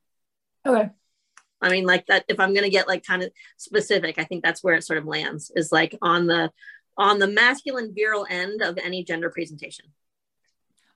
Okay. 0.66 0.90
I 1.60 1.70
mean, 1.70 1.86
like 1.86 2.06
that. 2.06 2.26
If 2.28 2.40
I'm 2.40 2.54
gonna 2.54 2.70
get 2.70 2.88
like 2.88 3.04
kind 3.04 3.24
of 3.24 3.32
specific, 3.58 4.20
I 4.20 4.26
think 4.26 4.44
that's 4.44 4.64
where 4.64 4.76
it 4.76 4.84
sort 4.84 5.00
of 5.00 5.06
lands 5.06 5.52
is 5.56 5.72
like 5.72 5.98
on 6.04 6.28
the 6.28 6.52
on 7.00 7.18
the 7.20 7.28
masculine 7.28 7.94
virile 7.96 8.28
end 8.30 8.62
of 8.62 8.78
any 8.78 9.04
gender 9.04 9.30
presentation. 9.32 9.86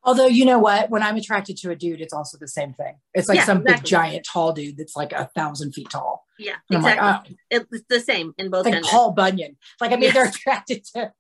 Although 0.03 0.27
you 0.27 0.45
know 0.45 0.57
what, 0.59 0.89
when 0.89 1.03
I'm 1.03 1.15
attracted 1.15 1.57
to 1.57 1.69
a 1.71 1.75
dude, 1.75 2.01
it's 2.01 2.13
also 2.13 2.37
the 2.39 2.47
same 2.47 2.73
thing. 2.73 2.95
It's 3.13 3.27
like 3.29 3.37
Yeah, 3.37 3.45
some 3.45 3.63
big 3.63 3.83
giant 3.83 4.25
tall 4.31 4.51
dude 4.51 4.77
that's 4.77 4.95
like 4.95 5.13
a 5.13 5.29
thousand 5.35 5.73
feet 5.73 5.89
tall. 5.91 6.25
Yeah, 6.39 6.55
And 6.71 6.77
exactly. 6.79 7.37
like, 7.51 7.61
oh, 7.61 7.65
It's 7.73 7.85
the 7.87 7.99
same 7.99 8.33
in 8.39 8.49
both 8.49 8.65
like 8.65 8.73
genders. 8.73 8.89
Paul 8.89 9.11
Bunyan. 9.11 9.57
Like 9.79 9.91
I 9.91 9.97
mean, 9.97 10.11
they're 10.13 10.25
attracted 10.27 10.83
to. 10.95 11.11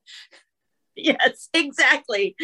yes, 0.95 1.49
exactly. 1.53 2.35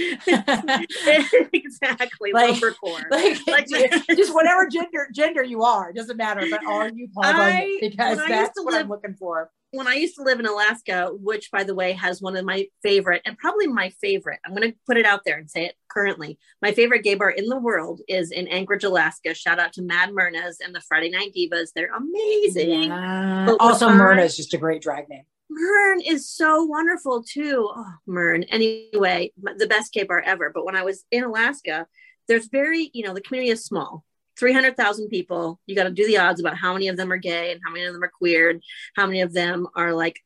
exactly. 1.53 2.31
Like- 2.33 2.61
like, 2.61 3.41
Like- 3.47 4.07
just 4.15 4.33
whatever 4.33 4.67
gender 4.67 5.07
gender 5.13 5.43
you 5.43 5.63
are, 5.63 5.89
It 5.89 5.95
doesn't 5.95 6.17
matter. 6.17 6.45
But 6.49 6.65
are 6.65 6.89
you 6.89 7.07
Paul 7.13 7.25
I- 7.25 7.77
it? 7.81 7.91
Because 7.91 8.17
when 8.17 8.31
I 8.31 8.39
used 8.39 8.41
that's 8.49 8.63
what 8.63 8.73
live- 8.73 8.81
I'm 8.83 8.89
looking 8.89 9.15
for. 9.15 9.49
when 9.71 9.87
I 9.87 9.95
used 9.95 10.15
to 10.15 10.23
live 10.23 10.39
in 10.39 10.45
Alaska, 10.45 11.09
which 11.13 11.51
by 11.51 11.63
the 11.63 11.75
way 11.75 11.91
has 11.93 12.21
one 12.21 12.37
of 12.37 12.45
my 12.45 12.67
favorite 12.83 13.21
and 13.25 13.37
probably 13.37 13.67
my 13.67 13.89
favorite, 14.01 14.39
I'm 14.45 14.55
going 14.55 14.71
to 14.71 14.77
put 14.85 14.97
it 14.97 15.05
out 15.05 15.21
there 15.25 15.37
and 15.37 15.49
say 15.49 15.65
it 15.65 15.75
currently. 15.97 16.37
My 16.61 16.71
favorite 16.71 17.03
gay 17.03 17.15
bar 17.15 17.31
in 17.31 17.47
the 17.47 17.57
world 17.57 18.01
is 18.07 18.31
in 18.31 18.47
Anchorage, 18.47 18.83
Alaska. 18.83 19.33
Shout 19.33 19.59
out 19.59 19.73
to 19.73 19.81
Mad 19.81 20.13
Myrna's 20.13 20.59
and 20.63 20.75
the 20.75 20.81
Friday 20.81 21.09
Night 21.09 21.33
Divas. 21.35 21.69
They're 21.73 21.93
amazing. 21.95 22.83
Yeah. 22.83 23.55
Also, 23.59 23.87
I- 23.87 23.95
Myrna 23.95 24.21
is 24.21 24.37
just 24.37 24.53
a 24.53 24.57
great 24.57 24.81
drag 24.81 25.09
name. 25.09 25.23
Mern 25.49 26.01
is 26.01 26.29
so 26.29 26.63
wonderful 26.63 27.23
too. 27.23 27.69
Oh. 27.73 28.41
Anyway, 28.49 29.31
the 29.37 29.67
best 29.67 29.91
gay 29.91 30.03
bar 30.03 30.21
ever. 30.23 30.51
But 30.53 30.65
when 30.65 30.75
I 30.75 30.83
was 30.83 31.03
in 31.09 31.23
Alaska, 31.23 31.87
there's 32.27 32.47
very, 32.47 32.91
you 32.93 33.03
know, 33.03 33.13
the 33.13 33.21
community 33.21 33.51
is 33.51 33.63
small. 33.65 34.03
300,000 34.37 35.07
people. 35.07 35.59
You 35.65 35.75
got 35.75 35.85
to 35.85 35.89
do 35.89 36.05
the 36.05 36.19
odds 36.19 36.39
about 36.39 36.57
how 36.57 36.73
many 36.73 36.89
of 36.89 36.97
them 36.97 37.11
are 37.11 37.17
gay 37.17 37.51
and 37.51 37.61
how 37.65 37.71
many 37.71 37.85
of 37.85 37.93
them 37.93 38.03
are 38.03 38.11
queer 38.15 38.51
and 38.51 38.61
how 38.95 39.07
many 39.07 39.21
of 39.21 39.33
them 39.33 39.67
are 39.75 39.93
like 39.93 40.19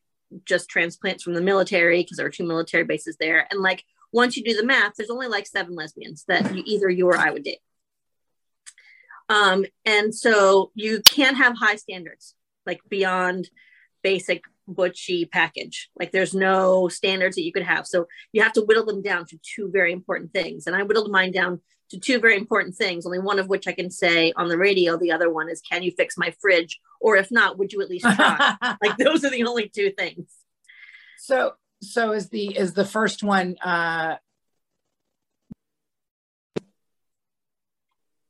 just 0.44 0.68
transplants 0.68 1.22
from 1.22 1.34
the 1.34 1.40
military 1.40 2.02
because 2.02 2.18
there 2.18 2.26
are 2.26 2.30
two 2.30 2.44
military 2.46 2.84
bases 2.84 3.16
there. 3.18 3.46
And 3.50 3.60
like 3.60 3.84
once 4.12 4.36
you 4.36 4.44
do 4.44 4.54
the 4.54 4.64
math, 4.64 4.92
there's 4.96 5.10
only 5.10 5.28
like 5.28 5.46
seven 5.46 5.74
lesbians 5.74 6.24
that 6.28 6.54
you, 6.54 6.62
either 6.66 6.88
you 6.88 7.06
or 7.06 7.16
I 7.16 7.30
would 7.30 7.44
date. 7.44 7.60
Um, 9.28 9.64
and 9.84 10.14
so 10.14 10.70
you 10.74 11.02
can't 11.08 11.36
have 11.36 11.56
high 11.56 11.76
standards 11.76 12.34
like 12.66 12.80
beyond 12.88 13.48
basic 14.02 14.44
butchy 14.68 15.24
package. 15.24 15.90
Like 15.98 16.12
there's 16.12 16.34
no 16.34 16.88
standards 16.88 17.36
that 17.36 17.44
you 17.44 17.52
could 17.52 17.62
have. 17.62 17.86
So 17.86 18.06
you 18.32 18.42
have 18.42 18.52
to 18.54 18.62
whittle 18.62 18.84
them 18.84 19.02
down 19.02 19.26
to 19.26 19.38
two 19.42 19.70
very 19.72 19.92
important 19.92 20.32
things. 20.32 20.66
And 20.66 20.76
I 20.76 20.82
whittled 20.82 21.10
mine 21.10 21.32
down 21.32 21.60
to 21.90 21.98
two 21.98 22.20
very 22.20 22.36
important 22.36 22.74
things, 22.74 23.04
only 23.04 23.18
one 23.18 23.38
of 23.38 23.48
which 23.48 23.66
I 23.66 23.72
can 23.72 23.90
say 23.90 24.32
on 24.36 24.48
the 24.48 24.58
radio. 24.58 24.96
The 24.96 25.12
other 25.12 25.30
one 25.30 25.48
is, 25.50 25.60
can 25.60 25.82
you 25.82 25.92
fix 25.96 26.16
my 26.16 26.34
fridge? 26.40 26.80
Or 27.00 27.16
if 27.16 27.30
not, 27.30 27.58
would 27.58 27.72
you 27.72 27.82
at 27.82 27.90
least 27.90 28.04
try? 28.04 28.56
like 28.82 28.96
those 28.96 29.24
are 29.24 29.30
the 29.30 29.44
only 29.44 29.68
two 29.68 29.90
things. 29.90 30.26
so 31.18 31.52
so 31.82 32.12
is 32.12 32.28
the 32.30 32.56
is 32.56 32.74
the 32.74 32.84
first 32.84 33.22
one 33.22 33.56
uh 33.58 34.16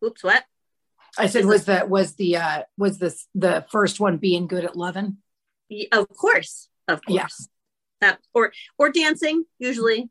Oops, 0.05 0.25
what? 0.25 0.45
I 1.17 1.27
said 1.27 1.41
Is 1.41 1.47
was 1.47 1.65
the 1.67 1.85
was 1.87 2.15
the 2.15 2.37
uh 2.37 2.63
was 2.77 2.99
this 2.99 3.29
the 3.35 3.65
first 3.71 4.01
one 4.01 4.17
being 4.17 4.47
good 4.47 4.65
at 4.65 4.77
loving? 4.77 5.19
Of 5.93 6.09
course, 6.09 6.69
of 6.89 7.05
course. 7.05 7.17
Yeah. 7.17 7.29
That 8.01 8.19
or 8.35 8.53
or 8.79 8.91
dancing, 8.91 9.45
usually 9.59 10.11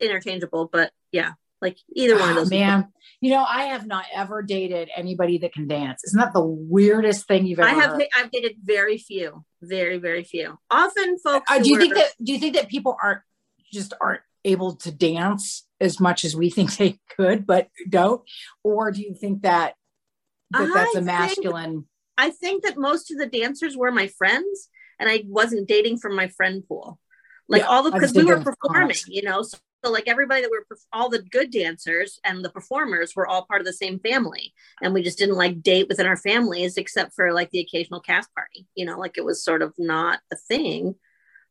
interchangeable, 0.00 0.68
but 0.72 0.92
yeah, 1.12 1.32
like 1.62 1.78
either 1.94 2.18
one 2.18 2.30
of 2.30 2.36
Oh, 2.36 2.40
those. 2.40 2.50
man. 2.50 2.88
You 3.22 3.30
know, 3.30 3.44
I 3.48 3.64
have 3.66 3.86
not 3.86 4.04
ever 4.14 4.42
dated 4.42 4.90
anybody 4.94 5.38
that 5.38 5.54
can 5.54 5.68
dance. 5.68 6.02
Isn't 6.04 6.18
that 6.18 6.32
the 6.34 6.44
weirdest 6.44 7.26
thing 7.28 7.46
you've 7.46 7.60
ever 7.60 7.68
I 7.68 7.72
have 7.74 7.92
heard? 7.92 8.04
I've 8.14 8.30
dated 8.30 8.56
very 8.62 8.98
few, 8.98 9.44
very 9.62 9.96
very 9.98 10.24
few. 10.24 10.58
Often 10.70 11.18
folks. 11.20 11.46
Uh, 11.48 11.60
do 11.60 11.70
you 11.70 11.78
think 11.78 11.94
that 11.94 12.08
do 12.22 12.32
you 12.32 12.38
think 12.38 12.56
that 12.56 12.68
people 12.68 12.96
aren't 13.02 13.20
just 13.72 13.94
aren't 14.00 14.20
able 14.44 14.74
to 14.76 14.90
dance 14.90 15.66
as 15.80 16.00
much 16.00 16.24
as 16.24 16.34
we 16.36 16.50
think 16.50 16.76
they 16.76 16.98
could 17.16 17.46
but 17.46 17.68
don't 17.88 18.22
or 18.64 18.90
do 18.90 19.00
you 19.00 19.14
think 19.14 19.42
that, 19.42 19.74
that 20.50 20.62
I 20.62 20.74
that's 20.74 20.90
a 20.90 20.92
think- 20.94 21.06
masculine 21.06 21.86
I 22.18 22.30
think 22.30 22.64
that 22.64 22.76
most 22.76 23.10
of 23.10 23.18
the 23.18 23.26
dancers 23.26 23.74
were 23.74 23.90
my 23.90 24.06
friends, 24.06 24.68
and 25.00 25.08
I 25.08 25.24
wasn't 25.26 25.66
dating 25.66 25.96
from 25.96 26.14
my 26.14 26.28
friend 26.28 26.62
pool. 26.68 26.98
Like 27.48 27.62
Yeah, 27.62 27.68
all 27.68 27.82
the 27.82 27.90
because 27.90 28.12
we 28.12 28.24
were 28.24 28.38
performing, 28.40 28.96
you 29.08 29.22
know. 29.22 29.42
So, 29.42 29.56
so 29.84 29.90
like 29.90 30.06
everybody 30.06 30.42
that 30.42 30.50
were 30.50 30.66
all 30.92 31.08
the 31.08 31.22
good 31.22 31.50
dancers 31.50 32.20
and 32.24 32.44
the 32.44 32.50
performers 32.50 33.14
were 33.16 33.26
all 33.26 33.44
part 33.44 33.60
of 33.60 33.66
the 33.66 33.72
same 33.72 33.98
family, 33.98 34.52
and 34.80 34.94
we 34.94 35.02
just 35.02 35.18
didn't 35.18 35.36
like 35.36 35.62
date 35.62 35.88
within 35.88 36.06
our 36.06 36.16
families 36.16 36.76
except 36.76 37.14
for 37.14 37.32
like 37.32 37.50
the 37.50 37.60
occasional 37.60 38.00
cast 38.00 38.32
party. 38.34 38.66
You 38.74 38.86
know, 38.86 38.98
like 38.98 39.18
it 39.18 39.24
was 39.24 39.42
sort 39.44 39.62
of 39.62 39.74
not 39.78 40.20
a 40.32 40.36
thing. 40.36 40.94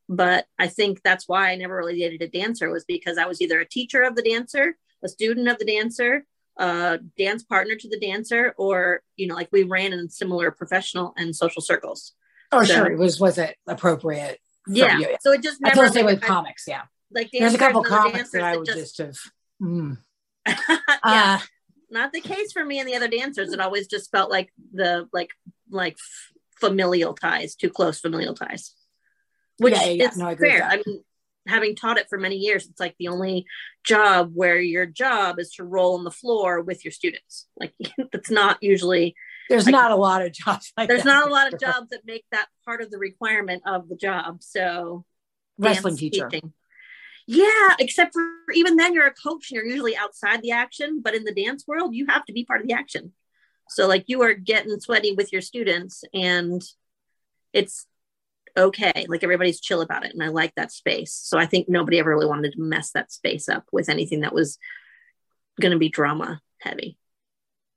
But 0.08 0.46
I 0.58 0.66
think 0.66 1.00
that's 1.02 1.28
why 1.28 1.50
I 1.50 1.56
never 1.56 1.76
really 1.76 1.98
dated 1.98 2.22
a 2.22 2.28
dancer 2.28 2.70
was 2.70 2.84
because 2.84 3.18
I 3.18 3.26
was 3.26 3.40
either 3.40 3.60
a 3.60 3.68
teacher 3.68 4.02
of 4.02 4.14
the 4.16 4.22
dancer, 4.22 4.76
a 5.02 5.08
student 5.08 5.48
of 5.48 5.58
the 5.58 5.64
dancer, 5.64 6.26
a 6.58 6.98
dance 7.16 7.42
partner 7.44 7.76
to 7.76 7.88
the 7.88 7.98
dancer, 8.00 8.54
or 8.58 9.02
you 9.16 9.26
know, 9.26 9.34
like 9.34 9.48
we 9.52 9.62
ran 9.62 9.92
in 9.92 10.08
similar 10.10 10.50
professional 10.50 11.14
and 11.16 11.34
social 11.36 11.62
circles. 11.62 12.12
oh 12.50 12.62
So- 12.64 12.74
sure 12.74 12.92
it 12.92 12.98
was 12.98 13.20
was 13.20 13.38
it 13.38 13.56
appropriate 13.66 14.40
Yeah. 14.66 14.98
you? 14.98 15.16
So 15.20 15.32
it 15.32 15.42
just 15.42 15.60
I 15.64 15.68
never 15.68 15.82
feel 15.82 15.88
the 15.88 15.92
same 15.94 16.06
with 16.06 16.24
I- 16.24 16.26
comics 16.26 16.64
yeah 16.66 16.82
like 17.14 17.30
there's 17.32 17.54
a 17.54 17.58
couple 17.58 17.82
comics 17.82 18.30
that 18.30 18.42
I 18.42 18.52
that 18.52 18.58
would 18.58 18.66
just, 18.66 18.98
have 18.98 19.18
mm. 19.62 19.98
yeah, 20.46 20.56
uh, 21.02 21.38
not 21.90 22.12
the 22.12 22.20
case 22.20 22.52
for 22.52 22.64
me 22.64 22.78
and 22.80 22.88
the 22.88 22.96
other 22.96 23.08
dancers. 23.08 23.52
It 23.52 23.60
always 23.60 23.86
just 23.86 24.10
felt 24.10 24.30
like 24.30 24.50
the 24.72 25.08
like 25.12 25.30
like 25.70 25.96
familial 26.60 27.14
ties, 27.14 27.54
too 27.54 27.70
close 27.70 28.00
familial 28.00 28.34
ties. 28.34 28.74
Which 29.58 29.74
Yeah, 29.74 29.86
yeah, 29.86 30.08
is 30.08 30.16
No, 30.16 30.28
I 30.28 30.32
agree 30.32 30.50
fair. 30.50 30.64
I 30.64 30.82
mean, 30.84 31.04
having 31.46 31.76
taught 31.76 31.98
it 31.98 32.06
for 32.08 32.18
many 32.18 32.36
years, 32.36 32.66
it's 32.66 32.80
like 32.80 32.94
the 32.98 33.08
only 33.08 33.46
job 33.84 34.32
where 34.34 34.58
your 34.60 34.86
job 34.86 35.38
is 35.38 35.52
to 35.54 35.64
roll 35.64 35.96
on 35.96 36.04
the 36.04 36.10
floor 36.10 36.60
with 36.60 36.84
your 36.84 36.92
students. 36.92 37.46
Like 37.56 37.74
that's 38.12 38.30
not 38.30 38.58
usually 38.62 39.14
there's 39.48 39.66
Like- 39.66 39.72
not 39.72 39.90
a 39.90 39.96
lot 39.96 40.22
of 40.22 40.32
jobs 40.32 40.72
like 40.76 40.88
there's 40.88 41.04
not 41.04 41.28
a 41.28 41.30
lot 41.32 41.52
of 41.52 41.60
jobs 41.60 41.90
that 41.90 42.06
make 42.06 42.24
that 42.30 42.46
part 42.64 42.80
of 42.80 42.90
the 42.90 42.98
requirement 42.98 43.62
of 43.66 43.88
the 43.88 43.96
job. 43.96 44.42
So 44.42 45.04
wrestling 45.58 45.96
teacher 45.96 46.28
teaching. 46.28 46.52
Yeah, 47.26 47.76
except 47.78 48.12
for 48.12 48.22
even 48.54 48.76
then 48.76 48.94
you're 48.94 49.06
a 49.06 49.14
coach 49.14 49.50
and 49.50 49.56
you're 49.56 49.66
usually 49.66 49.96
outside 49.96 50.42
the 50.42 50.50
action, 50.50 51.00
but 51.02 51.14
in 51.14 51.24
the 51.24 51.34
dance 51.34 51.66
world, 51.66 51.94
you 51.94 52.06
have 52.06 52.24
to 52.26 52.32
be 52.32 52.44
part 52.44 52.60
of 52.60 52.66
the 52.66 52.74
action. 52.74 53.12
So 53.68 53.86
like 53.86 54.04
you 54.06 54.22
are 54.22 54.34
getting 54.34 54.78
sweaty 54.80 55.14
with 55.14 55.32
your 55.32 55.40
students 55.40 56.04
and 56.12 56.62
it's 57.52 57.86
okay. 58.56 59.06
Like 59.08 59.22
everybody's 59.22 59.60
chill 59.60 59.80
about 59.80 60.04
it. 60.04 60.12
And 60.12 60.22
I 60.22 60.28
like 60.28 60.54
that 60.56 60.72
space. 60.72 61.14
So 61.14 61.38
I 61.38 61.46
think 61.46 61.68
nobody 61.68 61.98
ever 61.98 62.10
really 62.10 62.26
wanted 62.26 62.52
to 62.52 62.60
mess 62.60 62.90
that 62.92 63.12
space 63.12 63.48
up 63.48 63.64
with 63.72 63.88
anything 63.88 64.20
that 64.20 64.34
was 64.34 64.58
going 65.60 65.72
to 65.72 65.78
be 65.78 65.88
drama 65.88 66.40
heavy. 66.60 66.98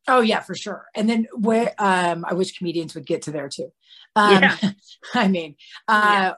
Oh 0.07 0.21
yeah, 0.21 0.39
for 0.41 0.53
sure. 0.55 0.85
And 0.95 1.09
then 1.09 1.27
where 1.33 1.73
um 1.79 2.25
I 2.27 2.33
wish 2.33 2.57
comedians 2.57 2.93
would 2.95 3.05
get 3.05 3.23
to 3.23 3.31
there 3.31 3.49
too. 3.49 3.71
Um 4.15 4.31
Yeah. 4.31 4.57
I 5.13 5.27
mean, 5.27 5.55
uh 5.87 6.33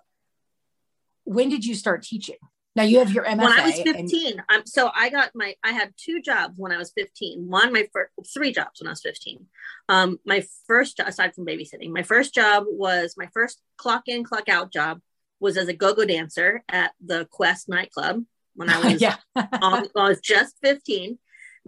when 1.26 1.50
did 1.50 1.66
you 1.66 1.76
start 1.76 2.04
teaching? 2.04 2.38
Now 2.78 2.84
you 2.84 3.00
have 3.00 3.12
your 3.12 3.26
MFA. 3.26 3.38
when 3.38 3.60
I 3.60 3.66
was 3.66 3.80
and- 3.80 4.10
15, 4.10 4.44
um, 4.50 4.62
so 4.66 4.92
I 4.94 5.10
got 5.10 5.32
my, 5.34 5.56
I 5.64 5.72
had 5.72 5.94
two 5.98 6.22
jobs 6.22 6.54
when 6.58 6.72
I 6.72 6.78
was 6.78 6.92
15. 6.92 7.50
One, 7.50 7.74
my 7.74 7.90
first, 7.92 8.12
three 8.32 8.52
jobs 8.54 8.80
when 8.80 8.88
I 8.88 8.92
was 8.92 9.02
15. 9.02 9.48
Um, 9.90 10.20
my 10.26 10.46
first, 10.68 11.00
aside 11.00 11.34
from 11.34 11.48
babysitting, 11.48 11.90
my 11.90 12.04
first 12.04 12.36
job 12.36 12.66
was 12.68 13.16
my 13.18 13.28
first 13.34 13.60
clock 13.78 14.04
in, 14.06 14.24
clock 14.24 14.48
out 14.48 14.72
job 14.72 15.02
was 15.40 15.58
as 15.58 15.68
a 15.68 15.74
go-go 15.74 16.06
dancer 16.06 16.64
at 16.70 16.92
the 17.04 17.28
Quest 17.32 17.68
nightclub 17.68 18.24
when 18.56 18.70
I 18.70 18.80
was 18.92 19.02
yeah. 19.02 19.18
on, 19.36 19.88
I 19.96 20.10
was 20.10 20.22
just 20.22 20.56
15. 20.62 21.18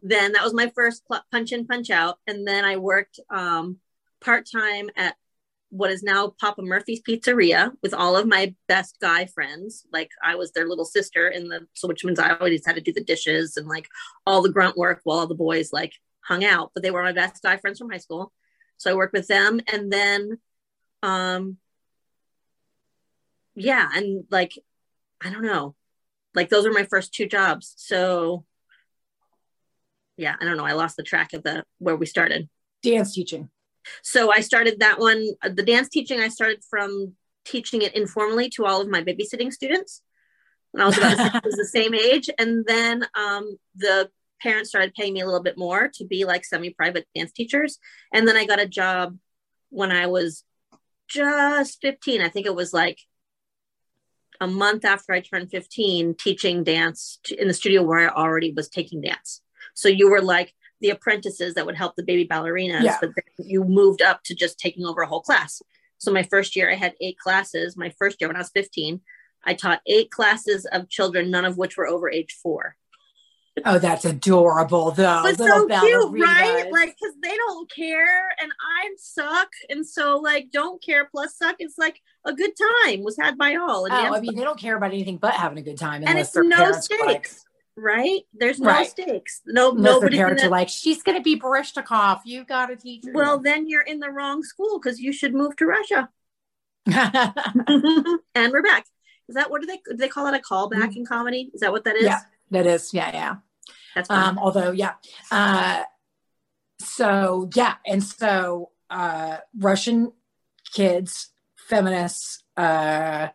Then 0.03 0.34
that 0.34 0.43
was 0.43 0.53
my 0.53 0.72
first 0.76 1.01
cl- 1.12 1.26
punch 1.32 1.51
in, 1.51 1.66
punch 1.66 1.89
out. 1.89 2.20
And 2.28 2.47
then 2.47 2.66
I 2.66 2.78
worked 2.78 3.20
um, 3.32 3.78
part 4.22 4.47
time 4.51 4.91
at 4.95 5.16
what 5.70 5.91
is 5.91 6.01
now 6.01 6.34
Papa 6.39 6.61
Murphy's 6.61 7.01
Pizzeria 7.01 7.72
with 7.84 7.93
all 7.93 8.15
of 8.15 8.28
my 8.28 8.55
best 8.67 8.97
guy 8.99 9.26
friends. 9.28 9.86
Like 9.93 10.09
I 10.24 10.36
was 10.36 10.51
their 10.51 10.67
little 10.67 10.86
sister 10.86 11.28
in 11.28 11.47
the, 11.47 11.67
so 11.74 11.88
which 11.88 12.03
means 12.03 12.20
I 12.20 12.36
always 12.36 12.65
had 12.65 12.76
to 12.76 12.82
do 12.82 12.91
the 12.91 13.03
dishes 13.03 13.55
and 13.55 13.67
like 13.67 13.88
all 14.26 14.41
the 14.41 14.51
grunt 14.51 14.78
work 14.78 15.01
while 15.03 15.20
all 15.20 15.28
the 15.28 15.36
boys 15.36 15.72
like 15.72 15.93
hung 16.22 16.43
out. 16.43 16.72
But 16.74 16.84
they 16.84 16.91
were 16.91 17.03
my 17.03 17.11
best 17.11 17.43
guy 17.43 17.57
friends 17.57 17.78
from 17.78 17.91
high 17.91 17.97
school. 17.97 18.34
So 18.78 18.91
I 18.91 18.95
worked 18.95 19.13
with 19.13 19.28
them. 19.28 19.61
And 19.72 19.91
then, 19.91 20.39
um, 21.03 21.57
yeah. 23.55 23.88
And 23.93 24.26
like, 24.32 24.57
I 25.22 25.30
don't 25.30 25.43
know, 25.43 25.76
like 26.34 26.49
those 26.49 26.65
were 26.65 26.74
my 26.74 26.86
first 26.86 27.13
two 27.13 27.28
jobs. 27.28 27.74
So 27.78 28.45
yeah, 30.17 30.36
I 30.39 30.45
don't 30.45 30.57
know. 30.57 30.65
I 30.65 30.74
lost 30.74 30.97
the 30.97 31.03
track 31.03 31.34
of 31.34 31.43
the 31.43 31.63
where 31.78 31.95
we 31.95 32.05
started. 32.05 32.49
Dance 32.82 33.13
teaching. 33.13 33.49
So 34.04 34.32
I 34.32 34.42
started 34.42 34.80
that 34.80 35.00
one. 35.00 35.28
uh, 35.42 35.50
The 35.50 35.64
dance 35.64 35.90
teaching 35.90 36.20
I 36.20 36.30
started 36.30 36.64
from 36.70 37.16
teaching 37.46 37.82
it 37.82 37.96
informally 37.96 38.50
to 38.52 38.66
all 38.66 38.82
of 38.82 38.90
my 38.90 39.04
babysitting 39.04 39.52
students 39.52 40.02
when 40.72 40.84
I 40.84 40.86
was 40.86 40.98
about 40.98 41.18
the, 41.18 41.42
was 41.44 41.56
the 41.56 41.66
same 41.80 41.94
age, 41.94 42.30
and 42.38 42.66
then 42.66 43.06
um, 43.16 43.58
the 43.76 44.10
parents 44.42 44.70
started 44.70 44.94
paying 44.94 45.14
me 45.14 45.22
a 45.22 45.26
little 45.26 45.44
bit 45.44 45.58
more 45.58 45.90
to 45.96 46.06
be 46.06 46.26
like 46.26 46.46
semi-private 46.46 47.08
dance 47.16 47.32
teachers, 47.32 47.80
and 48.14 48.28
then 48.28 48.38
I 48.38 48.46
got 48.46 48.60
a 48.60 48.68
job 48.68 49.18
when 49.70 49.92
I 49.92 50.08
was 50.08 50.44
just 51.08 51.80
15. 51.82 52.22
I 52.22 52.30
think 52.30 52.46
it 52.46 52.56
was 52.56 52.74
like 52.74 53.00
a 54.40 54.48
month 54.48 54.86
after 54.86 55.14
I 55.14 55.22
turned 55.22 55.52
15, 55.52 56.16
teaching 56.16 56.64
dance 56.64 57.20
in 57.38 57.48
the 57.48 57.54
studio 57.54 57.84
where 57.84 58.00
I 58.00 58.14
already 58.14 58.54
was 58.54 58.70
taking 58.70 59.02
dance. 59.02 59.42
So 59.74 59.90
you 59.90 60.10
were 60.10 60.22
like 60.22 60.54
the 60.82 60.90
apprentices 60.90 61.54
that 61.56 61.66
would 61.66 61.76
help 61.76 61.96
the 61.96 62.04
baby 62.04 62.28
ballerinas, 62.28 62.84
Yeah. 62.84 62.98
but 63.02 63.12
then 63.16 63.48
you 63.48 63.64
moved 63.64 64.02
up 64.02 64.24
to 64.24 64.36
just 64.36 64.60
taking 64.60 64.86
over 64.86 65.02
a 65.02 65.08
whole 65.08 65.22
class. 65.22 65.62
So 65.98 66.12
my 66.12 66.24
first 66.24 66.56
year, 66.56 66.72
I 66.72 66.76
had 66.76 66.94
eight 67.02 67.18
classes. 67.18 67.76
My 67.76 67.90
first 67.98 68.22
year 68.22 68.30
when 68.30 68.38
I 68.38 68.40
was 68.40 68.52
15, 68.52 69.02
I 69.46 69.54
taught 69.54 69.82
eight 69.86 70.12
classes 70.12 70.66
of 70.72 70.90
children, 70.90 71.32
none 71.32 71.46
of 71.46 71.58
which 71.58 71.78
were 71.78 71.88
over 71.88 72.10
age 72.10 72.38
four. 72.42 72.76
Oh, 73.66 73.80
that's 73.80 74.06
adorable, 74.06 74.92
though. 74.92 75.22
But 75.24 75.38
so 75.38 75.68
cute, 75.68 76.22
right? 76.22 76.72
Like, 76.72 76.96
because 77.00 77.16
they 77.22 77.36
don't 77.36 77.70
care, 77.70 78.30
and 78.42 78.52
I 78.80 78.90
suck, 78.98 79.50
and 79.70 79.86
so 79.86 80.18
like, 80.18 80.50
don't 80.52 80.82
care 80.82 81.10
plus 81.12 81.38
suck. 81.38 81.56
It's 81.60 81.78
like 81.78 82.00
a 82.26 82.34
good 82.34 82.52
time 82.86 83.04
was 83.04 83.18
had 83.18 83.38
by 83.38 83.56
all. 83.56 83.86
And 83.86 83.94
oh, 83.94 84.16
I 84.16 84.22
mean, 84.22 84.36
they 84.36 84.44
don't 84.44 84.60
care 84.60 84.78
about 84.78 84.92
anything 84.92 85.18
but 85.18 85.34
having 85.34 85.58
a 85.58 85.62
good 85.62 85.78
time, 85.78 86.04
and 86.06 86.18
it's 86.18 86.36
no 86.36 86.72
stakes. 86.74 87.00
Like, 87.06 87.30
right? 87.80 88.22
There's 88.34 88.60
no 88.60 88.70
right. 88.70 88.88
stakes. 88.88 89.42
No, 89.46 89.72
Unless 89.72 89.84
nobody. 89.84 90.18
parents 90.18 90.44
are 90.44 90.50
like, 90.50 90.70
she's 90.70 91.04
going 91.04 91.18
to 91.18 91.24
be 91.24 91.40
Baryshnikov. 91.40 92.22
You 92.26 92.46
got 92.46 92.68
to 92.68 92.76
teach 92.76 93.06
her. 93.06 93.12
Well, 93.14 93.40
then 93.40 93.68
you're 93.68 93.82
in 93.82 94.00
the 94.00 94.10
wrong 94.10 94.44
school 94.44 94.80
because 94.80 95.00
you 95.00 95.12
should 95.12 95.34
move 95.34 95.56
to 95.58 95.66
Russia. 95.66 96.10
and 96.88 98.52
we're 98.52 98.64
back. 98.64 98.86
Is 99.28 99.36
that 99.36 99.52
what 99.52 99.62
do 99.62 99.68
they 99.68 99.80
do? 99.86 99.96
They 99.96 100.08
call 100.08 100.28
it 100.28 100.36
a 100.36 100.40
callback 100.40 100.90
mm-hmm. 100.90 101.00
in 101.00 101.06
comedy? 101.06 101.52
Is 101.54 101.62
that 101.62 101.72
what 101.72 101.84
that 101.84 101.96
is? 101.96 102.06
Yeah, 102.06 102.20
that 102.52 102.66
is. 102.66 102.94
Yeah, 102.94 103.12
yeah. 103.14 103.36
That's 103.96 104.10
um, 104.10 104.40
although, 104.40 104.72
yeah. 104.72 104.94
Uh, 105.32 105.84
so 106.80 107.50
yeah, 107.54 107.76
and 107.86 108.04
so 108.04 108.72
uh, 108.90 109.38
Russian 109.58 110.14
kids, 110.74 111.30
feminists, 111.58 112.44
uh, 112.58 113.28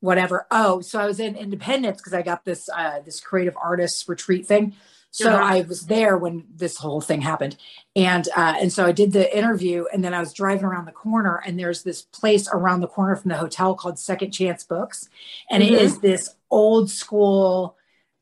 whatever. 0.00 0.46
Oh, 0.50 0.80
so 0.80 1.00
I 1.00 1.06
was 1.06 1.20
in 1.20 1.36
Independence 1.36 1.98
because 1.98 2.14
I 2.14 2.22
got 2.22 2.44
this 2.44 2.68
uh, 2.68 3.00
this 3.04 3.20
creative 3.20 3.56
artists 3.60 4.08
retreat 4.08 4.46
thing. 4.46 4.74
So 5.10 5.30
uh-huh. 5.30 5.42
I 5.42 5.60
was 5.62 5.86
there 5.86 6.18
when 6.18 6.44
this 6.54 6.76
whole 6.76 7.00
thing 7.00 7.22
happened, 7.22 7.56
and 7.96 8.28
uh, 8.36 8.56
and 8.60 8.70
so 8.70 8.84
I 8.84 8.92
did 8.92 9.12
the 9.12 9.36
interview, 9.36 9.86
and 9.92 10.04
then 10.04 10.12
I 10.12 10.20
was 10.20 10.34
driving 10.34 10.66
around 10.66 10.84
the 10.84 10.92
corner, 10.92 11.42
and 11.46 11.58
there's 11.58 11.82
this 11.82 12.02
place 12.02 12.46
around 12.52 12.80
the 12.80 12.88
corner 12.88 13.16
from 13.16 13.30
the 13.30 13.38
hotel 13.38 13.74
called 13.74 13.98
Second 13.98 14.32
Chance 14.32 14.64
Books, 14.64 15.08
and 15.50 15.62
mm-hmm. 15.62 15.74
it 15.74 15.80
is 15.80 16.00
this 16.00 16.34
old 16.50 16.90
school 16.90 17.77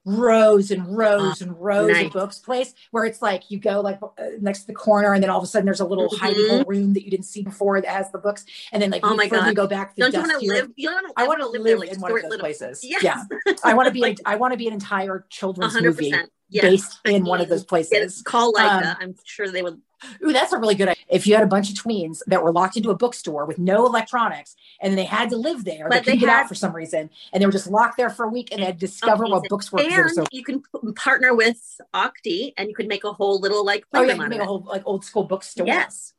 rows 0.06 0.70
and 0.70 0.96
rows 0.96 1.42
and 1.42 1.60
rows 1.60 1.90
nice. 1.90 2.06
of 2.06 2.12
books 2.12 2.38
place 2.38 2.72
where 2.92 3.04
it's 3.04 3.20
like 3.20 3.50
you 3.50 3.58
go 3.58 3.80
like 3.80 3.98
uh, 4.02 4.08
next 4.40 4.60
to 4.60 4.66
the 4.68 4.72
corner 4.72 5.12
and 5.12 5.20
then 5.20 5.28
all 5.28 5.38
of 5.38 5.42
a 5.42 5.46
sudden 5.48 5.66
there's 5.66 5.80
a 5.80 5.84
little 5.84 6.08
mm-hmm. 6.08 6.48
hole 6.48 6.64
room 6.64 6.94
that 6.94 7.04
you 7.04 7.10
didn't 7.10 7.26
see 7.26 7.42
before 7.42 7.80
that 7.80 7.90
has 7.90 8.12
the 8.12 8.18
books 8.18 8.46
and 8.70 8.80
then 8.80 8.90
like 8.90 9.04
oh 9.04 9.16
my 9.16 9.26
god 9.26 9.48
you 9.48 9.52
go 9.54 9.66
back 9.66 9.96
don't 9.96 10.14
you 10.14 10.20
want 10.20 10.30
to 10.30 10.46
live 10.46 10.70
you 10.76 10.88
to 10.88 11.12
I 11.16 11.26
want 11.26 11.40
to 11.40 11.48
live, 11.48 11.62
live 11.62 11.78
like 11.80 11.92
in 11.92 12.00
one 12.00 12.12
of 12.12 12.22
those 12.22 12.30
little, 12.30 12.44
places 12.44 12.80
yes. 12.84 13.02
yeah 13.02 13.24
I 13.64 13.74
want 13.74 13.88
to 13.88 13.92
be 13.92 14.00
like, 14.06 14.18
I 14.24 14.36
want 14.36 14.52
to 14.52 14.56
be 14.56 14.68
an 14.68 14.72
entire 14.72 15.26
children's 15.28 15.74
100%. 15.74 15.82
movie 15.82 16.14
yes. 16.48 16.62
based 16.62 17.00
in 17.04 17.10
I 17.10 17.14
mean, 17.14 17.24
one 17.24 17.40
of 17.40 17.48
those 17.48 17.64
places 17.64 18.22
call 18.22 18.52
like 18.52 18.84
um, 18.84 18.96
I'm 19.00 19.14
sure 19.24 19.50
they 19.50 19.62
would 19.62 19.80
Ooh, 20.24 20.32
that's 20.32 20.52
a 20.52 20.58
really 20.58 20.74
good 20.74 20.88
idea. 20.88 21.04
If 21.08 21.26
you 21.26 21.34
had 21.34 21.42
a 21.42 21.46
bunch 21.46 21.70
of 21.70 21.76
tweens 21.76 22.20
that 22.26 22.42
were 22.42 22.52
locked 22.52 22.76
into 22.76 22.90
a 22.90 22.96
bookstore 22.96 23.46
with 23.46 23.58
no 23.58 23.86
electronics 23.86 24.56
and 24.80 24.96
they 24.96 25.04
had 25.04 25.30
to 25.30 25.36
live 25.36 25.64
there, 25.64 25.88
but 25.88 25.98
they 25.98 26.12
couldn't 26.12 26.20
get 26.20 26.28
out 26.28 26.48
for 26.48 26.54
some 26.54 26.74
reason, 26.74 27.10
and 27.32 27.40
they 27.40 27.46
were 27.46 27.52
just 27.52 27.68
locked 27.68 27.96
there 27.96 28.10
for 28.10 28.24
a 28.24 28.28
week 28.28 28.48
and 28.52 28.60
they 28.60 28.66
had 28.66 28.78
to 28.78 28.86
discover 28.86 29.24
amazing. 29.24 29.32
what 29.32 29.48
books 29.48 29.72
were. 29.72 29.80
And 29.80 30.10
so 30.10 30.24
you 30.30 30.44
can 30.44 30.62
partner 30.94 31.34
with 31.34 31.80
Octi 31.94 32.52
and 32.56 32.68
you 32.68 32.74
could 32.74 32.88
make 32.88 33.04
a 33.04 33.12
whole 33.12 33.40
little 33.40 33.64
like 33.64 33.84
oh 33.94 34.02
yeah, 34.02 34.12
you 34.12 34.20
can 34.20 34.28
make 34.28 34.40
a 34.40 34.44
whole 34.44 34.64
like 34.66 34.82
old 34.84 35.04
school 35.04 35.24
bookstore. 35.24 35.66
Yes. 35.66 36.12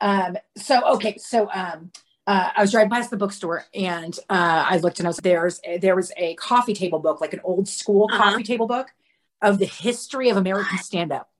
Um. 0.00 0.36
So 0.56 0.82
okay. 0.94 1.16
So 1.18 1.48
um. 1.52 1.90
Uh, 2.26 2.50
I 2.54 2.60
was 2.60 2.70
driving 2.70 2.90
past 2.90 3.10
the 3.10 3.16
bookstore 3.16 3.64
and 3.74 4.16
uh, 4.28 4.64
I 4.68 4.76
looked 4.76 5.00
and 5.00 5.08
I 5.08 5.08
was 5.08 5.16
there's 5.16 5.60
there 5.80 5.96
was 5.96 6.12
a 6.16 6.34
coffee 6.36 6.74
table 6.74 7.00
book, 7.00 7.20
like 7.20 7.32
an 7.32 7.40
old 7.42 7.66
school 7.66 8.08
uh-huh. 8.12 8.22
coffee 8.22 8.44
table 8.44 8.68
book 8.68 8.88
of 9.42 9.58
the 9.58 9.64
history 9.64 10.28
of 10.28 10.36
American 10.36 10.78
stand 10.78 11.10
up. 11.10 11.30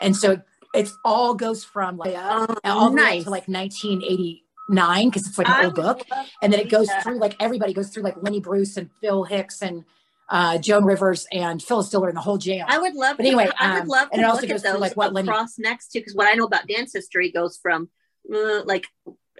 And 0.00 0.16
so 0.16 0.40
it's 0.74 0.96
all 1.04 1.34
goes 1.34 1.64
from 1.64 1.96
like 1.96 2.14
oh, 2.16 2.54
all 2.64 2.90
nice. 2.90 3.24
to 3.24 3.30
like 3.30 3.48
1989 3.48 5.08
because 5.08 5.26
it's 5.26 5.38
like 5.38 5.48
an 5.48 5.54
I 5.54 5.64
old 5.64 5.74
book, 5.74 6.06
and 6.42 6.52
then 6.52 6.60
it 6.60 6.70
goes 6.70 6.86
that. 6.88 7.02
through 7.02 7.18
like 7.18 7.36
everybody 7.40 7.72
goes 7.72 7.90
through 7.90 8.02
like 8.02 8.22
Lenny 8.22 8.40
Bruce 8.40 8.76
and 8.76 8.90
Bill 9.00 9.24
Hicks 9.24 9.62
and 9.62 9.84
uh, 10.28 10.58
Joan 10.58 10.84
Rivers 10.84 11.26
and 11.30 11.62
Phyllis 11.62 11.90
Diller 11.90 12.08
and 12.08 12.16
the 12.16 12.22
whole 12.22 12.38
jam. 12.38 12.66
I 12.68 12.78
would 12.78 12.94
love. 12.94 13.18
But 13.18 13.26
anyway, 13.26 13.46
to, 13.46 13.62
I 13.62 13.74
would 13.74 13.82
um, 13.82 13.88
love 13.88 14.08
to 14.08 14.14
and 14.14 14.22
it 14.22 14.24
also 14.24 14.46
goes 14.46 14.62
through 14.62 14.78
like 14.78 14.96
what 14.96 15.12
Lenny 15.12 15.28
cross 15.28 15.58
next 15.58 15.88
to 15.88 16.00
because 16.00 16.14
what 16.14 16.28
I 16.28 16.34
know 16.34 16.44
about 16.44 16.66
dance 16.66 16.92
history 16.94 17.30
goes 17.30 17.58
from 17.60 17.90
uh, 18.32 18.62
like 18.64 18.86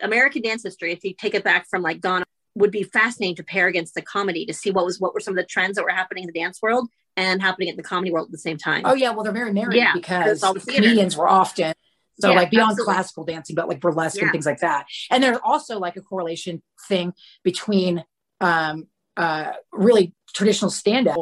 American 0.03 0.43
dance 0.43 0.63
history. 0.63 0.93
If 0.93 1.03
you 1.05 1.15
take 1.15 1.35
it 1.35 1.45
back 1.45 1.67
from 1.69 1.83
like 1.83 2.01
Donna 2.01 2.27
would 2.55 2.71
be 2.71 2.83
fascinating 2.83 3.37
to 3.37 3.43
pair 3.43 3.67
against 3.67 3.95
the 3.95 4.03
comedy 4.03 4.45
to 4.45 4.53
see 4.53 4.71
what 4.71 4.85
was 4.85 5.01
what 5.01 5.15
were 5.15 5.21
some 5.21 5.33
of 5.33 5.37
the 5.37 5.47
trends 5.47 5.77
that 5.77 5.85
were 5.85 5.91
happening 5.91 6.25
in 6.25 6.31
the 6.33 6.39
dance 6.39 6.61
world 6.61 6.89
and 7.17 7.43
happening 7.43 7.69
in 7.69 7.77
the 7.77 7.83
comedy 7.83 8.11
world 8.11 8.27
at 8.27 8.33
the 8.33 8.39
same 8.39 8.57
time. 8.57 8.83
Oh 8.85 8.95
yeah, 8.95 9.11
well 9.11 9.25
they're 9.25 9.33
very 9.33 9.53
married 9.53 9.77
yeah, 9.77 9.93
because 9.95 10.43
all 10.43 10.55
the 10.55 10.61
comedians 10.61 11.17
were 11.17 11.29
often 11.29 11.75
so 12.21 12.31
yeah, 12.31 12.37
like 12.37 12.51
beyond 12.51 12.73
absolutely. 12.73 12.95
classical 12.95 13.25
dancing, 13.25 13.57
but 13.57 13.69
like 13.69 13.81
burlesque 13.81 14.17
yeah. 14.17 14.25
and 14.25 14.33
things 14.33 14.47
like 14.47 14.61
that. 14.61 14.87
And 15.11 15.23
there's 15.23 15.39
also 15.43 15.79
like 15.79 15.97
a 15.97 16.03
correlation 16.03 16.63
thing 16.89 17.15
between 17.43 18.05
um 18.41 18.87
uh 19.17 19.53
really 19.73 20.15
traditional 20.35 20.71
stand-up 20.71 21.17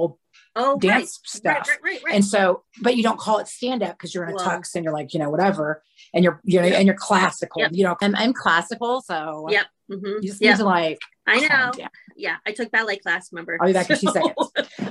oh, 0.56 0.78
dance 0.78 1.20
right. 1.22 1.30
stuff. 1.30 1.68
Right, 1.82 2.00
right, 2.04 2.14
and 2.14 2.24
so, 2.24 2.64
but 2.82 2.96
you 2.96 3.02
don't 3.02 3.18
call 3.18 3.38
it 3.38 3.48
stand-up 3.48 3.92
because 3.92 4.14
you're 4.14 4.24
in 4.24 4.30
a 4.30 4.34
well, 4.34 4.46
tux 4.46 4.74
and 4.74 4.84
you're 4.84 4.92
like, 4.92 5.14
you 5.14 5.20
know, 5.20 5.30
whatever. 5.30 5.82
And 6.12 6.24
you're 6.24 6.40
you 6.44 6.60
know, 6.60 6.66
and 6.66 6.86
you're 6.86 6.96
classical. 6.96 7.62
Yep. 7.62 7.70
You 7.74 7.84
know, 7.84 7.96
I'm, 8.00 8.16
I'm 8.16 8.32
classical, 8.32 9.00
so 9.00 9.46
yep. 9.48 9.66
Mm-hmm. 9.90 10.06
You 10.06 10.28
just 10.28 10.40
yep. 10.40 10.52
need 10.52 10.58
to 10.58 10.64
like 10.64 10.98
I 11.26 11.40
know. 11.40 11.86
Yeah, 12.16 12.36
I 12.46 12.52
took 12.52 12.70
ballet 12.70 12.96
class. 12.98 13.30
Remember? 13.32 13.56
I'll 13.60 13.66
be 13.66 13.72
back 13.72 13.90
in 13.90 13.98
two 13.98 14.08
seconds. 14.12 14.34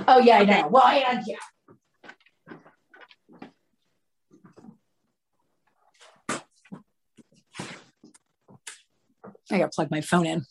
Oh 0.08 0.18
yeah, 0.18 0.38
I 0.38 0.44
know. 0.44 0.68
Well, 0.68 0.86
and 0.86 1.22
yeah. 1.26 1.36
I 9.52 9.58
gotta 9.58 9.68
plug 9.68 9.90
my 9.90 10.00
phone 10.00 10.26
in. 10.26 10.46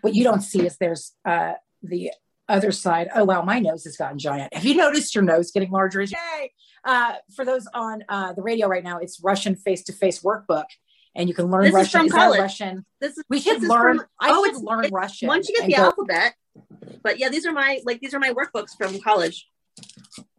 What 0.00 0.14
you 0.14 0.24
don't 0.24 0.42
see 0.42 0.64
is 0.64 0.76
there's 0.78 1.12
uh, 1.24 1.54
the 1.82 2.12
other 2.48 2.72
side. 2.72 3.08
Oh 3.14 3.24
wow, 3.24 3.42
my 3.42 3.58
nose 3.58 3.84
has 3.84 3.96
gotten 3.96 4.18
giant. 4.18 4.54
Have 4.54 4.64
you 4.64 4.74
noticed 4.74 5.14
your 5.14 5.24
nose 5.24 5.50
getting 5.50 5.70
larger? 5.70 6.02
Yay! 6.02 6.52
Uh, 6.84 7.14
for 7.34 7.44
those 7.44 7.66
on 7.74 8.04
uh, 8.08 8.32
the 8.32 8.42
radio 8.42 8.68
right 8.68 8.84
now, 8.84 8.98
it's 8.98 9.20
Russian 9.22 9.54
face-to-face 9.54 10.20
workbook, 10.20 10.64
and 11.14 11.28
you 11.28 11.34
can 11.34 11.50
learn 11.50 11.64
this 11.64 11.74
Russian. 11.74 12.06
Is 12.06 12.12
from 12.12 12.18
college. 12.20 12.40
Russian. 12.40 12.84
This 13.00 13.18
is, 13.18 13.24
we 13.28 13.40
should 13.40 13.62
learn. 13.62 13.98
From, 13.98 14.06
I 14.20 14.30
oh, 14.32 14.44
should 14.44 14.62
learn 14.62 14.88
Russian. 14.92 15.28
Once 15.28 15.48
you 15.48 15.56
get 15.56 15.66
the 15.66 15.74
go, 15.74 15.82
alphabet. 15.84 16.34
But 17.02 17.18
yeah, 17.18 17.28
these 17.28 17.46
are 17.46 17.52
my 17.52 17.80
like 17.84 18.00
these 18.00 18.14
are 18.14 18.20
my 18.20 18.32
workbooks 18.32 18.76
from 18.76 19.00
college. 19.00 19.48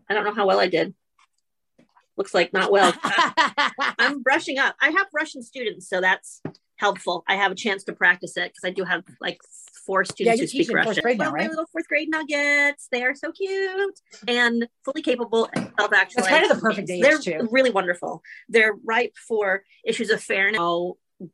I 0.10 0.14
don't 0.14 0.24
know 0.24 0.34
how 0.34 0.48
well 0.48 0.60
I 0.60 0.68
did. 0.68 0.94
Looks 2.18 2.34
like 2.34 2.54
not 2.54 2.72
well. 2.72 2.94
I'm 4.00 4.22
brushing 4.22 4.60
up. 4.60 4.76
I 4.82 4.90
have 4.90 5.08
Russian 5.14 5.44
students, 5.44 5.90
so 5.90 6.02
that's 6.02 6.42
helpful. 6.78 7.24
I 7.28 7.36
have 7.36 7.52
a 7.52 7.56
chance 7.56 7.84
to 7.86 7.94
practice 7.94 8.38
it 8.38 8.52
because 8.52 8.64
I 8.64 8.72
do 8.72 8.84
have 8.84 9.04
like 9.20 9.40
four 9.86 10.04
students 10.06 10.38
yeah, 10.38 10.44
who 10.44 10.48
speak 10.48 10.74
Russian. 10.74 11.02
Grade 11.02 11.18
now, 11.18 11.32
right? 11.32 11.44
My 11.44 11.50
little 11.50 11.68
fourth 11.72 11.88
grade 11.88 12.10
nuggets. 12.10 12.88
They 12.92 13.04
are 13.04 13.16
so 13.16 13.32
cute 13.32 14.00
and 14.28 14.68
fully 14.86 15.02
capable 15.02 15.50
of 15.80 15.94
actually. 15.94 16.22
It's 16.22 16.28
kind 16.28 16.50
of 16.50 16.56
the 16.56 16.62
perfect 16.62 16.90
age 16.90 17.02
They're 17.02 17.18
too. 17.18 17.48
really 17.52 17.72
wonderful. 17.72 18.22
They're 18.50 18.74
ripe 18.84 19.14
for 19.28 19.64
issues 19.86 20.10
of 20.10 20.22
fairness, 20.22 20.60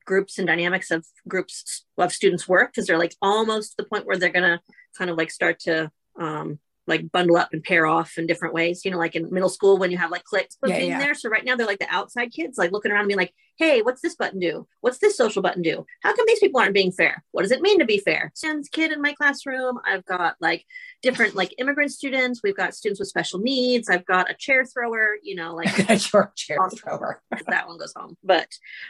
groups 0.06 0.38
and 0.38 0.48
dynamics 0.48 0.91
of 0.91 1.06
groups 1.28 1.86
of 1.98 2.12
students 2.12 2.48
work 2.48 2.72
because 2.72 2.88
they're 2.88 2.98
like 2.98 3.16
almost 3.22 3.78
the 3.78 3.84
point 3.84 4.06
where 4.06 4.18
they're 4.18 4.30
gonna 4.30 4.62
kind 4.98 5.10
of 5.10 5.18
like 5.18 5.32
start 5.32 5.60
to 5.60 5.91
um, 6.20 6.60
like 6.88 7.11
bundle 7.11 7.38
up 7.38 7.49
and 7.53 7.63
pair 7.63 7.85
off 7.85 8.17
in 8.17 8.25
different 8.25 8.53
ways. 8.53 8.83
You 8.83 8.91
know, 8.91 8.97
like 8.97 9.15
in 9.15 9.31
middle 9.31 9.49
school 9.49 9.77
when 9.77 9.91
you 9.91 9.97
have 9.97 10.11
like 10.11 10.23
cliques 10.23 10.57
yeah, 10.65 10.77
yeah. 10.77 10.99
there. 10.99 11.13
So 11.13 11.29
right 11.29 11.43
now 11.43 11.55
they're 11.55 11.67
like 11.67 11.79
the 11.79 11.93
outside 11.93 12.31
kids, 12.31 12.57
like 12.57 12.71
looking 12.71 12.91
around 12.91 13.01
and 13.01 13.07
being 13.09 13.17
like, 13.17 13.33
"Hey, 13.57 13.81
what's 13.81 14.01
this 14.01 14.15
button 14.15 14.39
do? 14.39 14.67
What's 14.81 14.99
this 14.99 15.17
social 15.17 15.41
button 15.41 15.61
do? 15.61 15.85
How 16.01 16.15
come 16.15 16.25
these 16.27 16.39
people 16.39 16.59
aren't 16.59 16.73
being 16.73 16.91
fair? 16.91 17.23
What 17.31 17.41
does 17.43 17.51
it 17.51 17.61
mean 17.61 17.79
to 17.79 17.85
be 17.85 17.99
fair?" 17.99 18.31
Stands 18.35 18.69
kid 18.69 18.91
in 18.91 19.01
my 19.01 19.13
classroom. 19.13 19.79
I've 19.85 20.05
got 20.05 20.35
like 20.39 20.65
different 21.01 21.35
like 21.35 21.53
immigrant 21.57 21.91
students. 21.91 22.41
We've 22.43 22.57
got 22.57 22.73
students 22.73 22.99
with 22.99 23.09
special 23.09 23.39
needs. 23.39 23.89
I've 23.89 24.05
got 24.05 24.31
a 24.31 24.33
chair 24.33 24.65
thrower. 24.65 25.17
You 25.21 25.35
know, 25.35 25.55
like 25.55 25.77
a 25.89 25.97
chair 25.97 26.57
thrower. 26.75 27.21
that 27.47 27.67
one 27.67 27.77
goes 27.77 27.93
home. 27.95 28.17
But 28.23 28.49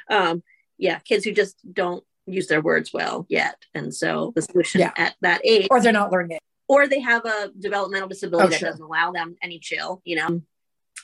um, 0.10 0.44
yeah, 0.78 1.00
kids 1.00 1.26
who 1.26 1.32
just 1.32 1.58
don't 1.74 2.04
use 2.28 2.48
their 2.48 2.62
words 2.62 2.92
well 2.94 3.26
yet. 3.30 3.56
And 3.74 3.94
so 3.94 4.34
the 4.36 4.42
solution 4.42 4.82
yeah. 4.82 4.92
at 4.98 5.16
that 5.22 5.42
age, 5.44 5.68
or 5.72 5.82
they're 5.82 5.92
not 5.92 6.12
learning 6.12 6.36
it, 6.38 6.42
or 6.68 6.88
they 6.88 7.00
have 7.00 7.26
a 7.26 7.52
developmental 7.58 8.08
disability 8.08 8.48
oh, 8.48 8.50
that 8.50 8.60
sure. 8.60 8.70
doesn't 8.70 8.84
allow 8.84 9.12
them 9.12 9.36
any 9.42 9.60
chill, 9.60 10.02
you 10.04 10.16
know. 10.16 10.42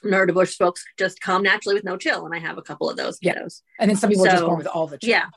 Neurodiverse 0.03 0.57
folks 0.57 0.83
just 0.97 1.21
come 1.21 1.43
naturally 1.43 1.75
with 1.75 1.85
no 1.85 1.95
chill, 1.95 2.25
and 2.25 2.35
I 2.35 2.39
have 2.39 2.57
a 2.57 2.61
couple 2.61 2.89
of 2.89 2.97
those 2.97 3.17
yeah. 3.21 3.35
kiddos. 3.35 3.61
And 3.79 3.89
then 3.89 3.95
some 3.95 4.09
people 4.09 4.25
so, 4.25 4.31
just 4.31 4.43
born 4.43 4.57
with 4.57 4.67
all 4.67 4.87
the 4.87 4.97
chill. 4.97 5.09
Yeah, 5.09 5.27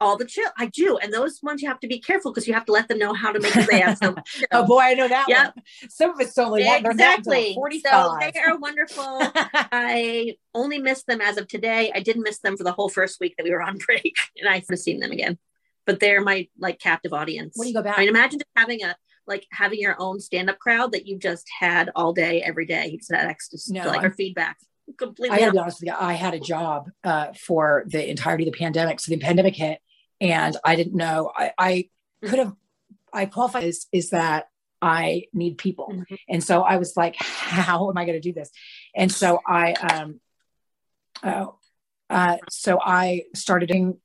all 0.00 0.16
the 0.16 0.24
chill. 0.24 0.48
I 0.56 0.66
do, 0.66 0.96
and 0.96 1.12
those 1.12 1.40
ones 1.42 1.60
you 1.60 1.68
have 1.68 1.80
to 1.80 1.86
be 1.86 1.98
careful 1.98 2.32
because 2.32 2.48
you 2.48 2.54
have 2.54 2.64
to 2.66 2.72
let 2.72 2.88
them 2.88 2.98
know 2.98 3.12
how 3.12 3.32
to 3.32 3.38
make 3.38 3.52
sure 3.52 3.64
they 3.70 3.80
have 3.80 3.98
some. 3.98 4.16
oh 4.52 4.66
boy, 4.66 4.80
I 4.80 4.94
know 4.94 5.06
that 5.06 5.26
yep. 5.28 5.54
one. 5.54 5.64
Some 5.90 6.10
of 6.10 6.20
it's 6.20 6.36
only 6.38 6.62
exactly. 6.66 7.54
So 7.54 8.18
they 8.20 8.40
are 8.40 8.56
wonderful. 8.58 9.04
I 9.06 10.36
only 10.54 10.78
missed 10.78 11.06
them 11.06 11.20
as 11.20 11.36
of 11.36 11.46
today. 11.46 11.92
I 11.94 12.00
didn't 12.00 12.22
miss 12.22 12.38
them 12.38 12.56
for 12.56 12.64
the 12.64 12.72
whole 12.72 12.88
first 12.88 13.20
week 13.20 13.34
that 13.36 13.44
we 13.44 13.50
were 13.50 13.62
on 13.62 13.78
break, 13.86 14.14
and 14.38 14.48
I 14.48 14.62
have 14.68 14.78
seen 14.78 15.00
them 15.00 15.12
again. 15.12 15.38
But 15.84 16.00
they're 16.00 16.22
my 16.22 16.48
like 16.58 16.78
captive 16.78 17.12
audience. 17.12 17.54
When 17.56 17.68
you 17.68 17.74
go 17.74 17.82
back, 17.82 17.98
I 17.98 18.00
mean, 18.00 18.08
imagine 18.08 18.38
just 18.38 18.50
having 18.56 18.82
a 18.82 18.96
like 19.30 19.46
having 19.50 19.80
your 19.80 19.96
own 19.98 20.20
stand-up 20.20 20.58
crowd 20.58 20.92
that 20.92 21.06
you 21.06 21.18
just 21.18 21.48
had 21.58 21.90
all 21.96 22.12
day, 22.12 22.42
every 22.42 22.66
day. 22.66 22.94
Just 22.98 23.10
had 23.10 23.26
access 23.26 23.70
no, 23.70 23.86
like 23.86 24.02
our 24.02 24.12
feedback. 24.12 24.58
Completely. 24.98 25.34
I 25.34 25.40
gotta 25.40 25.52
be 25.52 25.58
honest 25.58 25.80
with 25.80 25.88
you. 25.88 25.94
I 25.98 26.12
had 26.12 26.34
a 26.34 26.40
job 26.40 26.90
uh, 27.04 27.32
for 27.32 27.84
the 27.86 28.10
entirety 28.10 28.46
of 28.46 28.52
the 28.52 28.58
pandemic. 28.58 29.00
So 29.00 29.10
the 29.10 29.18
pandemic 29.18 29.56
hit, 29.56 29.78
and 30.20 30.56
I 30.62 30.76
didn't 30.76 30.96
know. 30.96 31.32
I, 31.34 31.52
I 31.56 31.88
could 32.22 32.40
have 32.40 32.52
I 33.12 33.24
qualify 33.26 33.60
is 33.60 33.86
is 33.92 34.10
that 34.10 34.48
I 34.82 35.24
need 35.32 35.58
people. 35.58 35.88
Mm-hmm. 35.92 36.14
And 36.28 36.44
so 36.44 36.62
I 36.62 36.76
was 36.76 36.96
like, 36.96 37.16
how 37.18 37.88
am 37.90 37.98
I 37.98 38.04
going 38.04 38.20
to 38.20 38.28
do 38.28 38.32
this? 38.32 38.50
And 38.96 39.12
so 39.12 39.40
I, 39.46 39.72
um, 39.72 40.20
uh, 41.22 41.46
uh, 42.08 42.38
so 42.48 42.78
I 42.82 43.24
started 43.34 43.68
doing 43.68 43.98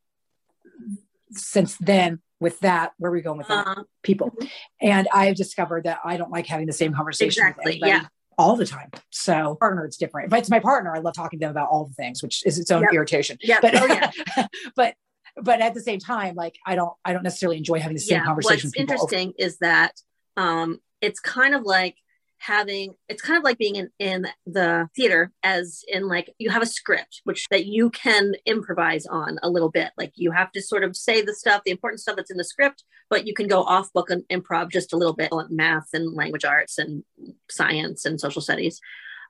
since 1.31 1.77
then 1.77 2.19
with 2.39 2.59
that. 2.61 2.91
Where 2.97 3.11
are 3.11 3.13
we 3.13 3.21
going 3.21 3.37
with? 3.37 3.49
Uh-huh. 3.49 3.83
People. 4.03 4.31
Mm-hmm. 4.31 4.47
And 4.81 5.07
I've 5.13 5.35
discovered 5.35 5.85
that 5.85 5.99
I 6.03 6.17
don't 6.17 6.31
like 6.31 6.47
having 6.47 6.67
the 6.67 6.73
same 6.73 6.93
conversation 6.93 7.47
exactly. 7.47 7.79
yeah. 7.79 8.07
all 8.37 8.55
the 8.55 8.65
time. 8.65 8.89
So 9.09 9.55
partner, 9.55 9.85
it's 9.85 9.97
different. 9.97 10.31
If 10.31 10.39
it's 10.39 10.49
my 10.49 10.59
partner, 10.59 10.95
I 10.95 10.99
love 10.99 11.13
talking 11.13 11.39
to 11.39 11.45
them 11.45 11.51
about 11.51 11.69
all 11.69 11.85
the 11.85 11.93
things, 11.93 12.21
which 12.21 12.45
is 12.45 12.59
its 12.59 12.71
own 12.71 12.83
yep. 12.83 12.93
irritation. 12.93 13.37
Yeah. 13.41 13.59
But, 13.61 13.75
oh, 13.75 13.85
yeah. 13.85 14.47
but 14.75 14.95
but 15.41 15.59
at 15.61 15.73
the 15.73 15.81
same 15.81 15.99
time, 15.99 16.35
like 16.35 16.55
I 16.65 16.75
don't 16.75 16.93
I 17.03 17.13
don't 17.13 17.23
necessarily 17.23 17.57
enjoy 17.57 17.79
having 17.79 17.95
the 17.95 18.01
same 18.01 18.19
yeah. 18.19 18.25
conversation. 18.25 18.69
What's 18.69 18.79
interesting 18.79 19.33
is 19.37 19.57
that 19.57 19.93
um, 20.37 20.79
it's 21.01 21.19
kind 21.19 21.53
of 21.53 21.63
like 21.63 21.97
having 22.39 22.93
it's 23.09 23.21
kind 23.21 23.37
of 23.37 23.43
like 23.43 23.57
being 23.57 23.75
in, 23.75 23.89
in 23.97 24.27
the 24.45 24.87
theater 24.95 25.31
as 25.43 25.83
in 25.87 26.07
like 26.07 26.33
you 26.37 26.49
have 26.49 26.61
a 26.61 26.67
script 26.67 27.21
which 27.23 27.45
that 27.49 27.65
you 27.65 27.89
can 27.89 28.33
improvise 28.45 29.05
on 29.05 29.37
a 29.41 29.49
little 29.49 29.69
bit. 29.69 29.91
Like 29.97 30.11
you 30.15 30.31
have 30.31 30.51
to 30.51 30.61
sort 30.61 30.83
of 30.83 30.95
say 30.95 31.21
the 31.21 31.33
stuff 31.33 31.61
the 31.65 31.71
important 31.71 32.01
stuff 32.01 32.15
that's 32.15 32.31
in 32.31 32.37
the 32.37 32.43
script 32.43 32.83
but 33.09 33.27
you 33.27 33.33
can 33.33 33.47
go 33.47 33.63
off 33.63 33.93
book 33.93 34.09
and 34.09 34.23
improv 34.31 34.71
just 34.71 34.93
a 34.93 34.97
little 34.97 35.13
bit 35.13 35.31
on 35.31 35.55
math 35.55 35.89
and 35.93 36.13
language 36.13 36.45
arts 36.45 36.77
and 36.77 37.03
science 37.49 38.05
and 38.05 38.19
social 38.19 38.41
studies. 38.41 38.79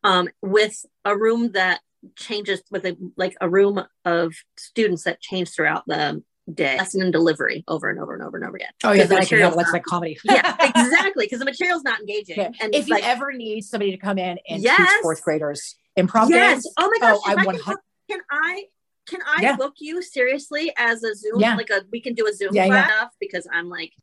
Um, 0.04 0.30
with 0.42 0.86
a 1.04 1.18
room 1.18 1.52
that 1.54 1.82
changes 2.16 2.62
with 2.70 2.86
a 2.86 2.96
like 3.18 3.36
a 3.42 3.50
room 3.50 3.84
of 4.06 4.34
students 4.58 5.04
that 5.04 5.22
change 5.22 5.50
throughout 5.50 5.84
the 5.88 6.24
day 6.54 6.78
lesson 6.78 7.02
and 7.02 7.12
delivery 7.12 7.64
over 7.68 7.90
and 7.90 8.00
over 8.00 8.14
and 8.14 8.24
over 8.24 8.38
and 8.38 8.46
over 8.46 8.58
again. 8.58 8.70
Oh 8.84 8.92
yeah, 8.92 9.06
that 9.06 9.28
can 9.28 9.40
help. 9.40 9.56
That's 9.56 9.74
like 9.74 9.84
comedy. 9.84 10.18
yeah, 10.26 10.56
exactly. 10.60 11.26
Because 11.26 11.40
the 11.40 11.46
material's 11.46 11.84
not 11.84 12.00
engaging. 12.00 12.38
Yeah. 12.38 12.52
And 12.62 12.74
if 12.74 12.88
like, 12.90 13.04
you 13.04 13.10
ever 13.10 13.34
need 13.34 13.62
somebody 13.62 13.92
to 13.92 13.98
come 13.98 14.18
in 14.18 14.38
and 14.48 14.62
yes. 14.62 14.78
teach 14.78 15.02
fourth 15.02 15.22
graders 15.24 15.76
improv 15.98 16.30
yes. 16.30 16.64
Games, 16.64 16.74
oh 16.78 16.90
my 16.90 16.98
gosh, 17.00 17.20
oh, 17.26 17.32
I 17.32 17.36
100- 17.36 17.76
can 18.10 18.20
I 18.30 18.64
can 19.08 19.22
I 19.26 19.42
yeah. 19.42 19.56
book 19.56 19.76
you 19.80 20.02
seriously 20.02 20.72
as 20.78 21.04
a 21.04 21.16
Zoom? 21.16 21.40
Yeah. 21.40 21.56
Like 21.56 21.70
a 21.70 21.82
we 21.92 22.02
can 22.02 22.14
do 22.14 22.28
a 22.28 22.34
Zoom 22.34 22.54
yeah, 22.54 22.66
yeah. 22.66 23.06
because 23.20 23.48
I'm 23.52 23.70
like 23.70 23.94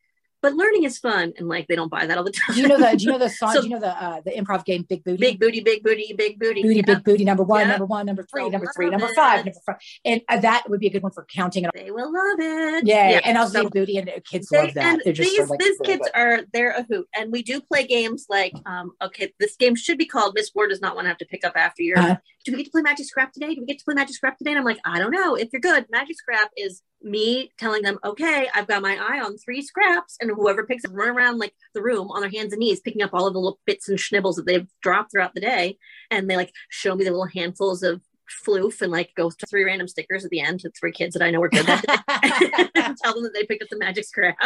but 0.42 0.54
learning 0.54 0.82
is 0.82 0.98
fun 0.98 1.32
and 1.38 1.48
like 1.48 1.68
they 1.68 1.76
don't 1.76 1.90
buy 1.90 2.04
that 2.04 2.18
all 2.18 2.24
the 2.24 2.32
time. 2.32 2.54
Do 2.54 2.60
you 2.60 2.68
know 2.68 2.78
the 2.78 2.96
do 2.96 3.04
you 3.04 3.10
know 3.10 3.18
the 3.18 3.28
song? 3.28 3.54
So, 3.54 3.60
do 3.62 3.68
you 3.68 3.74
know 3.74 3.80
the 3.80 4.02
uh, 4.02 4.20
the 4.24 4.32
improv 4.32 4.64
game 4.64 4.84
Big 4.88 5.04
Booty? 5.04 5.18
Big 5.18 5.40
booty, 5.40 5.60
big 5.60 5.82
booty, 5.82 6.12
big 6.16 6.38
booty. 6.38 6.62
Booty, 6.62 6.76
yeah. 6.76 6.82
big 6.82 7.04
booty, 7.04 7.24
number 7.24 7.44
one, 7.44 7.60
yeah. 7.60 7.68
number 7.68 7.86
one, 7.86 8.06
number 8.06 8.24
three, 8.24 8.48
number 8.48 8.70
three, 8.74 8.90
number 8.90 9.06
it. 9.06 9.14
five, 9.14 9.44
number 9.44 9.60
five. 9.64 9.76
And 10.04 10.20
uh, 10.28 10.40
that 10.40 10.68
would 10.68 10.80
be 10.80 10.88
a 10.88 10.90
good 10.90 11.02
one 11.02 11.12
for 11.12 11.24
counting. 11.32 11.66
They 11.74 11.90
will 11.90 12.12
love 12.12 12.38
it. 12.40 12.86
Yeah. 12.86 13.10
yeah. 13.10 13.20
And 13.24 13.38
also 13.38 13.62
so, 13.62 13.70
booty 13.70 13.96
and 13.96 14.10
kids 14.28 14.48
they, 14.48 14.58
love 14.58 14.74
that. 14.74 15.00
They're 15.04 15.12
just 15.12 15.30
these, 15.30 15.48
like, 15.48 15.60
these 15.60 15.78
kids 15.84 16.08
are 16.14 16.40
they're 16.52 16.72
a 16.72 16.82
hoot. 16.82 17.08
And 17.14 17.30
we 17.30 17.42
do 17.42 17.60
play 17.60 17.86
games 17.86 18.26
like 18.28 18.54
um 18.66 18.92
okay, 19.00 19.32
this 19.38 19.56
game 19.56 19.76
should 19.76 19.98
be 19.98 20.06
called 20.06 20.34
Miss 20.34 20.50
Ward 20.54 20.70
does 20.70 20.80
not 20.80 20.96
want 20.96 21.04
to 21.04 21.08
have 21.08 21.18
to 21.18 21.26
pick 21.26 21.44
up 21.44 21.52
after 21.56 21.82
you. 21.82 21.94
Uh-huh. 21.94 22.16
Do 22.44 22.52
we 22.52 22.58
get 22.58 22.64
to 22.64 22.70
play 22.70 22.82
Magic 22.82 23.06
Scrap 23.06 23.32
today? 23.32 23.54
Do 23.54 23.60
we 23.60 23.66
get 23.66 23.78
to 23.78 23.84
play 23.84 23.94
Magic 23.94 24.16
Scrap 24.16 24.36
today? 24.36 24.50
And 24.50 24.58
I'm 24.58 24.64
like, 24.64 24.80
I 24.84 24.98
don't 24.98 25.12
know. 25.12 25.36
If 25.36 25.50
you're 25.52 25.60
good, 25.60 25.86
Magic 25.90 26.16
Scrap 26.16 26.50
is 26.56 26.82
me 27.04 27.52
telling 27.58 27.82
them, 27.82 27.98
okay, 28.04 28.48
I've 28.54 28.66
got 28.66 28.82
my 28.82 28.96
eye 28.96 29.20
on 29.20 29.36
three 29.36 29.62
scraps, 29.62 30.16
and 30.20 30.30
whoever 30.30 30.66
picks 30.66 30.88
run 30.88 31.10
around 31.10 31.38
like 31.38 31.54
the 31.74 31.82
room 31.82 32.10
on 32.10 32.20
their 32.20 32.30
hands 32.30 32.52
and 32.52 32.60
knees, 32.60 32.80
picking 32.80 33.02
up 33.02 33.10
all 33.12 33.26
of 33.26 33.32
the 33.34 33.40
little 33.40 33.60
bits 33.66 33.88
and 33.88 33.98
schnibbles 33.98 34.36
that 34.36 34.46
they've 34.46 34.68
dropped 34.82 35.12
throughout 35.12 35.34
the 35.34 35.40
day. 35.40 35.78
And 36.10 36.28
they 36.28 36.36
like 36.36 36.52
show 36.68 36.94
me 36.94 37.04
the 37.04 37.10
little 37.10 37.26
handfuls 37.26 37.82
of 37.82 38.00
floof 38.46 38.80
and 38.82 38.90
like 38.90 39.10
go 39.16 39.30
to 39.30 39.46
three 39.46 39.64
random 39.64 39.88
stickers 39.88 40.24
at 40.24 40.30
the 40.30 40.40
end 40.40 40.60
to 40.60 40.70
three 40.70 40.92
kids 40.92 41.14
that 41.14 41.22
I 41.22 41.30
know 41.30 41.40
were 41.40 41.48
good 41.48 41.66
that 41.66 42.96
tell 43.02 43.14
them 43.14 43.22
that 43.24 43.32
they 43.34 43.44
picked 43.44 43.62
up 43.62 43.68
the 43.68 43.78
magic 43.78 44.04
scrap. 44.04 44.36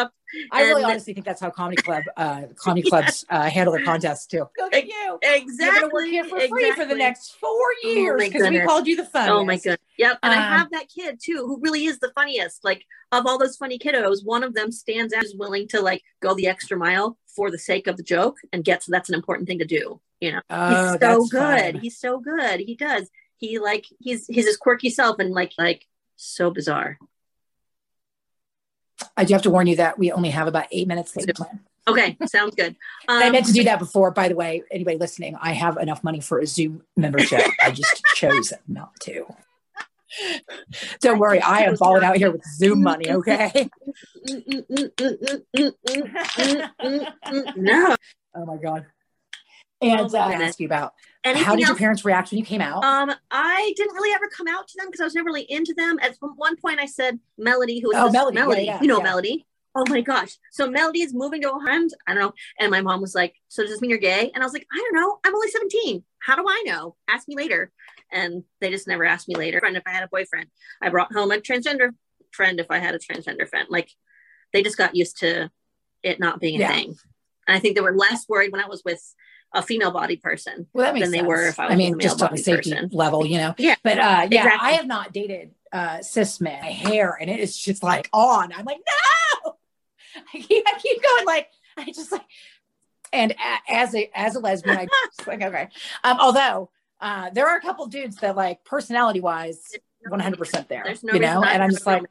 I 0.51 0.62
really 0.62 0.85
honestly 0.85 1.14
think 1.14 1.27
that's 1.27 1.41
how 1.41 1.51
comedy 1.51 1.81
club 1.81 2.03
uh 2.16 2.43
comedy 2.57 2.89
clubs 2.89 3.24
uh, 3.31 3.49
handle 3.49 3.74
their 3.74 3.85
contests 3.85 4.27
too. 4.27 4.47
Look 4.59 4.74
at 4.74 4.87
you. 4.87 5.18
Exactly. 5.22 5.81
You're 5.81 5.93
work 5.93 6.07
here 6.07 6.24
for 6.24 6.37
exactly. 6.37 6.62
free 6.62 6.72
for 6.72 6.85
the 6.85 6.95
next 6.95 7.37
four 7.37 7.66
years 7.83 8.22
because 8.22 8.43
oh 8.43 8.51
we 8.51 8.61
called 8.61 8.87
you 8.87 8.97
the 8.97 9.05
fun. 9.05 9.29
Oh 9.29 9.45
my 9.45 9.57
god. 9.57 9.79
Yep. 9.99 10.18
And 10.22 10.33
um, 10.33 10.39
I 10.39 10.43
have 10.43 10.70
that 10.70 10.89
kid 10.89 11.20
too 11.22 11.45
who 11.47 11.61
really 11.61 11.85
is 11.85 11.99
the 11.99 12.12
funniest. 12.14 12.64
Like 12.64 12.85
of 13.12 13.27
all 13.27 13.39
those 13.39 13.57
funny 13.57 13.79
kiddos, 13.79 14.24
one 14.24 14.43
of 14.43 14.55
them 14.55 14.72
stands 14.72 15.12
out 15.12 15.24
is 15.24 15.37
willing 15.37 15.68
to 15.68 15.81
like 15.81 16.03
go 16.20 16.35
the 16.35 16.49
extra 16.49 16.77
mile 16.77 17.18
for 17.35 17.51
the 17.51 17.59
sake 17.59 17.87
of 17.87 17.97
the 17.97 18.03
joke 18.03 18.37
and 18.53 18.64
gets 18.64 18.87
that's 18.87 19.09
an 19.09 19.14
important 19.14 19.49
thing 19.49 19.59
to 19.59 19.66
do. 19.66 20.01
You 20.20 20.33
know, 20.33 20.41
oh, 20.49 20.93
he's 20.93 21.01
so 21.01 21.27
good. 21.27 21.72
Fun. 21.74 21.81
He's 21.81 21.99
so 21.99 22.18
good. 22.18 22.61
He 22.61 22.74
does 22.74 23.11
he 23.39 23.59
like 23.59 23.87
he's 23.99 24.26
he's 24.26 24.47
his 24.47 24.57
quirky 24.57 24.91
self 24.91 25.18
and 25.18 25.32
like 25.32 25.53
like 25.59 25.87
so 26.16 26.51
bizarre. 26.51 26.99
I 29.16 29.24
do 29.24 29.34
have 29.34 29.43
to 29.43 29.51
warn 29.51 29.66
you 29.66 29.76
that 29.76 29.99
we 29.99 30.11
only 30.12 30.30
have 30.30 30.49
about 30.49 30.66
eight 30.70 30.89
minutes 30.89 31.12
to 31.12 31.34
plan. 31.34 31.61
Okay, 31.89 32.16
sounds 32.26 32.55
good. 32.55 32.76
Um, 33.09 33.22
I 33.22 33.30
meant 33.30 33.47
to 33.47 33.53
do 33.53 33.64
that 33.64 33.78
before. 33.78 34.11
By 34.11 34.28
the 34.28 34.34
way, 34.34 34.62
anybody 34.70 34.97
listening, 34.97 35.37
I 35.41 35.53
have 35.53 35.76
enough 35.76 36.03
money 36.03 36.20
for 36.20 36.39
a 36.39 36.47
Zoom 36.47 36.82
membership. 36.97 37.43
I 37.62 37.70
just 37.70 38.03
chose 38.14 38.53
not 38.66 38.99
to. 39.01 39.26
Don't 41.01 41.18
worry, 41.18 41.41
I 41.41 41.61
am 41.61 41.76
falling 41.76 42.05
out 42.05 42.16
here 42.16 42.30
with 42.30 42.43
Zoom 42.57 42.82
money. 42.82 43.11
Okay. 43.11 43.68
no. 47.57 47.97
Oh 48.34 48.45
my 48.45 48.57
god. 48.57 48.87
And 49.83 50.14
uh, 50.14 50.18
ask 50.18 50.59
you 50.59 50.66
about 50.66 50.95
Anything 51.27 51.45
how 51.45 51.57
did 51.57 51.62
else? 51.62 51.70
your 51.70 51.77
parents 51.77 52.05
react 52.05 52.31
when 52.31 52.39
you 52.39 52.45
came 52.45 52.61
out? 52.61 52.85
Um, 52.85 53.12
I 53.33 53.72
didn't 53.77 53.95
really 53.95 54.14
ever 54.14 54.29
come 54.29 54.47
out 54.47 54.68
to 54.68 54.74
them 54.79 54.87
because 54.87 55.01
I 55.01 55.05
was 55.05 55.14
never 55.14 55.27
really 55.27 55.51
into 55.51 55.74
them. 55.74 55.99
At 56.01 56.16
one 56.20 56.57
point, 56.57 56.79
I 56.79 56.87
said 56.87 57.18
Melody, 57.37 57.81
who 57.81 57.89
was 57.89 57.97
oh, 57.97 58.11
Melody, 58.11 58.35
Melody. 58.37 58.62
Yeah, 58.62 58.74
yeah, 58.74 58.81
you 58.81 58.87
know 58.87 58.99
yeah. 58.99 59.03
Melody. 59.03 59.47
Oh 59.74 59.85
my 59.89 60.01
gosh! 60.01 60.39
So 60.53 60.70
Melody 60.70 61.03
is 61.03 61.12
moving 61.12 61.43
to 61.43 61.53
a 61.53 61.61
friend. 61.61 61.91
I 62.07 62.14
don't 62.14 62.22
know. 62.22 62.33
And 62.61 62.70
my 62.70 62.81
mom 62.81 63.01
was 63.01 63.14
like, 63.14 63.35
"So 63.49 63.62
does 63.62 63.72
this 63.72 63.81
mean 63.81 63.91
you're 63.91 63.99
gay?" 63.99 64.31
And 64.33 64.43
I 64.43 64.47
was 64.47 64.53
like, 64.53 64.66
"I 64.72 64.77
don't 64.77 64.95
know. 64.95 65.18
I'm 65.24 65.35
only 65.35 65.51
17. 65.51 66.05
How 66.20 66.37
do 66.37 66.45
I 66.49 66.62
know? 66.64 66.95
Ask 67.09 67.27
me 67.27 67.35
later." 67.35 67.72
And 68.12 68.45
they 68.61 68.70
just 68.70 68.87
never 68.87 69.05
asked 69.05 69.27
me 69.27 69.35
later. 69.35 69.61
And 69.66 69.77
if 69.77 69.83
I 69.85 69.91
had 69.91 70.05
a 70.05 70.09
boyfriend, 70.09 70.47
I 70.81 70.91
brought 70.91 71.12
home 71.12 71.33
a 71.33 71.39
transgender 71.39 71.91
friend. 72.31 72.61
If 72.61 72.70
I 72.70 72.79
had 72.79 72.95
a 72.95 73.01
transgender 73.01 73.49
friend, 73.49 73.66
like 73.68 73.91
they 74.53 74.62
just 74.62 74.79
got 74.79 74.95
used 74.95 75.18
to 75.18 75.51
it 76.05 76.20
not 76.20 76.41
being 76.41 76.62
a 76.62 76.68
thing. 76.68 76.97
And 77.49 77.57
I 77.57 77.59
think 77.59 77.74
they 77.74 77.83
were 77.83 77.97
less 77.97 78.29
worried 78.29 78.53
when 78.53 78.62
I 78.62 78.68
was 78.68 78.83
with 78.85 79.03
a 79.53 79.62
female 79.62 79.90
body 79.90 80.16
person 80.16 80.66
well, 80.72 80.92
than 80.92 81.03
sense. 81.03 81.12
they 81.12 81.22
were 81.22 81.47
if 81.47 81.59
I 81.59 81.66
was 81.66 81.72
I 81.72 81.76
mean, 81.76 81.99
just 81.99 82.22
on 82.22 82.34
a 82.34 82.36
safety 82.36 82.72
person. 82.72 82.90
level, 82.92 83.24
you 83.26 83.38
know? 83.38 83.55
Yeah. 83.59 83.76
But 83.82 83.99
uh, 83.99 84.28
yeah, 84.30 84.44
exactly. 84.44 84.68
I 84.68 84.72
have 84.72 84.86
not 84.86 85.12
dated 85.12 85.53
uh, 85.72 86.03
cis 86.03 86.40
men. 86.40 86.61
My 86.61 86.70
hair 86.70 87.16
and 87.20 87.30
it 87.30 87.40
is 87.40 87.57
just 87.57 87.82
like 87.82 88.09
on. 88.12 88.53
I'm 88.53 88.64
like, 88.64 88.78
no. 89.44 89.57
I 90.34 90.38
keep, 90.38 90.64
I 90.66 90.78
keep 90.78 91.03
going 91.03 91.26
like, 91.26 91.49
I 91.76 91.86
just 91.86 92.12
like, 92.12 92.24
and 93.12 93.32
a, 93.32 93.72
as 93.72 93.94
a 93.94 94.11
as 94.14 94.36
a 94.36 94.40
lesbian, 94.40 94.76
I 94.76 94.86
just 95.16 95.26
like 95.26 95.42
okay. 95.42 95.68
Um, 96.05 96.18
although 96.20 96.70
uh, 97.01 97.30
there 97.30 97.49
are 97.49 97.57
a 97.57 97.61
couple 97.61 97.86
dudes 97.86 98.16
that 98.16 98.36
like 98.36 98.64
personality 98.64 99.20
wise, 99.20 99.74
100 100.09 100.38
percent 100.38 100.68
there. 100.68 100.82
There's 100.84 101.05
no 101.05 101.14
you 101.14 101.20
know, 101.20 101.42
and 101.42 101.62
I'm 101.62 101.70
just 101.70 101.86
like, 101.86 102.03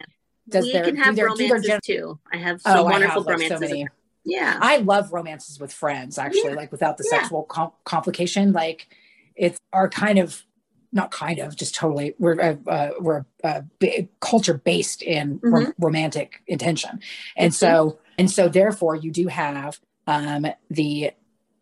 does 0.47 0.65
we 0.65 0.73
there, 0.73 0.85
can 0.85 0.95
have 0.97 1.17
romances 1.17 1.65
gen- 1.65 1.79
too. 1.83 2.19
I 2.31 2.37
have 2.37 2.61
some 2.61 2.79
oh, 2.79 2.83
wonderful 2.83 3.23
have, 3.23 3.27
romances. 3.27 3.59
So 3.59 3.59
many 3.59 3.87
yeah 4.25 4.57
i 4.61 4.77
love 4.77 5.13
romances 5.13 5.59
with 5.59 5.71
friends 5.71 6.17
actually 6.17 6.49
yeah. 6.49 6.55
like 6.55 6.71
without 6.71 6.97
the 6.97 7.07
yeah. 7.09 7.19
sexual 7.19 7.43
com- 7.43 7.71
complication 7.83 8.51
like 8.51 8.87
it's 9.35 9.59
our 9.71 9.87
kind 9.87 10.19
of 10.19 10.43
not 10.91 11.11
kind 11.11 11.39
of 11.39 11.55
just 11.55 11.75
totally 11.75 12.15
we're 12.17 12.39
uh, 12.39 12.55
uh, 12.69 12.89
we're 12.99 13.25
a 13.43 13.61
b- 13.79 14.09
culture 14.21 14.55
based 14.55 15.01
in 15.01 15.39
mm-hmm. 15.39 15.53
ro- 15.53 15.73
romantic 15.77 16.41
intention 16.47 17.01
and 17.35 17.51
mm-hmm. 17.51 17.89
so 17.89 17.99
and 18.17 18.31
so 18.31 18.47
therefore 18.47 18.95
you 18.95 19.11
do 19.11 19.27
have 19.27 19.79
um 20.07 20.47
the 20.69 21.11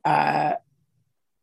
uh 0.06 0.54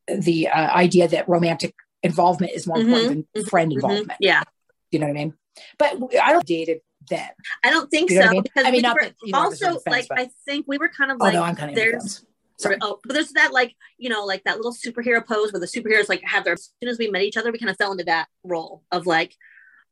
the 0.07 0.49
uh, 0.49 0.75
idea 0.75 1.07
that 1.09 1.29
romantic 1.29 1.75
involvement 2.03 2.53
is 2.53 2.67
more 2.67 2.79
mm-hmm. 2.79 2.93
important 2.93 3.29
than 3.35 3.45
friend 3.45 3.71
mm-hmm. 3.71 3.79
involvement 3.79 4.19
yeah 4.21 4.43
you 4.91 4.99
know 4.99 5.07
what 5.07 5.11
i 5.11 5.15
mean 5.15 5.35
but 5.77 5.97
i 6.23 6.33
don't 6.33 6.47
dated 6.47 6.81
then. 7.09 7.29
I 7.65 7.71
don't 7.71 7.91
think 7.91 8.11
you 8.11 8.17
know 8.17 8.23
so 8.23 8.29
I 8.29 8.33
mean? 8.33 8.43
because 8.43 8.67
I 8.67 8.71
mean, 8.71 8.83
we 8.83 8.93
were, 8.93 9.13
that, 9.31 9.35
also 9.35 9.81
like 9.87 10.09
but... 10.09 10.19
I 10.19 10.31
think 10.45 10.67
we 10.69 10.79
were 10.79 10.89
kind 10.89 11.11
of 11.11 11.19
like 11.19 11.35
oh, 11.35 11.43
I'm 11.43 11.57
kind 11.57 11.71
of 11.71 11.77
there's 11.77 12.25
Sorry. 12.61 12.77
Oh, 12.83 12.99
but 13.05 13.15
there's 13.15 13.33
that 13.33 13.53
like 13.53 13.75
you 13.97 14.11
know 14.11 14.25
like 14.25 14.45
that 14.45 14.57
little 14.57 14.75
superhero 14.75 15.27
pose 15.27 15.53
where 15.53 15.61
the 15.61 15.67
superheroes 15.67 16.09
like 16.09 16.23
have 16.25 16.45
their 16.45 16.55
as 16.55 16.71
soon 16.83 16.91
as 16.91 16.99
we 16.99 17.09
met 17.09 17.23
each 17.23 17.39
other 17.39 17.51
we 17.51 17.59
kind 17.59 17.71
of 17.71 17.77
fell 17.77 17.93
into 17.93 18.05
that 18.05 18.27
role 18.45 18.83
of 18.93 19.07
like 19.07 19.35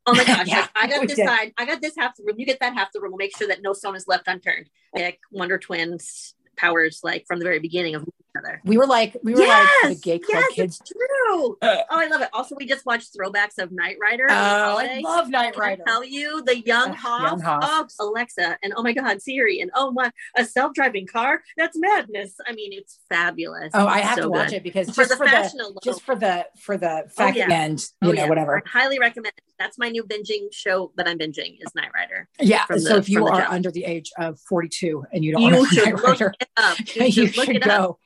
oh 0.06 0.14
my 0.14 0.24
gosh 0.26 0.46
yeah, 0.46 0.60
like, 0.60 0.70
I 0.74 0.86
got 0.86 1.08
this 1.08 1.16
did. 1.16 1.26
side 1.26 1.52
I 1.56 1.64
got 1.64 1.80
this 1.80 1.94
half 1.96 2.14
the 2.16 2.24
room 2.24 2.38
you 2.38 2.44
get 2.44 2.60
that 2.60 2.74
half 2.74 2.92
the 2.92 3.00
room 3.00 3.12
we'll 3.12 3.18
make 3.18 3.36
sure 3.36 3.48
that 3.48 3.62
no 3.62 3.72
stone 3.72 3.96
is 3.96 4.06
left 4.06 4.28
unturned 4.28 4.68
like 4.94 5.18
Wonder 5.32 5.58
Twins 5.58 6.34
powers 6.56 7.00
like 7.02 7.24
from 7.26 7.38
the 7.38 7.44
very 7.44 7.58
beginning 7.58 7.94
of 7.94 8.04
other. 8.38 8.60
We 8.64 8.78
were 8.78 8.86
like, 8.86 9.16
we 9.22 9.34
were 9.34 9.40
yes, 9.40 9.68
like 9.84 9.96
the 9.96 10.00
gay 10.00 10.18
club 10.18 10.42
yes, 10.48 10.54
kids. 10.54 10.80
It's 10.80 10.90
true. 10.90 10.98
Uh. 11.60 11.76
oh, 11.90 11.98
I 11.98 12.06
love 12.06 12.22
it. 12.22 12.28
Also, 12.32 12.54
we 12.58 12.64
just 12.66 12.86
watched 12.86 13.14
throwbacks 13.14 13.58
of 13.58 13.70
Knight 13.70 13.96
Rider. 14.00 14.26
Oh, 14.30 14.34
I 14.78 15.00
love 15.02 15.28
Knight 15.28 15.52
Can 15.54 15.62
I 15.62 15.66
Rider. 15.66 15.82
tell 15.86 16.02
you, 16.04 16.42
the 16.42 16.58
young 16.60 16.90
Ugh, 16.90 16.96
Hoff, 16.96 17.22
young 17.22 17.40
Hoff. 17.40 17.92
oh, 18.00 18.08
Alexa, 18.08 18.56
and 18.62 18.72
oh 18.76 18.82
my 18.82 18.92
God, 18.92 19.20
Siri, 19.20 19.60
and 19.60 19.70
oh 19.74 19.90
my, 19.90 20.10
a 20.36 20.44
self-driving 20.44 21.06
car. 21.06 21.42
That's 21.58 21.76
madness. 21.78 22.34
I 22.46 22.52
mean, 22.52 22.72
it's 22.72 23.00
fabulous. 23.10 23.70
Oh, 23.74 23.86
I 23.86 23.98
have 23.98 24.16
so 24.16 24.22
to 24.22 24.28
watch 24.30 24.50
good. 24.50 24.56
it 24.56 24.62
because 24.62 24.88
for 24.88 25.02
just 25.04 25.10
the 25.10 25.16
for 25.16 25.26
the 25.26 25.52
alone. 25.60 25.76
just 25.84 26.02
for 26.02 26.16
the 26.16 26.46
for 26.58 26.76
the 26.78 27.04
oh, 27.04 27.08
fact 27.08 27.36
yeah. 27.36 27.48
and 27.50 27.78
oh, 28.02 28.06
you 28.06 28.12
Oh, 28.12 28.14
know 28.14 28.22
yeah. 28.22 28.28
whatever. 28.28 28.62
I 28.64 28.68
highly 28.68 28.98
recommend 28.98 29.34
it. 29.36 29.44
That's 29.58 29.78
my 29.78 29.88
new 29.90 30.04
binging 30.04 30.52
show 30.52 30.92
that 30.96 31.06
I'm 31.08 31.18
binging 31.18 31.56
is 31.60 31.74
Knight 31.74 31.90
Rider. 31.94 32.28
Yeah. 32.40 32.64
from 32.66 32.80
so 32.80 32.96
if 32.96 33.08
you 33.08 33.26
are 33.26 33.40
jump. 33.40 33.52
under 33.52 33.70
the 33.70 33.84
age 33.84 34.10
of 34.18 34.38
42 34.48 35.04
and 35.12 35.24
you 35.24 35.32
don't 35.32 35.42
You 35.42 35.50
know 35.50 35.64
should 35.66 35.84
Knight 35.84 35.94
look 35.96 36.04
Rider, 36.04 36.34
it 36.40 36.48
up. 36.56 36.78
You 36.96 37.02
you 37.04 37.12
should 37.12 37.36
look 37.36 37.46
should 37.46 37.56
it 37.56 37.66
up. 37.66 37.98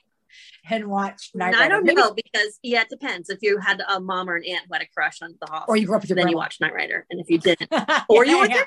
And 0.70 0.86
watch 0.88 1.30
Knight 1.34 1.54
I 1.54 1.68
don't 1.68 1.84
know 1.84 2.12
because 2.14 2.58
yeah, 2.62 2.82
it 2.82 2.88
depends. 2.88 3.28
If 3.30 3.38
you 3.42 3.58
had 3.58 3.82
a 3.88 4.00
mom 4.00 4.28
or 4.28 4.36
an 4.36 4.44
aunt 4.44 4.62
who 4.68 4.74
had 4.74 4.82
a 4.82 4.86
crush 4.96 5.22
on 5.22 5.34
the 5.40 5.50
Hoff, 5.50 5.64
Or 5.68 5.76
you 5.76 5.86
grew 5.86 5.96
up 5.96 6.02
with 6.02 6.10
your 6.10 6.16
then 6.16 6.28
you 6.28 6.34
grandma. 6.34 6.44
watch 6.44 6.60
Knight 6.60 6.74
Rider, 6.74 7.06
and 7.10 7.20
if 7.20 7.28
you 7.30 7.38
didn't, 7.40 7.70
or 8.08 8.24
you 8.24 8.38
were 8.38 8.46
yeah. 8.46 8.62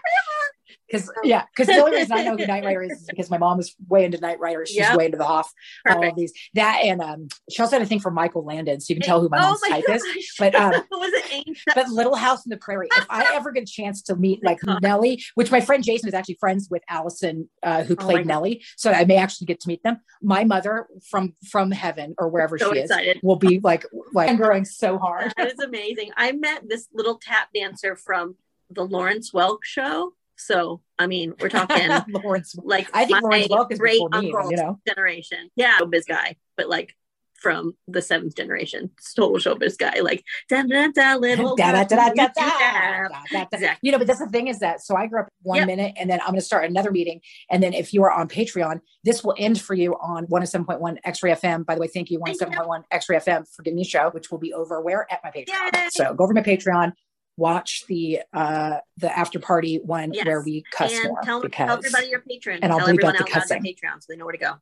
Because 0.87 1.11
yeah, 1.23 1.43
because 1.55 1.73
the 1.73 1.81
only 1.81 1.97
reason 1.97 2.15
I 2.17 2.23
know 2.23 2.37
who 2.37 2.45
Knight 2.45 2.63
Rider 2.63 2.83
is, 2.83 2.91
is 2.91 3.07
because 3.07 3.29
my 3.29 3.37
mom 3.37 3.57
was 3.57 3.75
way 3.87 4.05
into 4.05 4.19
Knight 4.19 4.39
Rider. 4.39 4.65
She's 4.65 4.77
Yep. 4.77 4.97
way 4.97 5.05
into 5.05 5.17
the 5.17 5.25
Hoff. 5.25 5.51
All 5.89 6.07
of 6.07 6.15
these 6.15 6.33
that 6.53 6.81
and 6.83 7.01
um, 7.01 7.27
she 7.49 7.61
also 7.61 7.75
had 7.77 7.81
a 7.81 7.85
thing 7.85 7.99
for 7.99 8.11
Michael 8.11 8.43
Landon, 8.45 8.79
so 8.79 8.93
you 8.93 8.99
can 8.99 9.07
tell 9.07 9.21
who 9.21 9.29
my 9.29 9.39
mom's 9.39 9.61
oh 9.63 9.69
my 9.69 9.81
type 9.81 9.89
is. 9.89 10.35
But, 10.39 10.55
um, 10.55 10.71
was 10.91 11.11
it? 11.13 11.57
But 11.73 11.89
Little 11.89 12.15
House 12.15 12.45
in 12.45 12.49
the 12.49 12.57
Prairie. 12.57 12.87
If 12.91 13.05
I 13.09 13.31
ever 13.33 13.51
get 13.51 13.63
a 13.63 13.65
chance 13.65 14.01
to 14.03 14.15
meet 14.15 14.43
like 14.43 14.59
Nellie, 14.81 15.23
which 15.35 15.51
my 15.51 15.61
friend 15.61 15.83
Jason 15.83 16.07
is 16.07 16.13
actually 16.13 16.37
friends 16.39 16.67
with 16.69 16.83
Allison, 16.89 17.49
uh, 17.63 17.83
who 17.83 17.93
Oh 17.93 18.03
played 18.03 18.19
God. 18.19 18.27
Nellie, 18.27 18.63
so 18.77 18.91
I 18.91 19.05
may 19.05 19.17
actually 19.17 19.45
get 19.45 19.59
to 19.61 19.67
meet 19.67 19.83
them. 19.83 19.99
My 20.21 20.43
mother 20.43 20.87
from 21.09 21.35
from 21.49 21.71
heaven 21.71 22.15
or 22.17 22.29
wherever 22.29 22.57
so 22.57 22.73
she 22.73 22.79
excited. 22.79 23.17
is 23.17 23.23
will 23.23 23.35
be 23.37 23.59
like 23.59 23.85
like 24.13 24.29
I'm 24.29 24.37
growing 24.37 24.65
so 24.65 24.97
hard. 24.97 25.33
That 25.37 25.51
is 25.51 25.59
amazing. 25.59 26.11
I 26.15 26.31
met 26.31 26.67
this 26.67 26.87
little 26.93 27.19
tap 27.21 27.49
dancer 27.53 27.95
from 27.95 28.35
the 28.69 28.83
Lawrence 28.83 29.31
Welk 29.31 29.59
show. 29.63 30.13
So 30.37 30.81
I 30.99 31.07
mean, 31.07 31.33
we're 31.39 31.49
talking 31.61 31.89
Lawrence. 32.09 32.55
like 32.63 32.87
I 32.93 33.05
think 33.05 33.21
Lawrence 33.21 33.47
Welk 33.47 33.71
is 33.71 33.79
great 33.79 34.01
uncle's 34.11 34.51
you 34.51 34.57
know. 34.57 34.79
generation. 34.87 35.49
Yeah, 35.55 35.79
showbiz 35.79 36.05
guy, 36.07 36.35
but 36.57 36.69
like 36.69 36.95
from 37.35 37.75
the 37.87 38.01
seventh 38.01 38.35
generation, 38.35 38.89
total 39.15 39.37
showbiz 39.37 39.77
guy. 39.77 39.99
Like 39.99 40.23
da 40.49 40.63
da 40.63 40.87
da 40.95 41.15
little 41.15 41.55
Da, 41.55 41.83
da, 41.83 41.83
da, 41.83 42.09
da, 42.09 42.27
da, 42.33 43.75
you 43.81 43.91
know, 43.91 43.97
but 43.99 44.07
that's 44.07 44.19
the 44.19 44.29
thing 44.29 44.47
is 44.47 44.59
that 44.59 44.81
so 44.81 44.95
I 44.95 45.05
grew 45.07 45.19
up 45.19 45.27
one 45.43 45.57
Yep. 45.57 45.67
minute 45.67 45.93
and 45.97 46.09
then 46.09 46.19
I'm 46.21 46.27
going 46.27 46.39
to 46.39 46.41
start 46.45 46.65
another 46.65 46.91
meeting. 46.91 47.21
And 47.51 47.61
then 47.61 47.73
if 47.73 47.93
you 47.93 48.03
are 48.03 48.11
on 48.11 48.27
Patreon, 48.29 48.79
this 49.03 49.23
will 49.23 49.35
end 49.37 49.61
for 49.61 49.73
you 49.75 49.93
on 49.95 50.25
107.1 50.27 50.97
X 51.03 51.21
Ray 51.21 51.31
FM. 51.33 51.65
By 51.65 51.75
the 51.75 51.81
way, 51.81 51.87
thank 51.87 52.09
you, 52.09 52.19
Thank 52.25 52.39
you. 52.41 52.47
107.1 52.47 52.83
X 52.89 53.09
Ray 53.09 53.17
FM 53.17 53.45
for 53.53 53.61
giving 53.63 53.75
me 53.75 53.81
a 53.83 53.85
show, 53.85 54.09
which 54.11 54.31
will 54.31 54.39
be 54.39 54.53
over 54.53 54.81
where 54.81 55.05
at 55.11 55.19
my 55.23 55.29
Patreon. 55.29 55.73
Yay. 55.75 55.87
So 55.91 56.13
go 56.15 56.23
over 56.23 56.33
to 56.33 56.39
my 56.41 56.45
Patreon, 56.45 56.93
watch 57.37 57.85
the 57.87 58.21
uh 58.33 58.77
the 58.97 59.17
after 59.17 59.39
party 59.39 59.79
one 59.83 60.13
Yes. 60.13 60.25
where 60.25 60.41
we 60.41 60.63
cuss 60.71 60.93
and 60.93 61.09
more 61.09 61.21
tell, 61.23 61.41
because 61.41 61.67
tell 61.67 61.77
everybody 61.77 62.07
your 62.07 62.21
patron. 62.21 62.59
and 62.61 62.71
I'll 62.71 62.79
tell 62.79 62.87
bleep 62.87 63.03
everyone 63.03 63.15
out 63.15 63.17
the 63.19 63.23
loud 63.25 63.33
their 63.49 63.59
cussing. 63.59 63.63
Patreon 63.63 64.01
so 64.01 64.05
they 64.09 64.15
know 64.17 64.25
where 64.25 64.31
to 64.31 64.37
go. 64.37 64.53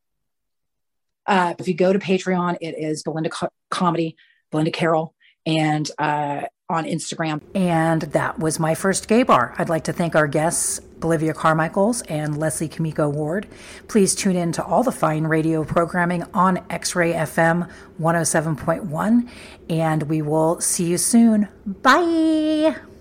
uh, 1.27 1.53
if 1.59 1.67
you 1.67 1.73
go 1.73 1.93
to 1.93 1.99
Patreon, 1.99 2.57
it 2.61 2.75
is 2.77 3.03
Belinda 3.03 3.29
Co- 3.29 3.49
Comedy, 3.69 4.15
Belinda 4.51 4.71
Carroll, 4.71 5.13
and 5.45 5.89
uh, 5.99 6.41
on 6.69 6.85
Instagram. 6.85 7.41
And 7.55 8.01
that 8.01 8.39
was 8.39 8.59
my 8.59 8.75
first 8.75 9.07
gay 9.07 9.23
bar. 9.23 9.53
I'd 9.57 9.69
like 9.69 9.85
to 9.85 9.93
thank 9.93 10.15
our 10.15 10.27
guests, 10.27 10.79
Bolivia 11.03 11.33
Carmichaels 11.33 12.01
and 12.03 12.37
Leslie 12.37 12.69
Kimiko 12.69 13.09
Ward. 13.09 13.45
Please 13.89 14.15
tune 14.15 14.37
in 14.37 14.53
to 14.53 14.63
all 14.63 14.83
the 14.83 14.91
fine 14.91 15.25
radio 15.25 15.65
programming 15.65 16.23
on 16.33 16.63
X 16.69 16.95
Ray 16.95 17.11
FM 17.11 17.69
107.1, 17.99 19.29
and 19.69 20.03
we 20.03 20.21
will 20.21 20.61
see 20.61 20.85
you 20.85 20.97
soon. 20.97 21.49
Bye. 21.65 22.92